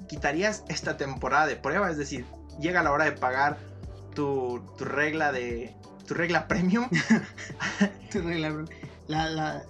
quitarías 0.09 0.64
esta 0.68 0.97
temporada 0.97 1.47
de 1.47 1.57
prueba, 1.57 1.91
es 1.91 1.99
decir, 1.99 2.24
llega 2.61 2.83
la 2.83 2.93
hora 2.93 3.05
de 3.05 3.13
pagar 3.13 3.59
tu, 4.15 4.61
regla 4.79 5.33
de 5.33 5.75
tu 6.07 6.15
regla 6.15 6.49
premium. 6.49 6.89
tu 8.11 8.21
regla 8.23 8.65
la, 9.07 9.29
la... 9.31 9.63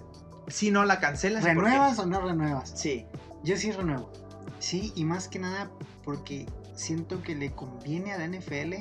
Si 0.47 0.71
no 0.71 0.85
la 0.85 0.99
cancelas. 0.99 1.43
¿Renuevas 1.43 1.99
o 1.99 2.05
no 2.05 2.21
renuevas? 2.21 2.73
Sí. 2.75 3.05
Yo 3.43 3.55
sí 3.57 3.71
renuevo. 3.71 4.11
Sí, 4.59 4.91
y 4.95 5.05
más 5.05 5.27
que 5.27 5.39
nada 5.39 5.69
porque 6.03 6.45
siento 6.75 7.21
que 7.21 7.35
le 7.35 7.51
conviene 7.51 8.13
a 8.13 8.17
la 8.17 8.27
NFL 8.27 8.73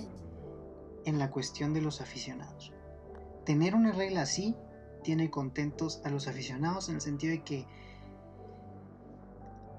en 1.04 1.18
la 1.18 1.30
cuestión 1.30 1.74
de 1.74 1.80
los 1.80 2.00
aficionados. 2.00 2.72
Tener 3.44 3.74
una 3.74 3.92
regla 3.92 4.22
así 4.22 4.56
tiene 5.02 5.30
contentos 5.30 6.00
a 6.04 6.10
los 6.10 6.26
aficionados 6.28 6.88
en 6.88 6.96
el 6.96 7.00
sentido 7.00 7.32
de 7.32 7.42
que 7.42 7.66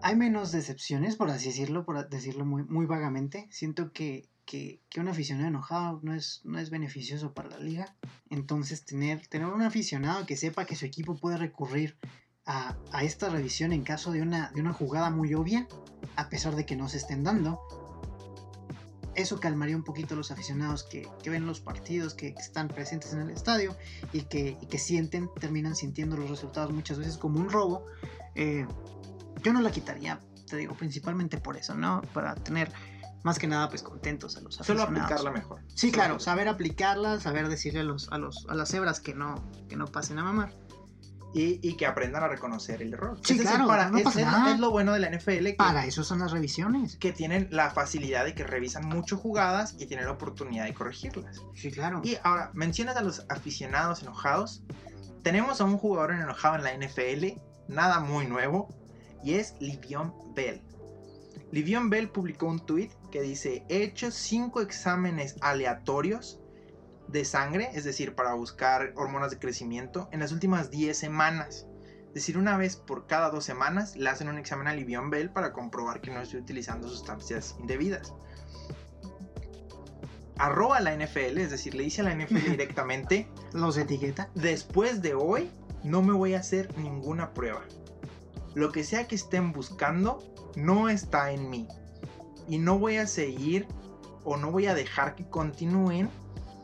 hay 0.01 0.15
menos 0.15 0.51
decepciones, 0.51 1.15
por 1.15 1.29
así 1.29 1.47
decirlo, 1.47 1.85
por 1.85 2.09
decirlo 2.09 2.45
muy, 2.45 2.85
vagamente. 2.85 3.47
Siento 3.51 3.91
que, 3.91 4.29
un 4.97 5.07
aficionado 5.07 5.47
enojado 5.47 5.99
no 6.03 6.13
es, 6.13 6.41
no 6.43 6.59
es 6.59 6.69
beneficioso 6.69 7.33
para 7.33 7.49
la 7.49 7.59
liga. 7.59 7.95
Entonces, 8.29 8.85
tener, 8.85 9.27
tener 9.27 9.47
un 9.47 9.61
aficionado 9.61 10.25
que 10.25 10.37
sepa 10.37 10.65
que 10.65 10.75
su 10.75 10.85
equipo 10.85 11.15
puede 11.15 11.37
recurrir 11.37 11.97
a, 12.45 12.75
esta 13.03 13.29
revisión 13.29 13.73
en 13.73 13.83
caso 13.83 14.11
de 14.11 14.21
una, 14.21 14.51
de 14.51 14.61
una 14.61 14.73
jugada 14.73 15.11
muy 15.11 15.33
obvia, 15.35 15.67
a 16.15 16.29
pesar 16.29 16.55
de 16.55 16.65
que 16.65 16.75
no 16.75 16.89
se 16.89 16.97
estén 16.97 17.23
dando, 17.23 17.59
eso 19.15 19.39
calmaría 19.39 19.75
un 19.75 19.83
poquito 19.83 20.13
a 20.13 20.17
los 20.17 20.31
aficionados 20.31 20.83
que, 20.83 21.07
ven 21.29 21.45
los 21.45 21.59
partidos, 21.59 22.13
que, 22.13 22.29
están 22.29 22.69
presentes 22.69 23.13
en 23.13 23.19
el 23.19 23.29
estadio 23.29 23.75
y 24.13 24.21
que, 24.23 24.57
que, 24.69 24.79
sienten, 24.79 25.29
terminan 25.39 25.75
sintiendo 25.75 26.17
los 26.17 26.29
resultados 26.29 26.71
muchas 26.71 26.97
veces 26.97 27.17
como 27.17 27.39
un 27.39 27.49
robo. 27.49 27.85
Eh, 28.35 28.65
yo 29.41 29.53
no 29.53 29.61
la 29.61 29.71
quitaría, 29.71 30.19
te 30.47 30.57
digo, 30.57 30.75
principalmente 30.75 31.37
por 31.37 31.57
eso, 31.57 31.75
¿no? 31.75 32.01
Para 32.13 32.35
tener 32.35 32.71
más 33.23 33.37
que 33.37 33.47
nada 33.47 33.69
pues 33.69 33.83
contentos 33.83 34.37
a 34.37 34.41
los 34.41 34.59
aficionados. 34.59 34.89
Solo 34.89 34.99
aplicarla 34.99 35.31
mejor. 35.31 35.61
Sí, 35.75 35.91
claro, 35.91 36.19
saber 36.19 36.47
aplicarla, 36.47 37.19
saber 37.19 37.49
decirle 37.49 37.81
a 37.81 37.83
los 37.83 38.11
a 38.11 38.17
los 38.17 38.45
a 38.49 38.55
las 38.55 38.69
cebras 38.69 38.99
que 38.99 39.13
no 39.13 39.35
que 39.67 39.75
no 39.75 39.85
pasen 39.87 40.19
a 40.19 40.23
mamar 40.23 40.53
y, 41.33 41.73
que 41.73 41.85
aprendan 41.85 42.23
a 42.23 42.27
reconocer 42.27 42.81
el 42.81 42.93
error. 42.93 43.19
Sí, 43.23 43.37
claro, 43.37 43.67
para, 43.67 43.89
no 43.89 43.99
pasa 43.99 44.21
nada. 44.21 44.53
es, 44.53 44.59
lo 44.59 44.71
bueno 44.71 44.93
de 44.93 44.99
la 44.99 45.09
NFL. 45.09 45.49
para 45.57 45.85
eso 45.85 46.03
son 46.03 46.19
las 46.19 46.31
revisiones. 46.31 46.97
Que 46.97 47.11
tienen 47.11 47.47
la 47.51 47.69
facilidad 47.69 48.25
de 48.25 48.33
que 48.33 48.43
revisan 48.43 48.87
mucho 48.87 49.17
jugadas 49.17 49.75
y 49.77 49.85
tienen 49.85 50.05
la 50.05 50.13
oportunidad 50.13 50.65
de 50.65 50.73
corregirlas. 50.73 51.41
Sí, 51.53 51.71
claro. 51.71 52.01
Y 52.03 52.17
ahora, 52.23 52.51
mencionas 52.53 52.97
a 52.97 53.01
los 53.01 53.25
aficionados 53.29 54.01
enojados. 54.01 54.63
Tenemos 55.21 55.61
a 55.61 55.65
un 55.65 55.77
jugador 55.77 56.11
enojado 56.11 56.55
en 56.55 56.63
la 56.63 56.73
NFL, 56.73 57.39
nada 57.67 57.99
muy 57.99 58.25
nuevo, 58.25 58.69
y 59.23 59.35
es 59.35 59.55
Livion 59.59 60.13
Bell. 60.35 60.61
Livion 61.51 61.89
Bell 61.89 62.09
publicó 62.09 62.45
un 62.47 62.59
tweet 62.65 62.89
que 63.11 63.21
dice: 63.21 63.63
He 63.69 63.83
hecho 63.83 64.11
cinco 64.11 64.61
exámenes 64.61 65.35
aleatorios 65.41 66.39
de 67.07 67.25
sangre, 67.25 67.69
es 67.73 67.83
decir, 67.83 68.13
para 68.13 68.33
buscar 68.33 68.93
hormonas 68.95 69.31
de 69.31 69.39
crecimiento, 69.39 70.09
en 70.11 70.19
las 70.19 70.31
últimas 70.31 70.69
10 70.69 70.95
semanas. 70.95 71.65
Es 72.09 72.13
decir, 72.15 72.37
una 72.37 72.57
vez 72.57 72.75
por 72.75 73.07
cada 73.07 73.29
dos 73.29 73.45
semanas 73.45 73.95
le 73.95 74.09
hacen 74.09 74.29
un 74.29 74.37
examen 74.37 74.67
a 74.67 74.73
Livion 74.73 75.09
Bell 75.09 75.29
para 75.31 75.53
comprobar 75.53 76.01
que 76.01 76.11
no 76.11 76.21
estoy 76.21 76.39
utilizando 76.39 76.87
sustancias 76.87 77.55
indebidas. 77.59 78.13
Arroba 80.37 80.79
la 80.79 80.95
NFL, 80.95 81.37
es 81.37 81.51
decir, 81.51 81.75
le 81.75 81.83
dice 81.83 82.01
a 82.01 82.05
la 82.05 82.15
NFL 82.15 82.49
directamente. 82.51 83.27
Los 83.53 83.77
etiqueta. 83.77 84.29
Después 84.35 85.01
de 85.01 85.13
hoy, 85.13 85.51
no 85.83 86.01
me 86.01 86.13
voy 86.13 86.33
a 86.33 86.39
hacer 86.39 86.75
ninguna 86.77 87.33
prueba. 87.33 87.63
Lo 88.55 88.71
que 88.71 88.83
sea 88.83 89.07
que 89.07 89.15
estén 89.15 89.51
buscando, 89.51 90.19
no 90.55 90.89
está 90.89 91.31
en 91.31 91.49
mí. 91.49 91.67
Y 92.47 92.57
no 92.57 92.79
voy 92.79 92.97
a 92.97 93.07
seguir 93.07 93.67
o 94.23 94.37
no 94.37 94.51
voy 94.51 94.67
a 94.67 94.73
dejar 94.73 95.15
que 95.15 95.29
continúen 95.29 96.09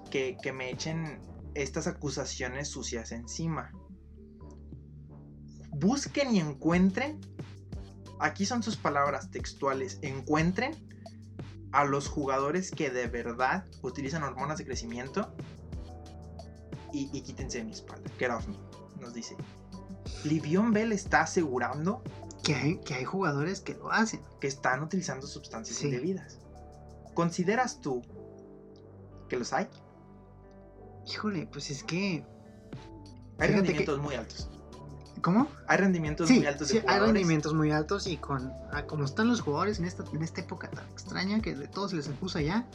que, 0.10 0.38
me 0.54 0.70
echen 0.70 1.20
estas 1.56 1.88
acusaciones 1.88 2.70
sucias 2.70 3.12
encima. 3.12 3.72
busquen 5.72 6.34
y 6.34 6.40
encuentren, 6.40 7.20
aquí 8.20 8.46
son 8.46 8.64
sus 8.64 8.78
palabras 8.78 9.30
textuales, 9.30 10.00
encuentren 10.02 10.72
a 11.74 11.84
los 11.84 12.08
jugadores 12.08 12.72
que 12.72 12.90
de 12.90 13.08
verdad 13.08 13.66
utilizan 13.82 14.24
hormonas 14.24 14.58
de 14.58 14.66
crecimiento 14.66 15.36
y, 16.94 17.10
y 17.12 17.22
quítense 17.24 17.58
de 17.58 17.66
mi 17.66 17.72
espalda. 17.72 18.10
Get 18.18 18.32
off 18.32 18.48
me, 18.48 18.56
nos 19.02 19.14
dice. 19.14 19.36
Livion 20.24 20.72
Bell 20.74 20.92
está 20.92 21.22
asegurando 21.22 22.02
Que 22.44 22.54
hay, 22.56 22.78
que 22.78 22.94
hay 22.94 23.06
jugadores 23.06 23.60
que 23.62 23.74
lo 23.74 23.92
hacen. 23.92 24.22
que 24.40 24.48
están 24.48 24.84
utilizando 24.84 25.26
sustancias 25.26 25.78
Sí. 25.80 25.86
indebidas. 25.88 26.38
¿Consideras 27.16 27.82
tú 27.82 28.02
que 29.30 29.38
los 29.38 29.52
hay? 29.54 29.68
Híjole, 31.08 31.48
pues 31.52 31.70
es 31.72 31.84
que. 31.84 32.24
Hay 33.40 33.50
rendimientos 33.52 34.00
muy 34.00 34.16
altos. 34.16 34.50
¿Cómo? 35.22 35.48
Hay 35.68 35.78
rendimientos 35.78 36.28
Sí, 36.28 36.36
muy 36.38 36.46
altos 36.46 36.68
de 36.68 36.82
sí 36.82 36.86
hay 36.88 37.00
rendimientos 37.00 37.54
muy 37.56 37.72
altos 37.72 38.06
y 38.06 38.18
con 38.18 38.54
como 38.88 39.06
están 39.06 39.28
los 39.28 39.42
jugadores 39.42 39.80
en 39.80 39.86
esta, 39.86 40.04
en 40.14 40.22
esta 40.22 40.42
época 40.42 40.70
tan 40.70 40.88
extraña 40.90 41.42
que 41.42 41.56
de 41.56 41.68
todos 41.68 41.94
les 41.94 42.08
acusa 42.08 42.42
ya, 42.42 42.68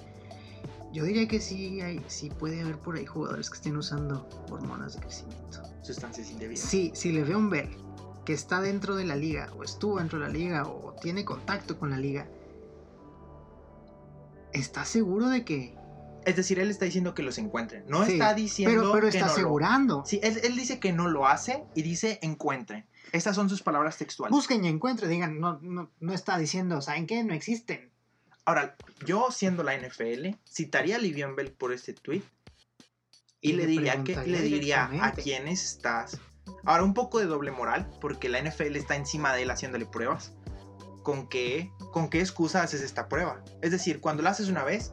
yo 0.93 1.05
diría 1.05 1.28
que 1.28 1.41
sí 1.41 1.81
hay, 1.81 2.05
sí 2.09 2.28
puede 2.28 2.61
haber 2.62 2.76
por 2.78 2.97
ahí 2.97 3.07
jugadores 3.07 3.51
que 3.51 3.57
estén 3.57 3.76
usando 3.76 4.28
hormonas 4.51 4.95
de 4.95 5.01
crecimiento. 5.01 5.62
Sustancias 5.83 6.31
indebidas. 6.31 6.61
Sí, 6.68 6.93
si 6.95 7.12
le 7.12 7.24
veo 7.24 7.39
un 7.39 7.51
Bell 7.51 7.68
que 8.24 8.33
está 8.35 8.61
dentro 8.61 8.97
de 8.97 9.05
la 9.05 9.16
liga, 9.16 9.51
o 9.57 9.64
estuvo 9.64 9.99
dentro 9.99 10.18
de 10.18 10.26
la 10.26 10.31
liga, 10.33 10.66
o 10.66 10.95
tiene 11.01 11.24
contacto 11.24 11.78
con 11.78 11.91
la 11.91 11.97
liga, 11.97 12.28
¿está 14.53 14.85
seguro 14.85 15.28
de 15.28 15.45
que? 15.45 15.74
Es 16.26 16.37
decir, 16.37 16.59
él 16.61 16.70
está 16.70 16.85
diciendo 16.85 17.14
que 17.14 17.22
los 17.22 17.39
encuentren. 17.39 17.85
No 17.89 18.05
Sí, 18.05 18.12
está 18.12 18.35
diciendo 18.35 18.78
Pero, 18.81 18.93
pero 18.93 19.03
que 19.11 19.16
está 19.16 19.26
lo- 19.26 19.33
asegurando. 19.33 20.03
Sí, 20.05 20.20
él, 20.22 20.39
él 20.45 20.55
dice 20.55 20.78
que 20.78 20.93
no 20.93 21.09
lo 21.09 21.26
hace 21.26 21.64
y 21.74 21.81
dice 21.83 22.18
encuentren. 22.22 22.87
Estas 23.12 23.35
son 23.35 23.49
sus 23.49 23.62
palabras 23.62 23.97
textuales. 23.97 24.31
Busquen 24.37 24.64
y 24.64 24.68
encuentren, 24.68 25.11
digan, 25.11 25.41
no, 25.41 25.59
no, 25.62 25.91
no 25.99 26.12
está 26.12 26.37
diciendo, 26.37 26.83
¿saben 26.83 27.07
qué? 27.07 27.24
No 27.24 27.33
existen. 27.33 27.91
Ahora, 28.45 28.76
yo 29.07 29.28
siendo 29.31 29.62
la 29.62 29.74
NFL, 29.74 30.37
citaría 30.47 30.97
a 30.97 30.99
Livion 30.99 31.37
Bell 31.37 31.53
por 31.53 31.72
este 31.72 31.95
tweet 31.95 32.22
y, 33.41 33.51
Y 33.51 33.53
le 33.55 33.66
diría 33.66 34.03
que 34.05 34.16
le 34.16 34.43
diría 34.43 34.84
a 34.84 34.88
directamente. 34.88 35.22
quién 35.22 35.49
estás. 35.49 36.18
Ahora, 36.64 36.82
un 36.84 36.95
poco 36.95 37.18
de 37.20 37.26
doble 37.26 37.51
moral, 37.51 37.88
porque 38.01 38.28
la 38.28 38.38
NFL 38.43 38.76
está 38.76 38.97
encima 38.97 39.32
de 39.34 39.43
él 39.43 39.51
haciéndole 39.51 39.86
pruebas. 39.86 40.32
¿Con 41.03 41.28
qué, 41.28 41.70
¿Con 41.93 42.11
qué 42.11 42.20
excusa 42.20 42.62
haces 42.62 42.82
esta 42.82 43.09
prueba? 43.09 43.43
Es 43.62 43.70
decir, 43.70 44.01
cuando 44.01 44.22
la 44.22 44.30
haces 44.30 44.49
una 44.49 44.64
vez, 44.64 44.93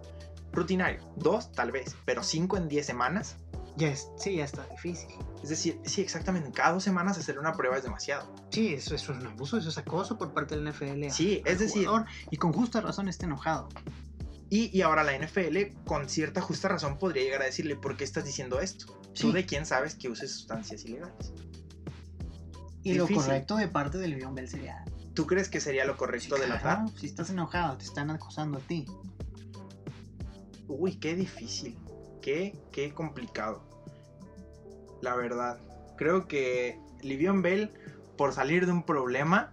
rutinario. 0.53 1.01
Dos, 1.17 1.51
tal 1.51 1.71
vez, 1.73 1.95
pero 2.05 2.23
cinco 2.23 2.55
en 2.55 2.69
diez 2.69 2.85
semanas. 2.85 3.35
Ya 3.75 3.89
es, 3.89 4.07
sí, 4.17 4.37
ya 4.37 4.45
está 4.45 4.65
difícil. 4.67 5.09
Es 5.43 5.49
decir, 5.49 5.79
sí, 5.85 6.01
exactamente, 6.01 6.49
cada 6.51 6.71
dos 6.71 6.83
semanas 6.83 7.17
hacer 7.17 7.37
una 7.37 7.53
prueba 7.53 7.77
es 7.77 7.83
demasiado. 7.83 8.33
Sí, 8.49 8.73
eso, 8.73 8.95
eso 8.95 9.11
es 9.11 9.19
un 9.19 9.27
abuso, 9.27 9.57
eso 9.57 9.69
es 9.69 9.77
acoso 9.77 10.17
por 10.17 10.33
parte 10.33 10.55
del 10.55 10.63
NFL. 10.71 11.09
Sí, 11.11 11.41
es 11.45 11.59
decir- 11.59 11.85
jugador, 11.85 12.07
y 12.31 12.37
con 12.37 12.53
justa 12.53 12.81
razón 12.81 13.07
está 13.09 13.25
enojado. 13.25 13.67
Y, 14.49 14.75
y 14.77 14.81
ahora 14.81 15.03
la 15.03 15.17
NFL, 15.17 15.83
con 15.85 16.09
cierta 16.09 16.41
justa 16.41 16.69
razón, 16.69 16.97
podría 16.97 17.23
llegar 17.23 17.41
a 17.41 17.45
decirle, 17.45 17.75
¿por 17.75 17.97
qué 17.97 18.03
estás 18.03 18.23
diciendo 18.23 18.59
esto? 18.59 18.97
¿Tú 19.13 19.31
de 19.31 19.45
quién 19.45 19.65
sabes 19.65 19.95
que 19.95 20.09
uses 20.09 20.31
sustancias 20.31 20.85
ilegales? 20.85 21.33
Y 22.83 22.93
lo 22.93 23.07
correcto 23.07 23.57
de 23.57 23.67
parte 23.67 23.97
del 23.97 24.11
León 24.11 24.35
Bell 24.35 24.47
sería. 24.47 24.85
¿Tú 25.13 25.25
crees 25.25 25.49
que 25.49 25.59
sería 25.59 25.83
lo 25.83 25.93
sí, 25.93 25.99
correcto 25.99 26.35
de 26.37 26.47
la 26.47 26.61
claro, 26.61 26.87
Si 26.95 27.07
estás 27.07 27.29
enojado, 27.29 27.77
te 27.77 27.83
están 27.83 28.11
acosando 28.11 28.59
a 28.59 28.61
ti. 28.61 28.85
Uy, 30.67 30.95
qué 30.95 31.15
difícil. 31.15 31.77
Qué, 32.21 32.55
qué 32.71 32.93
complicado. 32.93 33.63
La 35.01 35.15
verdad. 35.15 35.59
Creo 35.97 36.27
que 36.27 36.79
Livion 37.01 37.41
Bell, 37.41 37.71
por 38.15 38.31
salir 38.31 38.65
de 38.65 38.71
un 38.71 38.83
problema, 38.83 39.51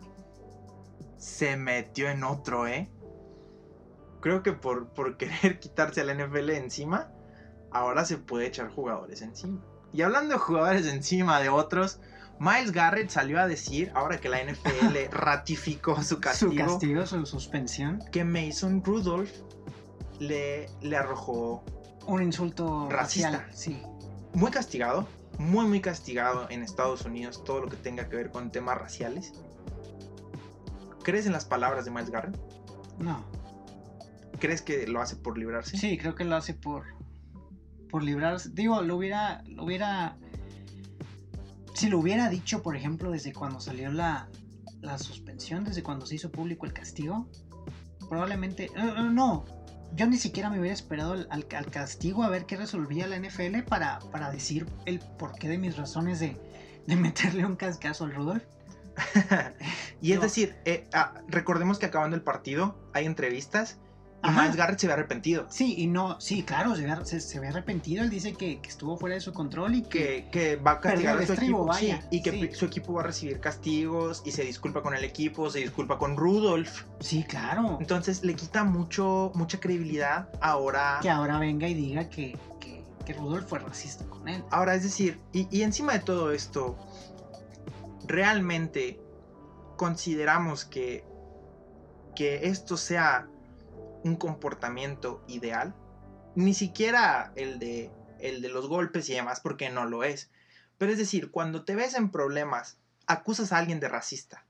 se 1.16 1.56
metió 1.56 2.10
en 2.10 2.22
otro, 2.22 2.68
¿eh? 2.68 2.90
Creo 4.24 4.42
que 4.42 4.52
por, 4.52 4.88
por 4.88 5.16
querer 5.18 5.60
quitarse 5.60 6.00
a 6.00 6.04
la 6.04 6.14
NFL 6.14 6.50
encima, 6.50 7.10
ahora 7.70 8.04
se 8.04 8.16
puede 8.18 8.46
echar 8.46 8.70
jugadores 8.70 9.20
encima. 9.22 9.60
Y 9.92 10.02
hablando 10.02 10.34
de 10.34 10.40
jugadores 10.40 10.86
encima 10.86 11.40
de 11.40 11.50
otros, 11.50 12.00
Miles 12.40 12.72
Garrett 12.72 13.10
salió 13.10 13.38
a 13.38 13.46
decir, 13.46 13.92
ahora 13.94 14.18
que 14.18 14.28
la 14.28 14.38
NFL 14.42 14.96
ratificó 15.12 16.02
su 16.02 16.18
castigo, 16.20 16.50
Su 16.52 16.56
castigo, 16.56 17.06
su 17.06 17.26
suspensión. 17.26 18.02
que 18.10 18.24
Mason 18.24 18.82
Rudolph 18.82 19.30
le, 20.18 20.68
le 20.80 20.96
arrojó 20.96 21.62
Un 22.06 22.22
insulto 22.22 22.88
Racista. 22.90 23.30
racial. 23.30 23.46
Sí. 23.52 23.82
muy 24.32 24.50
castigado, 24.50 25.06
muy 25.38 25.66
muy 25.66 25.80
castigado 25.80 26.48
en 26.50 26.62
Estados 26.62 27.04
Unidos 27.04 27.44
todo 27.44 27.60
lo 27.60 27.68
que 27.68 27.76
tenga 27.76 28.08
que 28.08 28.16
ver 28.16 28.30
con 28.30 28.50
temas 28.50 28.78
raciales. 28.78 29.32
¿Crees 31.04 31.26
en 31.26 31.32
las 31.32 31.44
palabras 31.44 31.84
de 31.84 31.90
Miles 31.90 32.10
Garrett? 32.10 32.36
No. 32.98 33.22
¿Crees 34.38 34.62
que 34.62 34.86
lo 34.86 35.00
hace 35.00 35.16
por 35.16 35.38
librarse? 35.38 35.76
Sí, 35.76 35.96
creo 35.98 36.14
que 36.14 36.24
lo 36.24 36.36
hace 36.36 36.54
por. 36.54 36.84
Por 37.90 38.02
librarse. 38.02 38.50
Digo, 38.52 38.82
lo 38.82 38.96
hubiera. 38.96 39.42
Lo 39.46 39.64
hubiera. 39.64 40.16
Si 41.74 41.88
lo 41.88 41.98
hubiera 41.98 42.28
dicho, 42.28 42.62
por 42.62 42.76
ejemplo, 42.76 43.10
desde 43.10 43.32
cuando 43.32 43.60
salió 43.60 43.90
la, 43.90 44.28
la 44.80 44.98
suspensión, 44.98 45.64
desde 45.64 45.82
cuando 45.82 46.06
se 46.06 46.14
hizo 46.16 46.30
público 46.30 46.66
el 46.66 46.72
castigo, 46.72 47.28
probablemente. 48.08 48.70
No, 48.76 48.94
no, 48.94 49.10
no, 49.10 49.44
yo 49.96 50.06
ni 50.06 50.16
siquiera 50.16 50.50
me 50.50 50.58
hubiera 50.60 50.74
esperado 50.74 51.12
al, 51.14 51.26
al- 51.30 51.46
al 51.56 51.66
castigo 51.70 52.22
a 52.22 52.28
ver 52.28 52.46
qué 52.46 52.56
resolvía 52.56 53.06
la 53.08 53.16
NFL 53.18 53.62
para, 53.68 53.98
para 54.12 54.30
decir 54.30 54.66
el 54.86 54.98
porqué 55.00 55.48
de 55.48 55.58
mis 55.58 55.76
razones 55.76 56.20
de, 56.20 56.36
de 56.86 56.96
meterle 56.96 57.44
un 57.44 57.56
cascazo 57.56 58.04
al 58.04 58.14
Rudolph. 58.14 58.44
y 60.00 60.12
es 60.12 60.20
decir, 60.20 60.54
eh, 60.64 60.86
ah, 60.92 61.14
recordemos 61.26 61.78
que 61.80 61.86
acabando 61.86 62.14
el 62.14 62.22
partido 62.22 62.78
hay 62.92 63.06
entrevistas 63.06 63.78
Ajá. 64.24 64.48
Garrett 64.54 64.78
se 64.78 64.86
ve 64.86 64.92
arrepentido. 64.92 65.46
Sí, 65.50 65.74
y 65.78 65.86
no, 65.86 66.20
sí, 66.20 66.42
claro, 66.42 66.74
se 66.74 66.82
ve, 66.82 66.96
se, 67.04 67.20
se 67.20 67.40
ve 67.40 67.48
arrepentido. 67.48 68.02
Él 68.02 68.10
dice 68.10 68.32
que, 68.32 68.60
que 68.60 68.68
estuvo 68.68 68.96
fuera 68.96 69.14
de 69.14 69.20
su 69.20 69.32
control 69.32 69.74
y 69.74 69.82
que. 69.82 70.04
Que, 70.04 70.28
que 70.30 70.56
va 70.56 70.72
a 70.72 70.80
castigar 70.80 71.18
a 71.18 71.26
su 71.26 71.32
estribo, 71.32 71.72
equipo 71.72 71.74
sí, 71.74 71.94
y 72.10 72.22
que 72.22 72.30
sí. 72.30 72.50
su 72.52 72.64
equipo 72.64 72.92
va 72.94 73.02
a 73.02 73.04
recibir 73.04 73.40
castigos 73.40 74.22
y 74.24 74.30
se 74.32 74.44
disculpa 74.44 74.82
con 74.82 74.94
el 74.94 75.04
equipo, 75.04 75.50
se 75.50 75.60
disculpa 75.60 75.98
con 75.98 76.16
Rudolph. 76.16 76.82
Sí, 77.00 77.24
claro. 77.24 77.78
Entonces 77.80 78.24
le 78.24 78.34
quita 78.34 78.64
mucho, 78.64 79.32
mucha 79.34 79.60
credibilidad 79.60 80.28
ahora. 80.40 80.98
que 81.02 81.10
ahora 81.10 81.38
venga 81.38 81.68
y 81.68 81.74
diga 81.74 82.08
que, 82.08 82.36
que, 82.60 82.82
que 83.04 83.12
Rudolf 83.12 83.48
fue 83.48 83.58
racista 83.58 84.04
con 84.06 84.28
él. 84.28 84.42
Ahora, 84.50 84.74
es 84.74 84.82
decir, 84.82 85.20
y, 85.32 85.46
y 85.50 85.62
encima 85.62 85.92
de 85.92 86.00
todo 86.00 86.32
esto, 86.32 86.76
realmente 88.06 89.00
consideramos 89.76 90.64
que, 90.64 91.04
que 92.14 92.46
esto 92.46 92.76
sea 92.76 93.28
un 94.04 94.16
comportamiento 94.16 95.24
ideal. 95.26 95.74
Ni 96.36 96.54
siquiera 96.54 97.32
el 97.36 97.58
de, 97.58 97.90
el 98.20 98.42
de 98.42 98.48
los 98.48 98.68
golpes 98.68 99.08
y 99.08 99.14
demás, 99.14 99.40
porque 99.40 99.70
no 99.70 99.86
lo 99.86 100.04
es. 100.04 100.30
Pero 100.78 100.92
es 100.92 100.98
decir, 100.98 101.30
cuando 101.30 101.64
te 101.64 101.74
ves 101.74 101.94
en 101.94 102.10
problemas, 102.10 102.78
acusas 103.06 103.52
a 103.52 103.58
alguien 103.58 103.80
de 103.80 103.88
racista. 103.88 104.44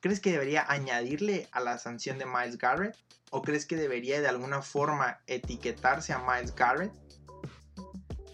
¿Crees 0.00 0.20
que 0.20 0.32
debería 0.32 0.64
añadirle 0.68 1.48
a 1.52 1.60
la 1.60 1.78
sanción 1.78 2.18
de 2.18 2.26
Miles 2.26 2.58
Garrett? 2.58 2.96
¿O 3.30 3.42
crees 3.42 3.66
que 3.66 3.76
debería 3.76 4.20
de 4.20 4.28
alguna 4.28 4.62
forma 4.62 5.20
etiquetarse 5.26 6.12
a 6.12 6.18
Miles 6.18 6.54
Garrett? 6.54 6.92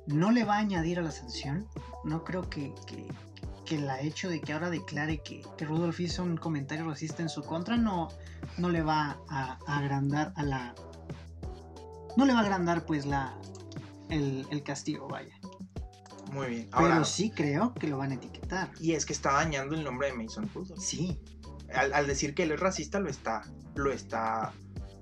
No 0.06 0.30
le 0.30 0.44
va 0.44 0.56
a 0.56 0.58
añadir 0.58 0.98
a 0.98 1.02
la 1.02 1.10
sanción. 1.10 1.66
No 2.04 2.22
creo 2.22 2.48
que, 2.48 2.72
que, 2.86 3.08
que 3.64 3.76
el 3.76 3.88
hecho 4.02 4.28
de 4.28 4.40
que 4.40 4.52
ahora 4.52 4.70
declare 4.70 5.18
que, 5.18 5.42
que 5.56 5.64
Rudolf 5.64 5.98
hizo 6.00 6.22
un 6.22 6.36
comentario 6.36 6.86
racista 6.86 7.22
en 7.22 7.28
su 7.28 7.42
contra 7.42 7.76
no, 7.76 8.08
no 8.58 8.68
le 8.70 8.82
va 8.82 9.18
a, 9.28 9.58
a 9.66 9.78
agrandar 9.78 10.32
a 10.36 10.42
la. 10.42 10.74
No 12.16 12.24
le 12.24 12.32
va 12.32 12.40
a 12.40 12.42
agrandar 12.42 12.84
pues 12.86 13.06
la 13.06 13.34
el, 14.10 14.46
el 14.50 14.62
castigo, 14.62 15.08
vaya. 15.08 15.34
Muy 16.32 16.46
bien. 16.48 16.68
Ahora, 16.72 16.94
Pero 16.94 17.04
sí 17.04 17.30
creo 17.30 17.74
que 17.74 17.86
lo 17.86 17.98
van 17.98 18.12
a 18.12 18.14
etiquetar. 18.14 18.70
Y 18.80 18.92
es 18.92 19.06
que 19.06 19.12
está 19.12 19.32
dañando 19.32 19.74
el 19.74 19.84
nombre 19.84 20.08
de 20.08 20.14
Mason 20.14 20.48
Rudolph. 20.54 20.80
Sí. 20.80 21.20
Al, 21.74 21.92
al 21.92 22.06
decir 22.06 22.34
que 22.34 22.44
él 22.44 22.52
es 22.52 22.60
racista, 22.60 22.98
lo 23.00 23.08
está. 23.08 23.42
Lo 23.74 23.92
está. 23.92 24.52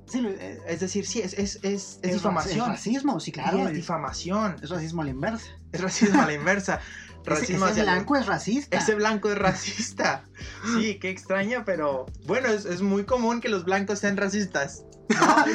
Sí, 0.07 0.20
lo- 0.20 0.28
eh, 0.30 0.61
Es 0.66 0.80
decir, 0.80 1.07
sí, 1.07 1.20
es, 1.20 1.34
es, 1.34 1.59
es, 1.62 2.01
difamación. 2.03 2.61
Es 2.62 2.68
racismo, 2.68 3.18
sí, 3.20 3.32
claro. 3.32 3.59
Y 3.59 3.62
Es, 3.62 3.72
difamación. 3.72 4.57
es 4.62 4.68
racismo 4.70 5.03
a 5.03 5.05
la 5.05 5.11
inversa. 5.11 5.51
Es 5.72 5.80
racismo 5.80 6.20
a 6.20 6.26
la 6.26 6.32
inversa. 6.34 6.80
Ese, 7.22 7.30
Racismo 7.30 7.66
blanco 7.66 8.16
es 8.16 8.26
racista. 8.26 8.76
Ese 8.76 8.94
blanco 8.94 9.30
es 9.30 9.38
racista. 9.38 10.24
Sí, 10.74 10.98
qué 11.00 11.08
extraño, 11.10 11.62
pero 11.64 12.06
bueno, 12.24 12.48
es, 12.48 12.64
es 12.66 12.82
muy 12.82 13.04
común 13.04 13.40
que 13.40 13.48
los 13.48 13.64
blancos 13.64 14.00
sean 14.00 14.16
racistas. 14.16 14.84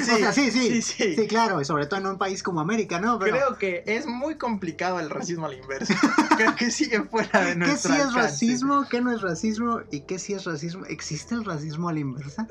Sí, 0.03 0.11
o 0.11 0.17
sea, 0.17 0.31
sí, 0.33 0.51
sí, 0.51 0.69
sí, 0.69 0.81
sí. 0.81 1.15
sí, 1.15 1.27
claro, 1.27 1.61
y 1.61 1.65
sobre 1.65 1.85
todo 1.85 1.99
en 1.99 2.07
un 2.07 2.17
país 2.17 2.43
como 2.43 2.59
América, 2.61 2.99
¿no? 2.99 3.19
Pero 3.19 3.35
Creo 3.37 3.57
que 3.57 3.83
es 3.85 4.05
muy 4.05 4.37
complicado 4.37 4.99
el 4.99 5.09
racismo 5.09 5.45
a 5.45 5.49
la 5.49 5.55
inversa. 5.55 5.93
Creo 6.37 6.55
que 6.55 6.71
sigue 6.71 7.03
fuera 7.03 7.41
de 7.41 7.53
¿qué 7.53 7.55
nuestro 7.55 7.93
sí 7.93 7.99
es 7.99 8.13
racismo? 8.13 8.85
¿Qué 8.89 9.01
no 9.01 9.11
es 9.13 9.21
racismo? 9.21 9.81
¿Y 9.91 10.01
qué 10.01 10.19
sí 10.19 10.33
es 10.33 10.45
racismo? 10.45 10.85
¿Existe 10.85 11.35
el 11.35 11.45
racismo 11.45 11.89
a 11.89 11.93
la 11.93 11.99
inversa? 11.99 12.47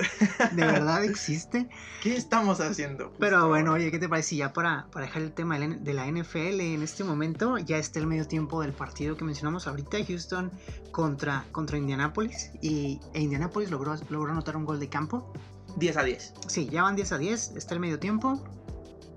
¿De 0.52 0.64
verdad 0.66 1.04
existe? 1.04 1.68
¿Qué 2.02 2.16
estamos 2.16 2.61
haciendo? 2.61 3.04
justo 3.04 3.18
Pero 3.20 3.48
bueno, 3.48 3.72
oye, 3.72 3.90
¿qué 3.90 3.98
te 3.98 4.09
parece? 4.09 4.30
si 4.30 4.36
Ya 4.38 4.52
para, 4.52 4.86
para 4.90 5.07
dejar 5.07 5.22
el 5.22 5.32
tema 5.32 5.54
de 5.54 5.61
la, 5.61 5.64
N- 5.66 5.78
de 5.80 5.94
la 5.94 6.07
NFL 6.11 6.61
en 6.61 6.82
este 6.82 7.04
momento, 7.04 7.59
ya 7.59 7.78
está 7.78 7.98
el 8.00 8.07
medio 8.07 8.26
tiempo 8.26 8.62
del 8.62 8.72
partido 8.72 9.16
que 9.16 9.24
mencionamos 9.24 9.66
ahorita, 9.66 9.98
Houston 10.07 10.50
contra, 10.90 11.44
contra 11.52 11.78
Indianapolis. 11.78 12.50
Y 12.61 13.00
e 13.12 13.20
Indianapolis 13.20 13.70
logró, 13.70 13.94
logró 14.09 14.32
anotar 14.32 14.57
un 14.57 14.64
gol 14.64 14.80
de 14.80 14.88
campo. 14.88 15.32
10 15.76 15.96
a 15.96 16.02
10. 16.02 16.34
Sí, 16.48 16.68
ya 16.70 16.82
van 16.82 16.96
10 16.96 17.12
a 17.12 17.18
10, 17.18 17.52
está 17.56 17.74
el 17.74 17.80
medio 17.80 17.98
tiempo. 17.98 18.42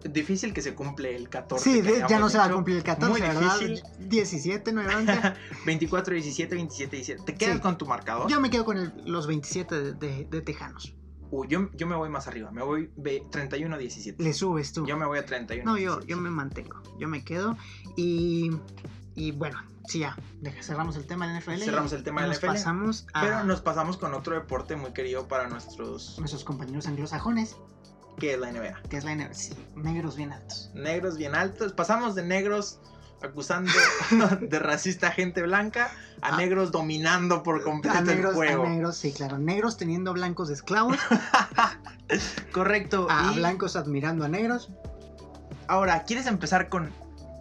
Difícil 0.10 0.53
que 0.53 0.62
se 0.62 0.76
cumple 0.76 1.14
el 1.16 1.28
14. 1.28 1.64
Sí, 1.82 1.82
ya 2.10 2.20
no 2.20 2.30
se 2.30 2.38
va 2.38 2.45
a 2.45 2.51
cumplir 2.51 2.78
el 2.78 2.84
14, 2.84 3.12
Muy 3.12 3.20
¿verdad? 3.22 3.60
difícil. 3.60 3.84
17 3.99 4.72
nuevamente. 4.72 5.34
24, 5.66 6.14
17, 6.14 6.55
27, 6.55 6.95
17. 6.95 7.24
¿Te 7.26 7.36
quedas 7.36 7.55
Sí. 7.55 7.62
con 7.62 7.78
tu 7.78 7.86
marcador? 7.86 8.30
Yo 8.32 8.39
me 8.39 8.49
quedo 8.49 8.64
con 8.64 8.78
el- 8.78 8.93
los 9.05 9.28
27 9.28 9.76
de, 9.82 9.93
de- 9.93 10.26
de 10.26 10.41
Tejanos. 10.41 10.95
Uy, 11.32 11.47
yo, 11.49 11.70
yo 11.76 11.86
me 11.86 11.95
voy 11.97 12.10
más 12.10 12.28
arriba. 12.28 12.49
Me 12.51 12.64
voy 12.64 12.89
ve- 12.95 13.24
31 13.30 13.76
a 13.76 13.78
17. 13.78 14.24
Le 14.24 14.34
subes 14.34 14.72
tú. 14.72 14.86
Yo 14.88 14.97
me 14.97 15.05
voy 15.05 15.20
a 15.20 15.26
31. 15.26 15.64
No, 15.70 15.78
yo, 15.78 15.97
17. 15.97 16.07
yo 16.07 16.18
me 16.18 16.30
mantengo. 16.30 16.82
Yo 16.97 17.07
me 17.10 17.24
quedo. 17.26 17.57
Y, 17.97 18.51
y 19.20 19.32
bueno, 19.32 19.62
sí, 19.88 20.00
ya. 20.00 20.16
deja- 20.42 20.64
cerramos 20.64 20.96
el 20.96 21.06
tema 21.06 21.28
del 21.28 21.36
NFL. 21.42 21.64
Cerramos 21.64 21.92
el 21.94 22.04
tema 22.04 22.22
del 22.22 22.32
NFL. 22.32 22.48
pasamos 22.48 23.08
a 23.14 23.22
Pero 23.22 23.44
nos 23.44 23.62
pasamos 23.62 23.98
con 23.98 24.14
otro 24.14 24.34
deporte 24.36 24.76
muy 24.76 24.92
querido 24.94 25.28
para 25.28 25.48
nuestros. 25.48 26.18
nuestros 26.20 26.44
compañeros 26.44 26.88
anglosajones, 26.88 27.56
que 28.18 28.34
es 28.34 28.40
la 28.40 28.52
NBA. 28.52 28.82
que 28.90 28.98
es 28.98 29.04
la 29.04 29.12
NFL. 29.14 29.34
Sí, 29.36 29.54
negros 29.76 30.16
bien 30.16 30.32
altos. 30.32 30.72
Negros 30.74 31.18
bien 31.18 31.36
altos. 31.36 31.74
Pasamos 31.74 32.16
de 32.16 32.24
negros 32.24 32.80
acusando 33.22 33.70
de 34.42 34.60
racista 34.60 35.08
a 35.08 35.12
gente 35.12 35.42
blanca 35.42 35.92
a 36.22 36.30
Ah. 36.30 36.38
negros 36.38 36.72
dominando 36.72 37.44
por 37.44 37.60
A 37.60 37.64
completo 37.64 38.02
negros, 38.02 38.30
el 38.32 38.36
juego. 38.38 38.64
a 38.64 38.70
negros, 38.70 38.96
sí, 38.96 39.12
claro. 39.12 39.38
Negros 39.38 39.76
teniendo 39.76 40.14
blancos 40.14 40.48
de 40.48 40.54
esclavos, 40.54 40.98
Correcto. 42.54 43.08
a 43.10 43.32
y 43.34 43.36
blancos 43.38 43.76
admirando 43.76 44.24
a 44.26 44.30
negros. 44.30 44.70
ahora, 45.68 46.04
¿quieres 46.04 46.26
empezar 46.28 46.70
con, 46.70 46.92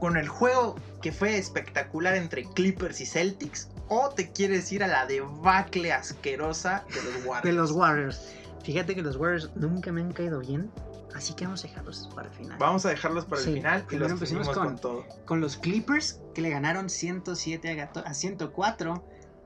con 0.01 0.17
el 0.17 0.29
juego 0.29 0.77
que 1.03 1.13
fue 1.13 1.39
espectacular 1.39 2.15
entre 2.15 2.45
Clippers 2.45 3.01
y 3.01 3.07
Celtics? 3.07 3.69
¿O 3.89 4.11
te 4.11 4.31
quieres 4.33 4.71
ir 4.73 4.85
a 4.85 4.87
la 4.87 5.07
debacle 5.07 5.93
asquerosa 5.93 6.85
de 6.89 7.03
los 7.03 7.25
Warriors? 7.25 7.43
De 7.45 7.53
los 7.53 7.71
Warriors. 7.73 8.33
Fíjate 8.63 8.95
que 8.95 9.03
los 9.03 9.17
Warriors 9.17 9.51
nunca 9.57 9.93
me 9.93 10.03
han 10.03 10.13
caído 10.13 10.41
bien. 10.41 10.71
Así 11.15 11.33
que 11.35 11.47
vamos 11.47 11.65
a 11.65 11.69
dejarlos 11.69 12.09
para 12.15 12.29
el 12.29 12.35
final. 12.35 12.59
Vamos 12.59 12.85
a 12.85 12.91
dejarlos 12.91 13.25
para 13.25 13.41
Sí, 13.43 13.49
el 13.51 13.57
final 13.57 13.87
y 13.91 13.97
los 13.97 14.11
empecemos 14.13 14.49
con- 14.51 14.67
con 14.67 14.79
todo. 14.79 15.05
Con 15.25 15.41
los 15.41 15.57
Clippers, 15.57 16.21
que 16.35 16.43
le 16.43 16.51
ganaron 16.51 16.91
107 16.91 17.71
a, 17.71 17.75
gato- 17.75 18.05
a 18.07 18.13
104 18.15 19.05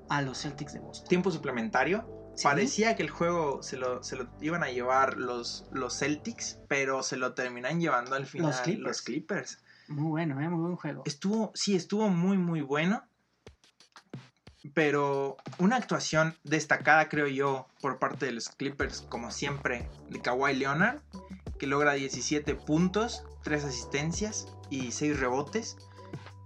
a 0.09 0.22
los 0.22 0.42
Celtics 0.42 0.72
de 0.74 0.80
Boston. 0.80 1.09
Tiempo 1.09 1.30
suplementario. 1.30 2.05
Sí. 2.34 2.44
Parecía 2.44 2.96
que 2.96 3.03
el 3.05 3.11
juego 3.11 3.62
se 3.62 3.76
lo, 3.76 4.03
se 4.03 4.16
lo 4.16 4.26
iban 4.40 4.64
a 4.64 4.70
llevar 4.70 5.18
los, 5.18 5.66
los 5.70 5.96
Celtics, 5.98 6.59
pero 6.66 7.03
se 7.03 7.16
lo 7.16 7.34
terminan 7.34 7.80
llevando 7.80 8.16
al 8.16 8.26
final 8.26 8.53
Clippers. 8.64 8.82
los 8.86 9.03
Clippers. 9.03 9.59
Muy 9.89 10.09
bueno, 10.09 10.41
¿eh? 10.41 10.49
muy 10.49 10.61
buen 10.61 10.76
juego. 10.76 11.03
Estuvo, 11.05 11.51
sí, 11.55 11.74
estuvo 11.74 12.09
muy, 12.09 12.39
muy 12.39 12.61
bueno. 12.61 13.03
Pero 14.74 15.37
una 15.59 15.76
actuación 15.76 16.37
destacada, 16.45 17.09
creo 17.09 17.26
yo, 17.26 17.66
por 17.80 17.99
parte 17.99 18.26
de 18.26 18.33
los 18.33 18.49
Clippers, 18.49 19.03
como 19.03 19.33
siempre, 19.33 19.89
de 20.09 20.20
Kawhi 20.20 20.55
Leonard, 20.55 21.01
que 21.59 21.66
logra 21.66 21.95
17 21.95 22.55
puntos, 22.55 23.24
3 23.43 23.64
asistencias 23.64 24.47
y 24.70 24.93
6 24.93 25.18
rebotes, 25.18 25.76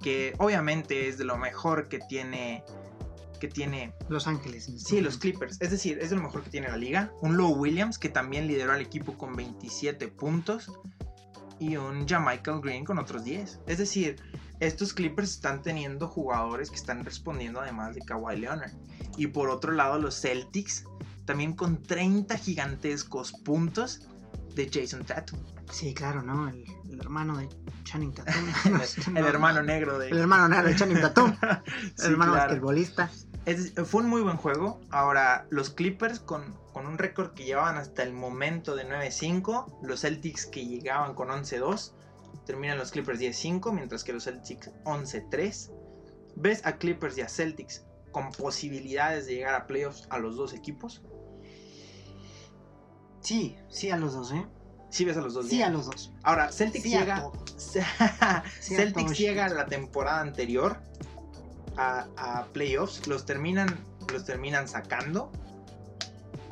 que 0.03 0.33
obviamente 0.39 1.09
es 1.09 1.19
de 1.19 1.25
lo 1.25 1.37
mejor 1.37 1.89
que 1.89 1.99
tiene, 1.99 2.65
que 3.39 3.49
tiene 3.49 3.93
Los 4.09 4.27
Ángeles. 4.27 4.71
Sí, 4.79 5.03
los 5.03 5.19
Clippers. 5.19 5.59
Es 5.61 5.71
decir, 5.71 5.99
es 6.01 6.11
de 6.11 6.17
lo 6.17 6.23
mejor 6.23 6.43
que 6.43 6.51
tiene 6.51 6.69
la 6.69 6.77
liga. 6.77 7.13
Un 7.21 7.37
Lou 7.37 7.53
Williams 7.53 7.99
que 7.99 8.09
también 8.09 8.47
lideró 8.47 8.73
al 8.73 8.81
equipo 8.81 9.19
con 9.19 9.37
27 9.37 10.09
puntos. 10.09 10.73
Y 11.59 11.77
un 11.77 12.07
Jamichael 12.07 12.61
Green 12.61 12.85
con 12.85 12.99
otros 12.99 13.25
10. 13.25 13.61
Es 13.67 13.79
decir, 13.79 14.17
estos 14.61 14.93
Clippers 14.93 15.31
están 15.31 15.63
teniendo 15.63 16.07
jugadores 16.09 16.71
que 16.71 16.77
están 16.77 17.05
respondiendo 17.05 17.61
además 17.61 17.95
de 17.95 18.03
Kawhi 18.03 18.37
Leonard. 18.39 18.73
Y 19.17 19.29
por 19.29 19.49
otro 19.49 19.73
lado, 19.73 19.99
los 19.99 20.21
Celtics 20.21 20.85
también 21.25 21.55
con 21.55 21.83
30 21.83 22.37
gigantescos 22.39 23.33
puntos 23.33 24.07
de 24.55 24.71
Jason 24.73 25.05
Tatum. 25.05 25.39
Sí, 25.73 25.93
claro, 25.95 26.23
¿no? 26.23 26.49
El, 26.49 26.65
el 26.91 27.01
hermano 27.01 27.39
de 27.39 27.49
Channing 27.85 28.13
Tatum. 28.13 28.35
El, 28.67 28.73
No, 29.13 29.19
el 29.19 29.25
no, 29.25 29.29
hermano 29.29 29.61
no. 29.61 29.67
negro 29.67 29.99
de... 29.99 30.11
El 30.11 30.19
hermano 30.19 30.49
negro 30.49 30.69
de 30.69 30.77
Channing 30.77 31.01
Tatum. 31.01 31.35
El 31.43 31.93
Sí, 31.97 32.07
hermano 32.07 32.33
claro. 32.33 32.49
basquetbolista. 32.51 33.11
Es- 33.47 33.73
fue 33.87 34.03
un 34.03 34.09
muy 34.09 34.21
buen 34.23 34.37
juego. 34.37 34.81
Ahora, 34.91 35.47
los 35.51 35.71
Clippers 35.71 36.21
con, 36.21 36.55
con 36.77 36.87
un 36.87 36.99
récord 36.99 37.33
que 37.33 37.45
llevaban 37.45 37.79
hasta 37.79 38.03
el 38.03 38.13
momento 38.13 38.77
de 38.77 38.87
9-5. 38.87 39.79
Los 39.81 40.03
Celtics 40.03 40.45
que 40.45 40.67
llegaban 40.67 41.15
con 41.15 41.29
11-2. 41.29 41.93
Terminan 42.45 42.77
los 42.77 42.91
Clippers 42.91 43.19
10-5, 43.19 43.73
mientras 43.73 44.05
que 44.05 44.13
los 44.13 44.25
Celtics 44.25 44.71
11-3. 44.85 45.71
¿Ves 46.35 46.67
a 46.67 46.77
Clippers 46.77 47.17
y 47.17 47.23
a 47.23 47.31
Celtics 47.31 47.87
con 48.11 48.31
posibilidades 48.31 49.25
de 49.25 49.37
llegar 49.37 49.55
a 49.55 49.67
playoffs 49.67 50.07
a 50.11 50.19
los 50.19 50.37
dos 50.37 50.53
equipos? 50.53 51.01
Sí, 53.23 53.57
sí 53.71 53.89
a 53.91 53.97
los 53.97 54.13
dos, 54.13 54.33
¿eh? 54.33 54.45
Sí 54.91 55.07
ves 55.07 55.17
a 55.17 55.23
los 55.23 55.33
dos. 55.33 55.47
Sí 55.49 55.57
bien. 55.57 55.71
a 55.71 55.73
los 55.73 55.87
dos. 55.87 56.13
Ahora, 56.25 56.53
Celtics 56.53 56.83
Sí 56.85 56.95
a 56.95 57.01
llega... 57.01 57.23
todos. 57.23 57.55
Sí 57.57 57.79
a 57.79 58.43
Celtics 58.61 59.03
todos. 59.07 59.19
llega 59.19 59.47
a 59.47 59.49
la 59.49 59.65
temporada 59.65 60.21
anterior 60.21 60.77
a, 61.79 62.07
a 62.19 62.45
playoffs, 62.53 63.07
los 63.07 63.25
terminan, 63.25 63.83
los 64.13 64.27
terminan 64.27 64.69
sacando, 64.69 65.33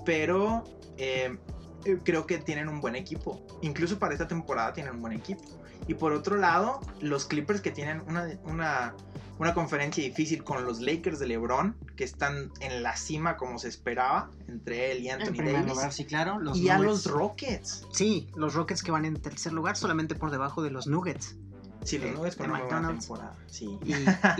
pero 0.04 0.64
eh, 0.96 1.36
eh, 1.84 1.98
creo 2.04 2.26
que 2.26 2.38
tienen 2.38 2.68
un 2.68 2.80
buen 2.80 2.96
equipo. 2.96 3.44
Incluso 3.62 3.98
para 3.98 4.12
esta 4.14 4.28
temporada 4.28 4.72
tienen 4.72 4.94
un 4.94 5.00
buen 5.02 5.12
equipo. 5.14 5.42
Y 5.86 5.94
por 5.94 6.12
otro 6.12 6.36
lado, 6.36 6.80
los 7.00 7.26
Clippers 7.26 7.60
que 7.60 7.70
tienen 7.70 8.02
una, 8.08 8.26
una, 8.44 8.94
una 9.38 9.52
conferencia 9.52 10.02
difícil 10.02 10.42
con 10.42 10.64
los 10.64 10.80
Lakers 10.80 11.18
de 11.18 11.26
LeBron, 11.26 11.76
que 11.94 12.04
están 12.04 12.50
en 12.60 12.82
la 12.82 12.96
cima 12.96 13.36
como 13.36 13.58
se 13.58 13.68
esperaba, 13.68 14.30
entre 14.48 14.92
él 14.92 15.02
y 15.02 15.08
En 15.10 15.20
Anthony 15.20 15.32
primer 15.36 15.52
Davis. 15.56 15.68
lugar, 15.68 15.92
sí, 15.92 16.04
claro. 16.06 16.38
Los 16.38 16.56
y 16.56 16.70
a 16.70 16.78
los 16.78 17.04
Rockets. 17.06 17.86
Sí, 17.92 18.28
los 18.34 18.54
Rockets 18.54 18.82
que 18.82 18.92
van 18.92 19.04
en 19.04 19.16
tercer 19.20 19.52
lugar, 19.52 19.76
solamente 19.76 20.14
por 20.14 20.30
debajo 20.30 20.62
de 20.62 20.70
los 20.70 20.86
Nuggets. 20.86 21.36
Sí, 21.82 21.98
los 21.98 22.06
De- 22.06 22.12
Nuggets 22.12 22.36
con 22.36 22.50
una 22.50 22.88
temporada. 22.88 23.34
Sí. 23.46 23.78
Y, 23.84 23.92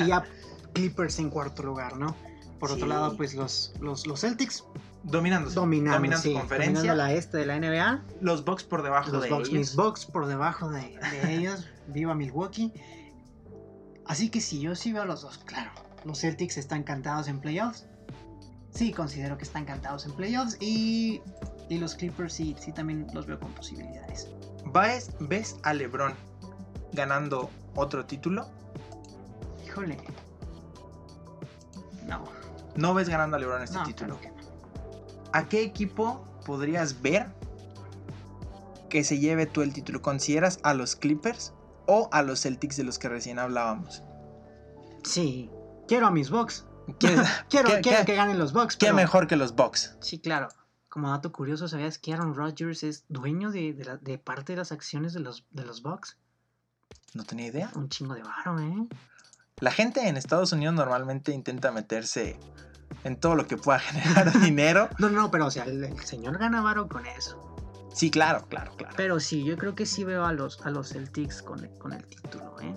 y 0.03 0.11
a 0.13 0.25
Clippers 0.73 1.19
en 1.19 1.29
cuarto 1.29 1.63
lugar, 1.63 1.99
¿no? 1.99 2.17
Por 2.59 2.71
otro 2.71 2.87
lado, 2.87 3.17
pues 3.19 3.35
los, 3.35 3.75
los, 3.81 4.07
los 4.07 4.23
Celtics 4.23 4.65
Dominando, 5.05 5.51
dominando, 5.51 5.97
dominando 5.99 6.23
sí, 6.23 6.33
su 6.33 6.39
conferencia. 6.39 6.75
dominando 6.75 6.97
la 7.03 7.13
este 7.13 7.37
de 7.39 7.47
la 7.47 7.59
NBA. 7.59 8.03
Los 8.21 8.45
Bucks 8.45 8.65
por 8.65 8.83
debajo 8.83 9.11
Los 9.13 9.23
de 9.23 9.31
Bucks, 9.31 9.51
mis 9.53 9.69
ellos. 9.73 9.77
Bucks 9.77 10.07
por 10.07 10.27
debajo 10.27 10.71
de, 10.71 10.99
de 11.23 11.35
ellos. 11.39 11.67
Viva 11.89 12.15
Milwaukee. 12.15 12.73
Así 14.07 14.31
que 14.31 14.41
sí, 14.41 14.61
yo 14.61 14.75
sí 14.75 14.93
veo 14.93 15.03
a 15.03 15.07
los 15.07 15.23
dos, 15.23 15.39
claro. 15.39 15.71
Los 16.05 16.21
Celtics 16.21 16.57
están 16.57 16.83
cantados 16.83 17.29
en 17.29 17.41
playoffs. 17.41 17.87
Sí, 18.71 18.93
considero 18.93 19.37
que 19.39 19.45
están 19.45 19.65
cantados 19.67 20.05
en 20.07 20.13
playoffs. 20.13 20.57
Y, 20.61 21.21
y 21.69 21.79
los 21.79 21.95
Clippers 21.95 22.33
sí, 22.33 22.57
sí 22.59 22.73
también 22.73 23.07
los 23.15 23.27
veo 23.27 23.39
con 23.39 23.53
posibilidades. 23.53 24.29
¿Ves, 24.73 25.11
¿Ves 25.21 25.57
a 25.63 25.73
LeBron 25.75 26.15
ganando 26.93 27.51
otro 27.75 28.05
título? 28.07 28.49
Híjole. 29.67 29.97
No, 32.07 32.25
No 32.77 32.95
ves 32.95 33.09
ganando 33.09 33.37
a 33.37 33.41
LeBron 33.41 33.63
este 33.63 33.77
no, 33.79 33.85
título. 33.85 34.19
claro 34.19 34.21
que 34.21 34.29
no. 34.29 34.34
¿A 35.35 35.49
qué 35.49 35.63
equipo 35.63 36.25
podrías 36.47 37.03
ver 37.03 37.27
que 38.89 39.03
se 39.05 39.19
lleve 39.19 39.47
tú 39.47 39.63
el 39.63 39.73
título? 39.73 40.01
¿Consideras 40.01 40.61
a 40.63 40.75
los 40.75 40.95
Clippers 40.97 41.53
o 41.87 42.09
a 42.13 42.23
los 42.23 42.41
Celtics 42.43 42.77
de 42.77 42.85
los 42.85 42.99
que 42.99 43.09
recién 43.09 43.39
hablábamos? 43.39 44.03
Sí, 45.03 45.51
quiero 45.89 46.07
a 46.07 46.11
mis 46.11 46.31
Bucks. 46.31 46.65
¿Quieres- 47.01 47.27
Quiero, 47.51 47.69
¿Qué- 47.69 47.81
quiero 47.81 47.99
qué- 48.01 48.05
que 48.07 48.15
ganen 48.15 48.39
los 48.39 48.53
Bucks. 48.53 48.77
¿Qué 48.77 48.87
pero- 48.87 48.97
mejor 48.97 49.27
que 49.27 49.37
los 49.37 49.55
Bucks? 49.57 49.97
Sí, 50.01 50.19
claro. 50.21 50.49
Como 50.89 51.11
dato 51.11 51.33
curioso, 51.33 51.67
¿sabías 51.67 51.99
que 51.99 52.13
Aaron 52.13 52.35
Rodgers 52.37 52.85
es 52.85 53.05
dueño 53.09 53.51
de, 53.51 53.73
de 53.73 53.85
la- 53.85 53.97
de 53.97 54.19
parte 54.19 54.53
de 54.53 54.59
las 54.59 54.71
acciones 54.71 55.13
de 55.13 55.21
los, 55.21 55.45
de 55.51 55.65
los 55.65 55.83
Bucks? 55.83 56.17
No 57.15 57.25
tenía 57.25 57.47
idea. 57.49 57.71
Un 57.75 57.89
chingo 57.89 58.15
de 58.15 58.23
varo, 58.23 58.61
¿eh? 58.61 58.87
La 59.59 59.71
gente 59.73 60.07
en 60.09 60.17
Estados 60.17 60.53
Unidos 60.53 60.75
normalmente 60.75 61.33
intenta 61.33 61.73
meterse 61.73 62.39
en 63.05 63.17
todo 63.17 63.35
lo 63.37 63.47
que 63.47 63.57
pueda 63.57 63.79
generar 63.79 64.33
dinero. 64.41 64.89
No, 64.99 65.09
no, 65.11 65.31
pero 65.31 65.47
o 65.47 65.51
sea, 65.51 65.65
el, 65.65 65.85
el 65.85 65.99
señor 66.01 66.39
gana 66.39 66.61
varo 66.63 66.89
con 66.89 67.07
eso. 67.07 67.51
Sí, 67.93 68.11
claro, 68.11 68.47
claro, 68.49 68.75
claro. 68.77 68.95
Pero 68.97 69.21
sí, 69.21 69.45
yo 69.45 69.57
creo 69.57 69.75
que 69.75 69.87
sí 69.87 70.03
veo 70.05 70.25
a 70.25 70.33
los, 70.33 70.61
a 70.67 70.71
los 70.71 70.89
Celtics 70.89 71.43
con, 71.43 71.61
el- 71.65 71.71
con 71.79 71.93
el 71.93 72.05
título, 72.07 72.57
¿eh? 72.61 72.75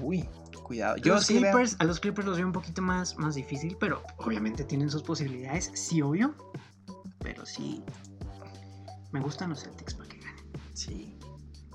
Uy, 0.00 0.28
cuidado. 0.62 0.96
Yo 0.96 1.14
los 1.14 1.26
sí 1.26 1.34
veo- 1.38 1.52
Clippers, 1.52 1.76
a 1.78 1.84
los 1.84 2.00
Clippers 2.00 2.26
los 2.26 2.36
veo 2.38 2.46
un 2.46 2.52
poquito 2.52 2.80
más, 2.80 3.18
más 3.18 3.34
difícil, 3.34 3.76
pero 3.78 4.02
obviamente 4.16 4.64
tienen 4.64 4.88
sus 4.90 5.02
posibilidades, 5.02 5.70
sí, 5.74 6.00
obvio. 6.00 6.34
Pero 7.20 7.44
sí. 7.44 7.82
Me 9.12 9.20
gustan 9.20 9.50
los 9.50 9.62
Celtics 9.62 9.94
para 9.94 10.08
que 10.08 10.18
ganen. 10.18 10.44
Sí. 10.72 11.18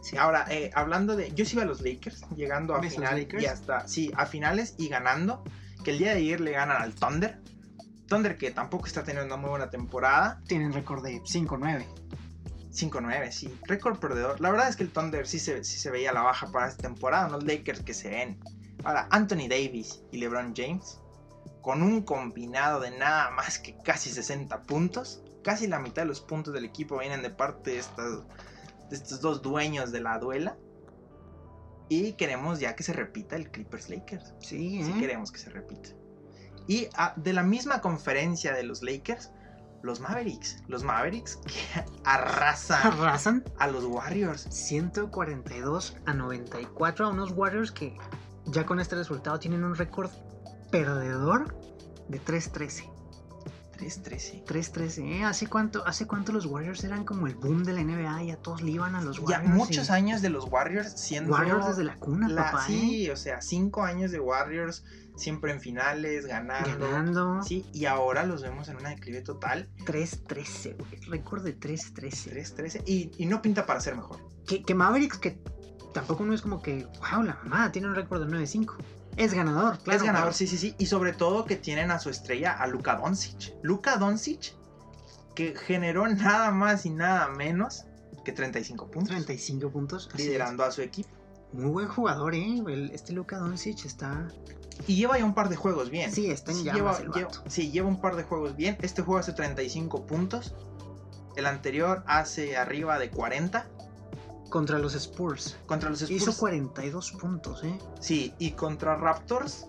Sí, 0.02 0.18
ahora, 0.18 0.46
eh, 0.50 0.72
hablando 0.74 1.16
de. 1.16 1.32
Yo 1.34 1.46
sí 1.46 1.54
iba 1.54 1.64
a 1.64 1.66
los 1.68 1.82
Lakers, 1.82 2.24
llegando 2.36 2.74
a 2.74 2.80
¿Ves 2.82 2.94
los 2.94 2.96
final 3.04 3.20
Lakers? 3.20 3.44
y 3.44 3.46
hasta. 3.46 3.88
Sí, 3.88 4.12
a 4.16 4.26
finales 4.26 4.74
y 4.78 4.88
ganando. 4.90 5.44
Que 5.90 5.94
el 5.94 5.98
día 5.98 6.12
de 6.12 6.20
ayer 6.20 6.40
le 6.40 6.52
ganan 6.52 6.84
al 6.84 6.94
Thunder. 6.94 7.42
Thunder 8.06 8.38
que 8.38 8.52
tampoco 8.52 8.86
está 8.86 9.04
teniendo 9.04 9.26
una 9.26 9.42
muy 9.42 9.50
buena 9.50 9.72
temporada. 9.72 10.40
Tienen 10.46 10.72
récord 10.72 11.04
de 11.04 11.20
5-9. 11.24 11.84
5-9, 12.72 13.32
sí. 13.32 13.60
Récord 13.64 13.98
perdedor. 13.98 14.40
La 14.40 14.52
verdad 14.52 14.70
es 14.70 14.76
que 14.76 14.84
el 14.84 14.92
Thunder 14.92 15.26
sí 15.26 15.40
se, 15.40 15.64
sí 15.64 15.80
se 15.80 15.90
veía 15.90 16.12
a 16.12 16.14
la 16.14 16.22
baja 16.22 16.46
para 16.52 16.68
esta 16.68 16.84
temporada. 16.84 17.30
Los 17.30 17.44
Lakers 17.44 17.82
que 17.82 17.96
se 17.96 18.08
ven. 18.12 18.40
Ahora, 18.84 19.08
Anthony 19.10 19.48
Davis 19.50 20.04
y 20.12 20.20
LeBron 20.20 20.54
James. 20.56 21.00
Con 21.64 21.82
un 21.82 22.04
combinado 22.04 22.82
de 22.82 22.92
nada 22.92 23.32
más 23.32 23.58
que 23.58 23.76
casi 23.82 24.12
60 24.12 24.62
puntos. 24.68 25.24
Casi 25.44 25.66
la 25.66 25.80
mitad 25.80 26.04
de 26.04 26.10
los 26.10 26.22
puntos 26.22 26.54
del 26.54 26.66
equipo 26.66 27.00
vienen 27.00 27.24
de 27.24 27.32
parte 27.32 27.72
de, 27.72 27.80
estas, 27.80 28.20
de 28.92 28.96
estos 28.96 29.22
dos 29.22 29.42
dueños 29.42 29.92
de 29.92 30.02
la 30.02 30.20
duela. 30.20 30.56
Y 31.90 32.14
queremos 32.14 32.60
ya 32.60 32.76
que 32.76 32.84
se 32.84 32.94
repita 32.94 33.36
el 33.36 33.50
Clippers 33.50 33.90
Lakers. 33.90 34.34
Sí, 34.40 34.80
¿eh? 34.80 34.86
Sí 34.86 34.94
queremos 35.00 35.32
que 35.32 35.40
se 35.40 35.50
repita. 35.50 35.90
Y 36.68 36.88
ah, 36.96 37.14
de 37.16 37.34
la 37.34 37.42
misma 37.42 37.82
conferencia 37.82 38.54
de 38.54 38.64
los 38.64 38.84
Lakers, 38.84 39.32
los 39.82 40.00
Mavericks. 40.00 40.64
Los 40.68 40.84
Mavericks 40.84 41.38
que 41.46 41.84
arrasan 42.04 42.94
Arrasan 42.94 43.44
a 43.58 43.68
los 43.68 43.86
Warriors. 43.86 44.48
142 44.52 45.98
a 46.06 46.14
94 46.14 47.08
a 47.08 47.10
unos 47.10 47.32
Warriors 47.32 47.72
que 47.72 47.98
ya 48.46 48.66
con 48.66 48.80
este 48.80 48.96
resultado 48.96 49.40
tienen 49.40 49.64
un 49.64 49.76
récord 49.76 50.12
perdedor 50.72 51.56
de 52.08 52.22
3-13. 52.22 52.99
3-13. 53.80 54.44
3-13, 54.46 55.20
¿eh? 55.20 55.24
¿Hace 55.24 55.48
cuánto, 55.48 55.86
¿Hace 55.88 56.06
cuánto 56.06 56.32
los 56.34 56.46
Warriors 56.46 56.84
eran 56.84 57.06
como 57.06 57.28
el 57.28 57.36
boom 57.36 57.64
de 57.64 57.74
la 57.74 57.82
NBA? 57.82 58.24
Ya 58.24 58.36
todos 58.38 58.62
le 58.62 58.72
iban 58.72 58.96
a 58.96 59.02
los 59.02 59.18
Ya 59.18 59.24
Warriors. 59.40 59.56
muchos 59.56 59.90
y- 59.90 59.92
años 59.92 60.22
de 60.22 60.30
los 60.30 60.46
Warriors 60.46 60.92
siendo. 61.00 61.32
Warriors 61.34 61.68
desde 61.68 61.84
la 61.84 61.96
cuna, 61.98 62.28
la- 62.28 62.52
papá, 62.52 62.64
¿eh? 62.64 62.68
sí, 62.68 63.10
o 63.10 63.16
sea, 63.18 63.42
cinco 63.42 63.84
años 63.84 64.12
de 64.12 64.20
Warriors, 64.20 64.84
siempre 65.16 65.52
en 65.52 65.62
finales, 65.62 66.26
ganando. 66.26 66.80
Ganando. 66.90 67.44
Sí, 67.44 67.66
y 67.74 67.86
ahora 67.86 68.24
los 68.26 68.42
vemos 68.42 68.68
en 68.70 68.78
una 68.78 68.90
declive 68.90 69.22
total, 69.22 69.70
3-13, 69.86 70.76
güey. 70.78 71.02
Récord 71.10 71.44
de 71.44 71.58
3-13. 71.60 72.32
3-13, 72.32 72.84
y, 72.86 73.12
y 73.18 73.26
no 73.26 73.42
pinta 73.42 73.66
para 73.66 73.80
ser 73.82 73.96
mejor. 73.96 74.20
Que, 74.46 74.64
que 74.64 74.74
Mavericks, 74.76 75.18
que 75.18 75.40
tampoco 75.94 76.24
no 76.26 76.34
es 76.34 76.42
como 76.42 76.62
que, 76.62 76.86
wow, 77.12 77.24
la 77.24 77.36
mamá 77.44 77.72
tiene 77.72 77.88
un 77.88 77.96
récord 77.96 78.26
de 78.26 78.28
9-5. 78.38 78.76
Es 79.20 79.34
ganador, 79.34 79.78
claro. 79.80 79.98
es 79.98 80.04
ganador, 80.04 80.34
sí, 80.34 80.48
sí, 80.48 80.58
sí, 80.58 80.76
y 80.78 80.86
sobre 80.86 81.14
todo 81.14 81.46
que 81.46 81.56
tienen 81.58 81.92
a 81.92 82.00
su 82.00 82.10
estrella, 82.10 82.54
a 82.54 82.68
Luka 82.68 82.96
Doncic. 82.96 83.54
Luka 83.62 83.98
Doncic, 83.98 84.56
que 85.36 85.54
generó 85.56 86.08
nada 86.08 86.52
más 86.52 86.86
y 86.86 86.90
nada 86.90 87.28
menos 87.30 87.86
que 88.24 88.32
35 88.32 88.90
puntos, 88.90 89.10
35 89.10 89.70
puntos. 89.72 90.10
liderando 90.16 90.64
a 90.64 90.72
su 90.72 90.82
equipo. 90.82 91.10
Muy 91.52 91.72
buen 91.72 91.88
jugador, 91.88 92.36
¿eh? 92.36 92.62
Este 92.94 93.12
Luka 93.14 93.38
Doncic 93.40 93.86
está. 93.86 94.28
Y 94.88 94.96
lleva 94.96 95.18
ya 95.18 95.26
un 95.26 95.34
par 95.34 95.50
de 95.50 95.56
juegos 95.56 95.90
bien. 95.90 96.12
Sí, 96.14 96.30
está 96.30 96.52
en 96.52 96.58
Sí, 96.58 96.64
llamas 96.64 96.78
lleva, 96.80 96.98
el 96.98 97.12
lleva- 97.12 97.44
sí, 97.50 97.72
lleva 97.72 97.88
un 97.88 98.00
par 98.00 98.16
de 98.16 98.24
juegos 98.24 98.56
bien. 98.56 98.78
Este 98.82 99.02
juego 99.02 99.20
hace 99.20 99.34
35 99.34 100.06
puntos. 100.06 100.56
El 101.36 101.46
anterior 101.46 102.04
hace 102.08 102.56
arriba 102.56 103.00
de 103.00 103.10
40. 103.10 103.68
Contra 104.50 104.80
los 104.80 104.96
Spurs. 104.96 105.58
Contra 105.66 105.90
los 105.90 106.02
Spurs. 106.02 106.22
Hizo 106.22 106.38
42 106.38 107.12
puntos, 107.14 107.64
¿eh? 107.64 107.78
Sí, 108.00 108.34
y 108.40 108.52
contra 108.52 108.96
Raptors 108.96 109.66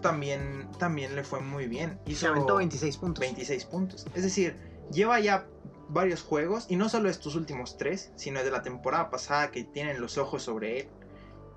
también, 0.00 0.68
también 0.78 1.14
le 1.14 1.24
fue 1.24 1.40
muy 1.40 1.66
bien. 1.66 1.98
Se 2.06 2.12
Hizo 2.12 2.28
aventó 2.28 2.56
26 2.56 2.96
puntos. 2.96 3.20
26 3.20 3.64
puntos. 3.66 4.06
Es 4.14 4.22
decir, 4.22 4.56
lleva 4.92 5.20
ya 5.20 5.46
varios 5.88 6.22
juegos. 6.22 6.66
Y 6.68 6.76
no 6.76 6.88
solo 6.88 7.08
estos 7.08 7.34
últimos 7.34 7.76
tres, 7.76 8.12
sino 8.16 8.42
de 8.42 8.50
la 8.50 8.62
temporada 8.62 9.10
pasada 9.10 9.50
que 9.50 9.64
tienen 9.64 10.00
los 10.00 10.18
ojos 10.18 10.42
sobre 10.42 10.80
él. 10.80 10.88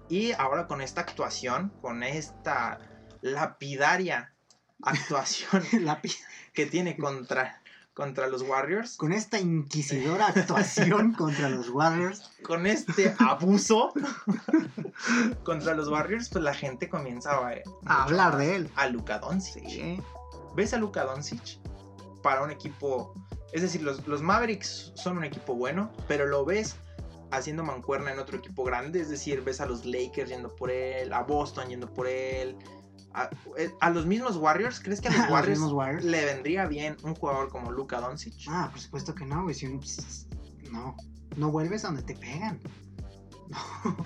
Y 0.09 0.31
ahora 0.33 0.67
con 0.67 0.81
esta 0.81 1.01
actuación, 1.01 1.71
con 1.81 2.03
esta 2.03 2.79
lapidaria 3.21 4.33
actuación 4.81 5.63
que 6.53 6.65
tiene 6.65 6.97
contra, 6.97 7.61
contra 7.99 8.27
los 8.27 8.43
Warriors, 8.43 8.95
Con 8.95 9.11
esta 9.11 9.41
inquisidora 9.41 10.27
actuación 10.27 11.11
contra 11.17 11.49
los 11.49 11.67
Warriors. 11.67 12.31
con 12.43 12.65
este 12.65 13.13
abuso 13.19 13.91
contra 15.43 15.73
los 15.73 15.89
Warriors, 15.89 16.29
pues 16.29 16.41
la 16.41 16.53
gente 16.53 16.87
comienza 16.87 17.31
a, 17.33 17.55
A 17.87 18.03
hablar 18.05 18.37
de 18.37 18.55
él. 18.55 18.69
a 18.77 18.87
Luka 18.87 19.19
Doncic. 19.19 19.67
Sí, 19.67 19.81
¿eh? 19.81 20.01
¿Ves 20.55 20.73
a 20.73 20.77
Luka 20.77 21.03
Doncic 21.03 21.59
para 22.23 22.41
un 22.41 22.51
equipo? 22.51 23.13
Es 23.51 23.63
decir, 23.63 23.81
los, 23.81 24.07
los 24.07 24.21
Mavericks 24.21 24.93
son 24.95 25.17
un 25.17 25.25
equipo 25.25 25.53
bueno, 25.55 25.91
pero 26.07 26.25
lo 26.25 26.45
ves 26.45 26.77
haciendo 27.31 27.65
mancuerna 27.65 28.13
en 28.13 28.19
otro 28.19 28.37
equipo 28.37 28.63
grande. 28.63 29.01
Es 29.01 29.09
decir, 29.09 29.41
ves 29.41 29.59
a 29.59 29.65
los 29.65 29.83
Lakers 29.85 30.29
yendo 30.29 30.55
por 30.55 30.71
él, 30.71 31.11
a 31.11 31.23
Boston 31.23 31.67
yendo 31.67 31.93
por 31.93 32.07
él, 32.07 32.55
a, 33.13 33.29
eh, 33.57 33.71
a 33.81 33.89
los 33.89 34.05
mismos 34.05 34.35
Warriors. 34.37 34.79
¿Crees 34.79 35.01
que 35.01 35.07
a 35.09 35.11
los 35.11 35.29
Warriors 35.29 35.59
mismos 35.59 35.73
Warriors. 35.73 36.05
le 36.05 36.25
vendría 36.25 36.65
bien 36.67 36.97
un 37.03 37.15
jugador 37.15 37.49
como 37.49 37.71
Luka 37.71 37.99
Doncic? 37.99 38.33
Ah, 38.47 38.69
por 38.71 38.79
supuesto 38.79 39.15
que 39.15 39.25
no, 39.25 39.43
güey. 39.43 39.55
Si 39.55 39.65
uno- 39.65 39.79
pues, 39.79 40.27
no, 40.71 40.95
no 41.37 41.51
vuelves 41.51 41.83
a 41.83 41.87
donde 41.87 42.03
te 42.03 42.15
pegan. 42.15 42.59
No. 43.49 43.97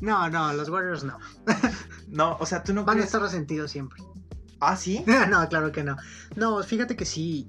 No, 0.00 0.28
no, 0.28 0.52
los 0.52 0.68
Warriors 0.68 1.04
no. 1.04 1.16
No, 2.08 2.36
o 2.40 2.44
sea, 2.44 2.62
tú 2.64 2.74
no 2.74 2.84
Van 2.84 2.98
a 3.00 3.04
estar 3.04 3.22
resentidos 3.22 3.70
siempre. 3.70 4.02
Ah, 4.58 4.76
sí. 4.76 5.04
No, 5.06 5.48
claro 5.48 5.70
que 5.72 5.82
no. 5.84 5.96
No, 6.36 6.62
fíjate 6.62 6.96
que 6.96 7.04
sí. 7.04 7.46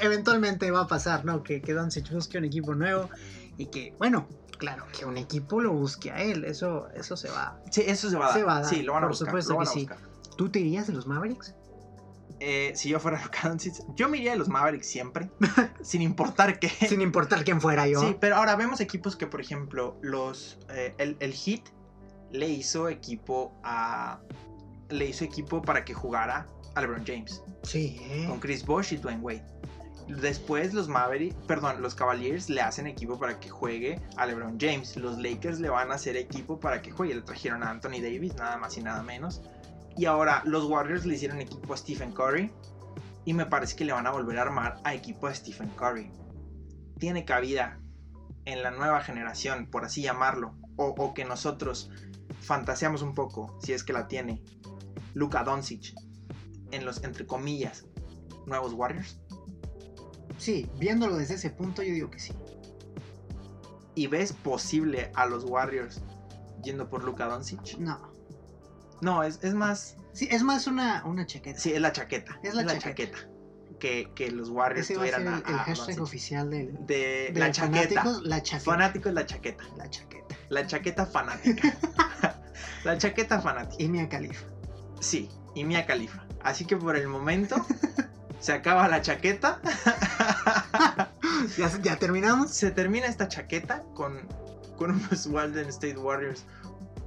Eventualmente 0.00 0.70
va 0.70 0.82
a 0.82 0.86
pasar, 0.86 1.24
¿no? 1.24 1.42
Que, 1.42 1.60
que 1.60 1.72
Doncic 1.74 2.10
busque 2.12 2.38
un 2.38 2.44
equipo 2.44 2.74
nuevo 2.74 3.10
y 3.58 3.66
que, 3.66 3.94
bueno, 3.98 4.28
claro, 4.64 4.84
que 4.96 5.04
un 5.04 5.16
equipo 5.16 5.60
lo 5.60 5.72
busque 5.72 6.10
a 6.10 6.22
él. 6.22 6.44
Eso, 6.44 6.88
eso 6.94 7.16
se 7.16 7.28
va. 7.30 7.60
Sí, 7.70 7.82
eso 7.86 8.10
se 8.10 8.16
va. 8.16 8.32
Se 8.32 8.42
va 8.42 8.56
a 8.58 8.60
dar, 8.62 8.70
Sí, 8.70 8.82
lo 8.82 8.92
van 8.94 9.04
a 9.04 9.06
por 9.06 9.12
buscar. 9.16 9.28
supuesto 9.28 9.58
que 9.58 9.66
sí. 9.66 9.88
¿Tú 10.36 10.48
te 10.50 10.60
irías 10.60 10.86
de 10.86 10.92
los 10.92 11.06
Mavericks? 11.06 11.54
Eh, 12.40 12.72
si 12.74 12.88
yo 12.88 12.98
fuera 12.98 13.20
yo 13.96 14.08
me 14.08 14.18
iría 14.18 14.32
de 14.32 14.36
los 14.38 14.48
Mavericks 14.48 14.86
siempre, 14.86 15.30
sin 15.82 16.02
importar 16.02 16.58
qué. 16.58 16.68
Sin 16.88 17.00
importar 17.00 17.44
quién 17.44 17.60
fuera 17.60 17.86
yo. 17.86 18.00
Sí, 18.00 18.16
pero 18.20 18.36
ahora 18.36 18.56
vemos 18.56 18.80
equipos 18.80 19.14
que, 19.16 19.26
por 19.26 19.40
ejemplo, 19.40 19.96
los 20.02 20.58
eh, 20.70 20.94
el, 20.98 21.16
el 21.20 21.32
Heat 21.32 21.62
le 22.32 22.48
hizo 22.48 22.88
equipo 22.88 23.52
a 23.62 24.20
le 24.88 25.06
hizo 25.06 25.24
equipo 25.24 25.62
para 25.62 25.84
que 25.84 25.94
jugara 25.94 26.46
a 26.74 26.80
LeBron 26.80 27.04
James 27.06 27.42
Sí, 27.62 27.98
¿eh? 28.02 28.26
con 28.28 28.40
Chris 28.40 28.66
Bosh 28.66 28.92
y 28.94 28.96
Dwayne 28.96 29.20
Wade. 29.22 29.44
Después 30.08 30.74
los 30.74 30.88
Mavericks, 30.88 31.34
perdón, 31.46 31.80
los 31.80 31.94
Cavaliers 31.94 32.50
le 32.50 32.60
hacen 32.60 32.86
equipo 32.86 33.18
para 33.18 33.40
que 33.40 33.48
juegue 33.48 34.00
a 34.16 34.26
LeBron 34.26 34.58
James. 34.60 34.96
Los 34.96 35.18
Lakers 35.18 35.60
le 35.60 35.70
van 35.70 35.90
a 35.90 35.94
hacer 35.94 36.16
equipo 36.16 36.60
para 36.60 36.82
que 36.82 36.90
juegue. 36.90 37.14
Le 37.14 37.22
trajeron 37.22 37.62
a 37.62 37.70
Anthony 37.70 38.02
Davis, 38.02 38.34
nada 38.34 38.58
más 38.58 38.76
y 38.76 38.82
nada 38.82 39.02
menos. 39.02 39.42
Y 39.96 40.04
ahora 40.04 40.42
los 40.44 40.64
Warriors 40.64 41.06
le 41.06 41.14
hicieron 41.14 41.40
equipo 41.40 41.72
a 41.72 41.76
Stephen 41.76 42.12
Curry. 42.12 42.52
Y 43.24 43.32
me 43.32 43.46
parece 43.46 43.76
que 43.76 43.86
le 43.86 43.94
van 43.94 44.06
a 44.06 44.10
volver 44.10 44.38
a 44.38 44.42
armar 44.42 44.80
a 44.84 44.92
equipo 44.92 45.26
a 45.26 45.34
Stephen 45.34 45.70
Curry. 45.70 46.10
Tiene 46.98 47.24
cabida 47.24 47.80
en 48.44 48.62
la 48.62 48.70
nueva 48.70 49.00
generación, 49.00 49.66
por 49.70 49.86
así 49.86 50.02
llamarlo. 50.02 50.54
O, 50.76 51.14
que 51.14 51.24
nosotros 51.24 51.90
fantaseamos 52.40 53.00
un 53.00 53.14
poco, 53.14 53.58
si 53.62 53.72
es 53.72 53.84
que 53.84 53.92
la 53.94 54.08
tiene. 54.08 54.42
Luka 55.14 55.44
Doncic. 55.44 55.94
En 56.72 56.84
los, 56.84 57.02
entre 57.04 57.26
comillas, 57.26 57.86
nuevos 58.46 58.74
Warriors. 58.74 59.20
Sí, 60.38 60.68
viéndolo 60.78 61.16
desde 61.16 61.34
ese 61.34 61.50
punto, 61.50 61.82
yo 61.82 61.92
digo 61.94 62.10
que 62.10 62.18
sí. 62.18 62.32
y 63.94 64.06
ves 64.08 64.32
posible 64.32 65.10
a 65.14 65.26
los 65.26 65.44
Warriors 65.44 66.00
yendo 66.62 66.88
por 66.88 67.04
Luka 67.04 67.26
Doncic. 67.26 67.78
No. 67.78 68.12
No, 69.00 69.22
es, 69.22 69.38
es 69.42 69.54
más. 69.54 69.96
Sí, 70.12 70.28
es 70.30 70.42
más 70.42 70.66
una, 70.66 71.04
una 71.04 71.26
chaqueta. 71.26 71.58
Sí, 71.58 71.72
es 71.72 71.80
la 71.80 71.92
chaqueta. 71.92 72.38
Es 72.42 72.54
la 72.54 72.78
chaqueta. 72.78 73.18
Que, 73.78 74.10
que 74.14 74.30
los 74.30 74.48
Warriors 74.48 74.88
Ese 74.88 74.94
a 74.94 74.96
tuvieran 74.98 75.22
el, 75.22 75.28
a, 75.34 75.38
el 75.46 75.54
a 75.54 75.58
hashtag 75.58 76.00
oficial 76.00 76.48
del, 76.50 76.74
De, 76.86 77.30
de 77.32 77.38
la 77.40 77.50
chaqueta. 77.50 78.02
fanáticos, 78.02 78.22
la 78.26 78.42
chaqueta. 78.42 78.70
Fanático 78.70 79.08
es 79.10 79.14
la 79.14 79.26
chaqueta. 79.26 79.64
La 79.76 79.90
chaqueta. 79.90 80.36
La 80.48 80.66
chaqueta 80.66 81.06
fanática. 81.06 81.76
la 82.84 82.98
chaqueta 82.98 83.40
fanática. 83.40 83.82
Y 83.82 83.88
Mia 83.88 84.08
Khalifa. 84.08 84.46
Sí, 85.00 85.28
y 85.54 85.64
Mia 85.64 85.84
Khalifa. 85.86 86.24
Así 86.42 86.64
que 86.64 86.76
por 86.76 86.96
el 86.96 87.08
momento 87.08 87.56
se 88.44 88.52
acaba 88.52 88.86
la 88.88 89.00
chaqueta. 89.00 89.58
¿Ya, 91.56 91.70
ya 91.82 91.96
terminamos. 91.96 92.50
se 92.50 92.70
termina 92.70 93.06
esta 93.06 93.26
chaqueta 93.26 93.84
con, 93.94 94.20
con 94.76 94.90
unos 94.90 95.26
Golden 95.26 95.66
State 95.70 95.96
Warriors 95.96 96.44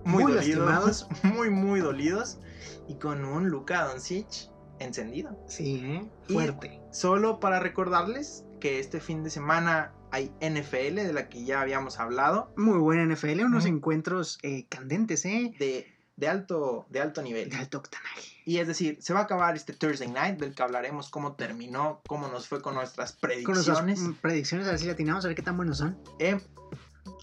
muy, 0.03 0.23
Muy 0.23 0.33
dolidos, 0.33 0.65
lastimados. 0.67 1.07
muy 1.23 1.49
muy 1.51 1.79
dolidos 1.79 2.39
y 2.87 2.95
con 2.95 3.23
un 3.23 3.49
Luka 3.49 3.83
Doncic 3.85 4.49
encendido. 4.79 5.37
Sí, 5.47 5.81
¿eh? 5.85 6.09
Y- 6.27 6.33
Fuerte. 6.33 6.81
Solo 6.91 7.39
para 7.39 7.59
recordarles 7.59 8.43
que 8.59 8.79
este 8.79 8.99
fin 8.99 9.23
de 9.23 9.29
semana 9.29 9.93
hay 10.09 10.31
NFL 10.41 10.95
de 10.95 11.13
la 11.13 11.29
que 11.29 11.43
ya 11.45 11.61
habíamos 11.61 11.99
hablado 11.99 12.51
Muy 12.57 12.79
buena 12.79 13.05
NFL, 13.13 13.41
unos 13.43 13.65
encuentros 13.65 14.39
eh, 14.41 14.65
candentes, 14.69 15.23
¿eh? 15.25 15.53
de 15.59 15.96
de 16.17 16.27
alto, 16.27 16.85
de 16.89 16.99
alto 16.99 17.21
nivel. 17.21 17.49
De 17.49 17.55
alto 17.55 17.77
octanaje. 17.77 18.21
Y 18.43 18.57
es 18.57 18.67
decir, 18.67 18.97
se 19.01 19.13
va 19.13 19.21
a 19.21 19.23
acabar 19.23 19.55
este 19.55 19.73
Thursday 19.73 20.09
Night 20.09 20.39
del 20.39 20.53
que 20.55 20.63
hablaremos 20.63 21.09
cómo 21.09 21.35
terminó, 21.35 22.01
cómo 22.07 22.27
nos 22.27 22.47
fue 22.47 22.61
con 22.61 22.73
nuestras 22.73 23.11
Con 23.13 23.21
predicciones. 23.21 23.67
nuestras 23.67 23.99
mm, 23.99 24.13
predicciones, 24.15 24.67
a 24.67 24.71
ver 24.71 24.79
si 24.79 24.87
latinamos, 24.87 25.23
a 25.23 25.27
ver 25.27 25.35
qué 25.35 25.43
tan 25.43 25.55
buenos 25.55 25.77
son. 25.77 25.97
Eh, 26.19 26.41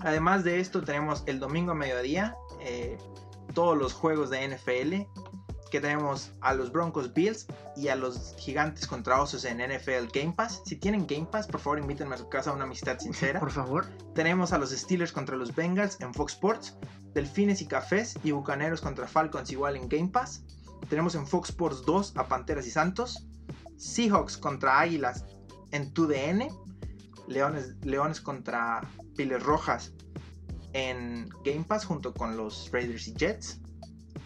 además 0.00 0.44
de 0.44 0.60
esto, 0.60 0.82
tenemos 0.82 1.24
el 1.26 1.40
domingo 1.40 1.72
a 1.72 1.74
mediodía 1.74 2.36
eh, 2.60 2.96
todos 3.52 3.76
los 3.76 3.92
juegos 3.92 4.30
de 4.30 4.48
NFL. 4.48 4.94
Que 5.70 5.80
tenemos 5.80 6.30
a 6.40 6.54
los 6.54 6.70
Broncos 6.70 7.12
Bills 7.12 7.48
y 7.74 7.88
a 7.88 7.96
los 7.96 8.36
Gigantes 8.38 8.86
contra 8.86 9.20
Osos 9.20 9.44
en 9.44 9.58
NFL 9.58 10.06
Game 10.12 10.32
Pass. 10.36 10.62
Si 10.64 10.76
tienen 10.76 11.04
Game 11.04 11.26
Pass, 11.26 11.48
por 11.48 11.58
favor 11.58 11.80
invítenme 11.80 12.14
a 12.14 12.18
su 12.18 12.28
casa 12.28 12.50
a 12.50 12.52
una 12.52 12.62
amistad 12.62 13.00
sincera. 13.00 13.40
Por 13.40 13.50
favor. 13.50 13.86
Tenemos 14.14 14.52
a 14.52 14.58
los 14.58 14.70
Steelers 14.70 15.10
contra 15.10 15.34
los 15.34 15.52
Bengals 15.52 16.00
en 16.00 16.14
Fox 16.14 16.34
Sports. 16.34 16.76
Delfines 17.14 17.62
y 17.62 17.66
Cafés 17.66 18.18
y 18.24 18.32
Bucaneros 18.32 18.80
contra 18.80 19.06
Falcons 19.06 19.50
igual 19.50 19.76
en 19.76 19.88
Game 19.88 20.08
Pass. 20.08 20.42
Tenemos 20.88 21.14
en 21.14 21.26
Fox 21.26 21.50
Sports 21.50 21.84
2 21.86 22.16
a 22.16 22.28
Panteras 22.28 22.66
y 22.66 22.70
Santos. 22.70 23.26
Seahawks 23.76 24.36
contra 24.36 24.80
Águilas 24.80 25.24
en 25.70 25.94
2DN. 25.94 26.52
Leones, 27.28 27.74
Leones 27.82 28.20
contra 28.20 28.82
Piles 29.16 29.42
Rojas 29.42 29.92
en 30.74 31.30
Game 31.44 31.64
Pass 31.64 31.86
junto 31.86 32.12
con 32.12 32.36
los 32.36 32.70
Raiders 32.70 33.08
y 33.08 33.14
Jets. 33.14 33.60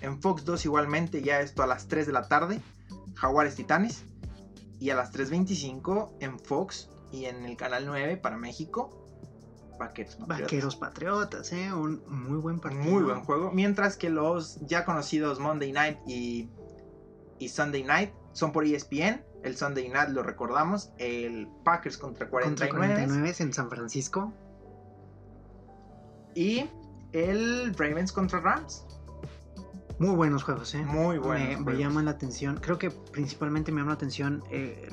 En 0.00 0.20
Fox 0.20 0.44
2 0.44 0.64
igualmente 0.64 1.22
ya 1.22 1.40
esto 1.40 1.62
a 1.62 1.66
las 1.66 1.86
3 1.86 2.06
de 2.06 2.12
la 2.12 2.26
tarde. 2.26 2.60
Jaguares 3.14 3.54
Titanes. 3.54 4.04
Y 4.80 4.90
a 4.90 4.94
las 4.94 5.12
3.25 5.12 6.16
en 6.20 6.38
Fox 6.38 6.88
y 7.10 7.24
en 7.24 7.44
el 7.44 7.56
canal 7.56 7.84
9 7.86 8.16
para 8.16 8.36
México. 8.36 9.07
Vaqueros 9.78 10.16
Patriotas. 10.16 10.40
Vaqueros 10.40 10.76
Patriotas, 10.76 11.52
¿eh? 11.52 11.72
Un 11.72 12.02
muy 12.08 12.38
buen 12.38 12.60
partido. 12.60 12.82
Muy 12.84 13.02
buen 13.02 13.20
juego. 13.20 13.50
Mientras 13.52 13.96
que 13.96 14.10
los 14.10 14.60
ya 14.66 14.84
conocidos 14.84 15.38
Monday 15.38 15.72
Night 15.72 15.98
y, 16.06 16.50
y 17.38 17.48
Sunday 17.48 17.84
Night 17.84 18.10
son 18.32 18.52
por 18.52 18.64
ESPN. 18.64 19.24
El 19.44 19.56
Sunday 19.56 19.88
Night 19.88 20.10
lo 20.10 20.22
recordamos. 20.22 20.90
El 20.98 21.48
Packers 21.64 21.96
contra 21.96 22.28
49. 22.28 22.70
Contra 22.70 22.96
49 22.96 23.34
en 23.38 23.52
San 23.52 23.70
Francisco. 23.70 24.32
Y 26.34 26.68
el 27.12 27.74
Ravens 27.74 28.12
contra 28.12 28.40
Rams. 28.40 28.84
Muy 29.98 30.14
buenos 30.14 30.44
juegos, 30.44 30.74
¿eh? 30.74 30.82
Muy 30.84 31.18
me, 31.18 31.26
buenos. 31.26 31.48
me 31.48 31.64
juegos. 31.64 31.80
llaman 31.80 32.04
la 32.04 32.12
atención. 32.12 32.58
Creo 32.60 32.78
que 32.78 32.90
principalmente 32.90 33.72
me 33.72 33.80
llama 33.80 33.90
la 33.92 33.96
atención 33.96 34.44
eh, 34.50 34.88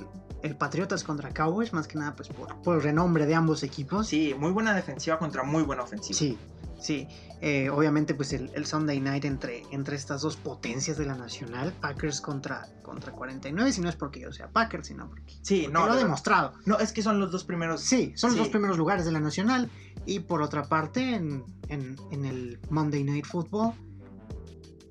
el, 0.45 0.51
el 0.51 0.57
Patriotas 0.57 1.03
contra 1.03 1.33
Cowboys, 1.33 1.73
más 1.73 1.87
que 1.87 1.97
nada 1.97 2.15
pues 2.15 2.29
por, 2.29 2.55
por 2.61 2.75
el 2.77 2.81
renombre 2.83 3.25
de 3.25 3.35
ambos 3.35 3.63
equipos. 3.63 4.07
Sí, 4.07 4.33
muy 4.37 4.51
buena 4.51 4.73
defensiva 4.73 5.17
contra 5.19 5.43
muy 5.43 5.63
buena 5.63 5.83
ofensiva. 5.83 6.17
Sí, 6.17 6.37
sí. 6.79 7.07
Eh, 7.41 7.69
obviamente, 7.69 8.15
pues 8.15 8.31
el, 8.33 8.49
el 8.55 8.65
Sunday 8.65 8.99
Night 8.99 9.25
entre, 9.25 9.63
entre 9.71 9.95
estas 9.95 10.21
dos 10.21 10.35
potencias 10.37 10.97
de 10.97 11.05
la 11.05 11.15
nacional, 11.15 11.73
Packers 11.79 12.21
contra, 12.21 12.67
contra 12.81 13.11
49, 13.11 13.71
si 13.71 13.81
no 13.81 13.89
es 13.89 13.95
porque 13.95 14.21
yo 14.21 14.31
sea 14.31 14.47
Packers, 14.47 14.87
sino 14.87 15.07
porque, 15.09 15.33
Sí, 15.41 15.61
porque 15.63 15.67
no. 15.73 15.85
lo 15.85 15.91
ha 15.91 15.95
de- 15.95 16.03
demostrado. 16.03 16.53
No, 16.65 16.79
es 16.79 16.91
que 16.93 17.03
son 17.03 17.19
los 17.19 17.31
dos 17.31 17.43
primeros. 17.43 17.81
Sí, 17.81 18.13
son 18.15 18.31
los 18.31 18.39
dos 18.39 18.47
primeros 18.49 18.77
lugares 18.77 19.05
de 19.05 19.11
la 19.11 19.19
nacional. 19.19 19.69
Y 20.07 20.19
por 20.21 20.41
otra 20.41 20.63
parte, 20.63 21.15
en, 21.15 21.43
en- 21.67 21.97
en 22.11 22.25
el 22.25 22.59
Monday 22.69 23.03
Night 23.03 23.25
Football, 23.25 23.73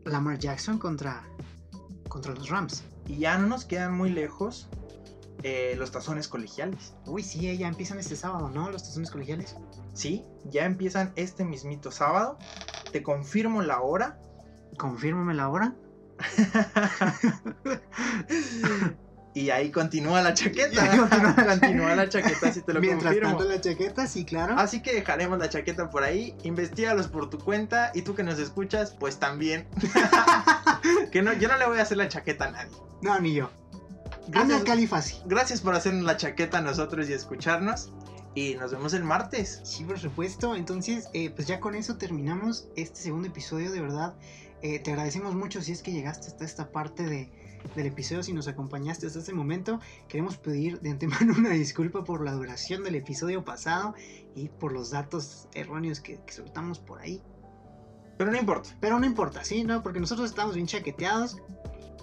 Lamar 0.04 0.38
Jackson 0.38 0.78
contra, 0.78 1.22
contra 2.08 2.34
los 2.34 2.50
Rams. 2.50 2.84
Y 3.08 3.16
ya 3.18 3.38
no 3.38 3.46
nos 3.48 3.64
quedan 3.64 3.94
muy 3.96 4.10
lejos 4.10 4.68
eh, 5.46 5.74
los 5.76 5.92
tazones 5.92 6.26
colegiales. 6.26 6.94
Uy, 7.04 7.22
sí, 7.22 7.54
ya 7.58 7.68
empiezan 7.68 7.98
este 7.98 8.16
sábado, 8.16 8.48
¿no? 8.48 8.70
Los 8.70 8.82
tazones 8.82 9.10
colegiales. 9.10 9.56
Sí, 9.92 10.24
ya 10.46 10.64
empiezan 10.64 11.12
este 11.16 11.44
mismito 11.44 11.90
sábado. 11.90 12.38
Te 12.92 13.02
confirmo 13.02 13.60
la 13.60 13.82
hora. 13.82 14.18
Confírmame 14.78 15.34
la 15.34 15.50
hora. 15.50 15.74
y 19.34 19.50
ahí 19.50 19.70
continúa 19.70 20.22
la 20.22 20.32
chaqueta. 20.32 21.36
Continúa 21.46 21.94
la 21.94 22.08
chaqueta, 22.08 22.50
si 22.50 22.62
te 22.62 22.72
lo 22.72 22.80
Mientras 22.80 23.12
confirmo. 23.12 23.36
tanto, 23.36 23.44
la 23.44 23.60
chaqueta, 23.60 24.06
sí, 24.06 24.24
claro. 24.24 24.54
Así 24.56 24.80
que 24.80 24.94
dejaremos 24.94 25.38
la 25.38 25.50
chaqueta 25.50 25.90
por 25.90 26.04
ahí. 26.04 26.34
Investígalos 26.42 27.08
por 27.08 27.28
tu 27.28 27.38
cuenta. 27.38 27.90
Y 27.92 28.00
tú 28.00 28.14
que 28.14 28.22
nos 28.22 28.38
escuchas, 28.38 28.96
pues 28.98 29.18
también. 29.18 29.68
que 31.12 31.20
no, 31.20 31.34
yo 31.34 31.48
no 31.48 31.58
le 31.58 31.66
voy 31.66 31.80
a 31.80 31.82
hacer 31.82 31.98
la 31.98 32.08
chaqueta 32.08 32.46
a 32.46 32.50
nadie. 32.50 32.72
No, 33.02 33.20
ni 33.20 33.34
yo. 33.34 33.50
Gracias, 34.28 34.64
Califasi. 34.64 35.16
gracias 35.26 35.60
por 35.60 35.74
hacernos 35.74 36.04
la 36.04 36.16
chaqueta 36.16 36.58
a 36.58 36.60
nosotros 36.62 37.08
y 37.08 37.12
escucharnos. 37.12 37.90
Y 38.34 38.56
nos 38.56 38.72
vemos 38.72 38.94
el 38.94 39.04
martes. 39.04 39.60
Sí, 39.62 39.84
por 39.84 39.98
supuesto. 39.98 40.56
Entonces, 40.56 41.08
eh, 41.12 41.30
pues 41.30 41.46
ya 41.46 41.60
con 41.60 41.74
eso 41.74 41.96
terminamos 41.96 42.66
este 42.74 43.00
segundo 43.00 43.28
episodio. 43.28 43.70
De 43.70 43.80
verdad, 43.80 44.14
eh, 44.60 44.80
te 44.80 44.90
agradecemos 44.90 45.34
mucho 45.34 45.62
si 45.62 45.72
es 45.72 45.82
que 45.82 45.92
llegaste 45.92 46.26
hasta 46.26 46.44
esta 46.44 46.72
parte 46.72 47.04
de, 47.04 47.30
del 47.76 47.86
episodio, 47.86 48.24
si 48.24 48.32
nos 48.32 48.48
acompañaste 48.48 49.06
hasta 49.06 49.20
este 49.20 49.32
momento. 49.32 49.78
Queremos 50.08 50.36
pedir 50.36 50.80
de 50.80 50.90
antemano 50.90 51.34
una 51.38 51.50
disculpa 51.50 52.02
por 52.02 52.24
la 52.24 52.32
duración 52.32 52.82
del 52.82 52.96
episodio 52.96 53.44
pasado 53.44 53.94
y 54.34 54.48
por 54.48 54.72
los 54.72 54.90
datos 54.90 55.48
erróneos 55.54 56.00
que, 56.00 56.20
que 56.24 56.32
soltamos 56.32 56.80
por 56.80 57.00
ahí. 57.00 57.22
Pero 58.18 58.32
no 58.32 58.38
importa. 58.38 58.70
Pero 58.80 58.98
no 58.98 59.06
importa, 59.06 59.44
¿sí? 59.44 59.62
¿No? 59.62 59.82
Porque 59.82 60.00
nosotros 60.00 60.28
estamos 60.28 60.54
bien 60.54 60.66
chaqueteados. 60.66 61.38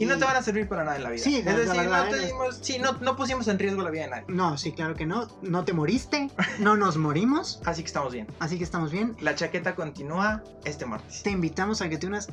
Y 0.02 0.06
no 0.06 0.18
te 0.18 0.26
van 0.26 0.36
a 0.36 0.44
servir 0.44 0.68
para 0.68 0.84
nada 0.84 0.98
en 0.98 1.04
la 1.04 1.10
vida. 1.12 1.24
Sí, 1.24 1.38
es 1.38 1.46
la 1.46 1.56
decir, 1.56 1.76
verdad, 1.82 2.06
no, 2.06 2.12
te 2.12 2.20
dimos- 2.28 2.60
sí, 2.62 2.80
no, 2.80 2.94
no 2.94 3.16
pusimos 3.16 3.48
en 3.48 3.60
riesgo 3.60 3.82
la 3.82 3.90
vida 3.92 4.04
de 4.04 4.10
nadie. 4.10 4.26
No, 4.28 4.58
sí, 4.58 4.72
claro 4.72 4.96
que 4.96 5.06
no. 5.06 5.28
No 5.42 5.64
te 5.66 5.74
moriste, 5.74 6.30
no 6.60 6.76
nos 6.76 6.98
morimos, 6.98 7.62
Así 7.66 7.82
que 7.84 7.88
estamos 7.88 8.12
bien. 8.14 8.28
así 8.40 8.58
que 8.58 8.64
estamos 8.64 8.92
bien. 8.92 9.16
La 9.22 9.36
chaqueta 9.36 9.76
continúa 9.76 10.44
este 10.66 10.86
martes. 10.86 11.24
Te 11.24 11.30
invitamos 11.32 11.82
a 11.82 11.90
que 11.90 11.98
te 11.98 12.08
unas 12.08 12.30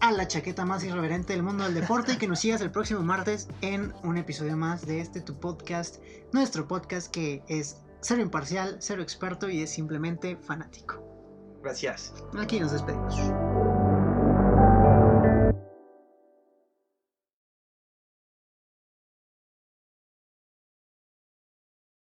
a 0.00 0.10
la 0.10 0.26
chaqueta 0.26 0.64
más 0.64 0.82
irreverente 0.82 1.32
del 1.32 1.44
mundo 1.44 1.62
del 1.62 1.74
deporte 1.74 2.14
y 2.14 2.16
que 2.16 2.26
nos 2.26 2.40
sigas 2.40 2.60
el 2.60 2.72
próximo 2.72 3.02
martes 3.02 3.46
en 3.60 3.92
un 4.02 4.16
episodio 4.18 4.56
más 4.56 4.84
de 4.84 5.00
este 5.00 5.20
tu 5.20 5.38
podcast, 5.38 5.98
nuestro 6.32 6.66
podcast 6.66 7.08
que 7.08 7.44
es 7.46 7.76
cero 8.00 8.20
imparcial, 8.20 8.78
cero 8.80 9.00
experto 9.00 9.48
y 9.48 9.62
es 9.62 9.70
simplemente 9.70 10.36
fanático. 10.36 11.00
Gracias. 11.62 12.12
Aquí 12.36 12.58
nos 12.58 12.72
despedimos. 12.72 13.14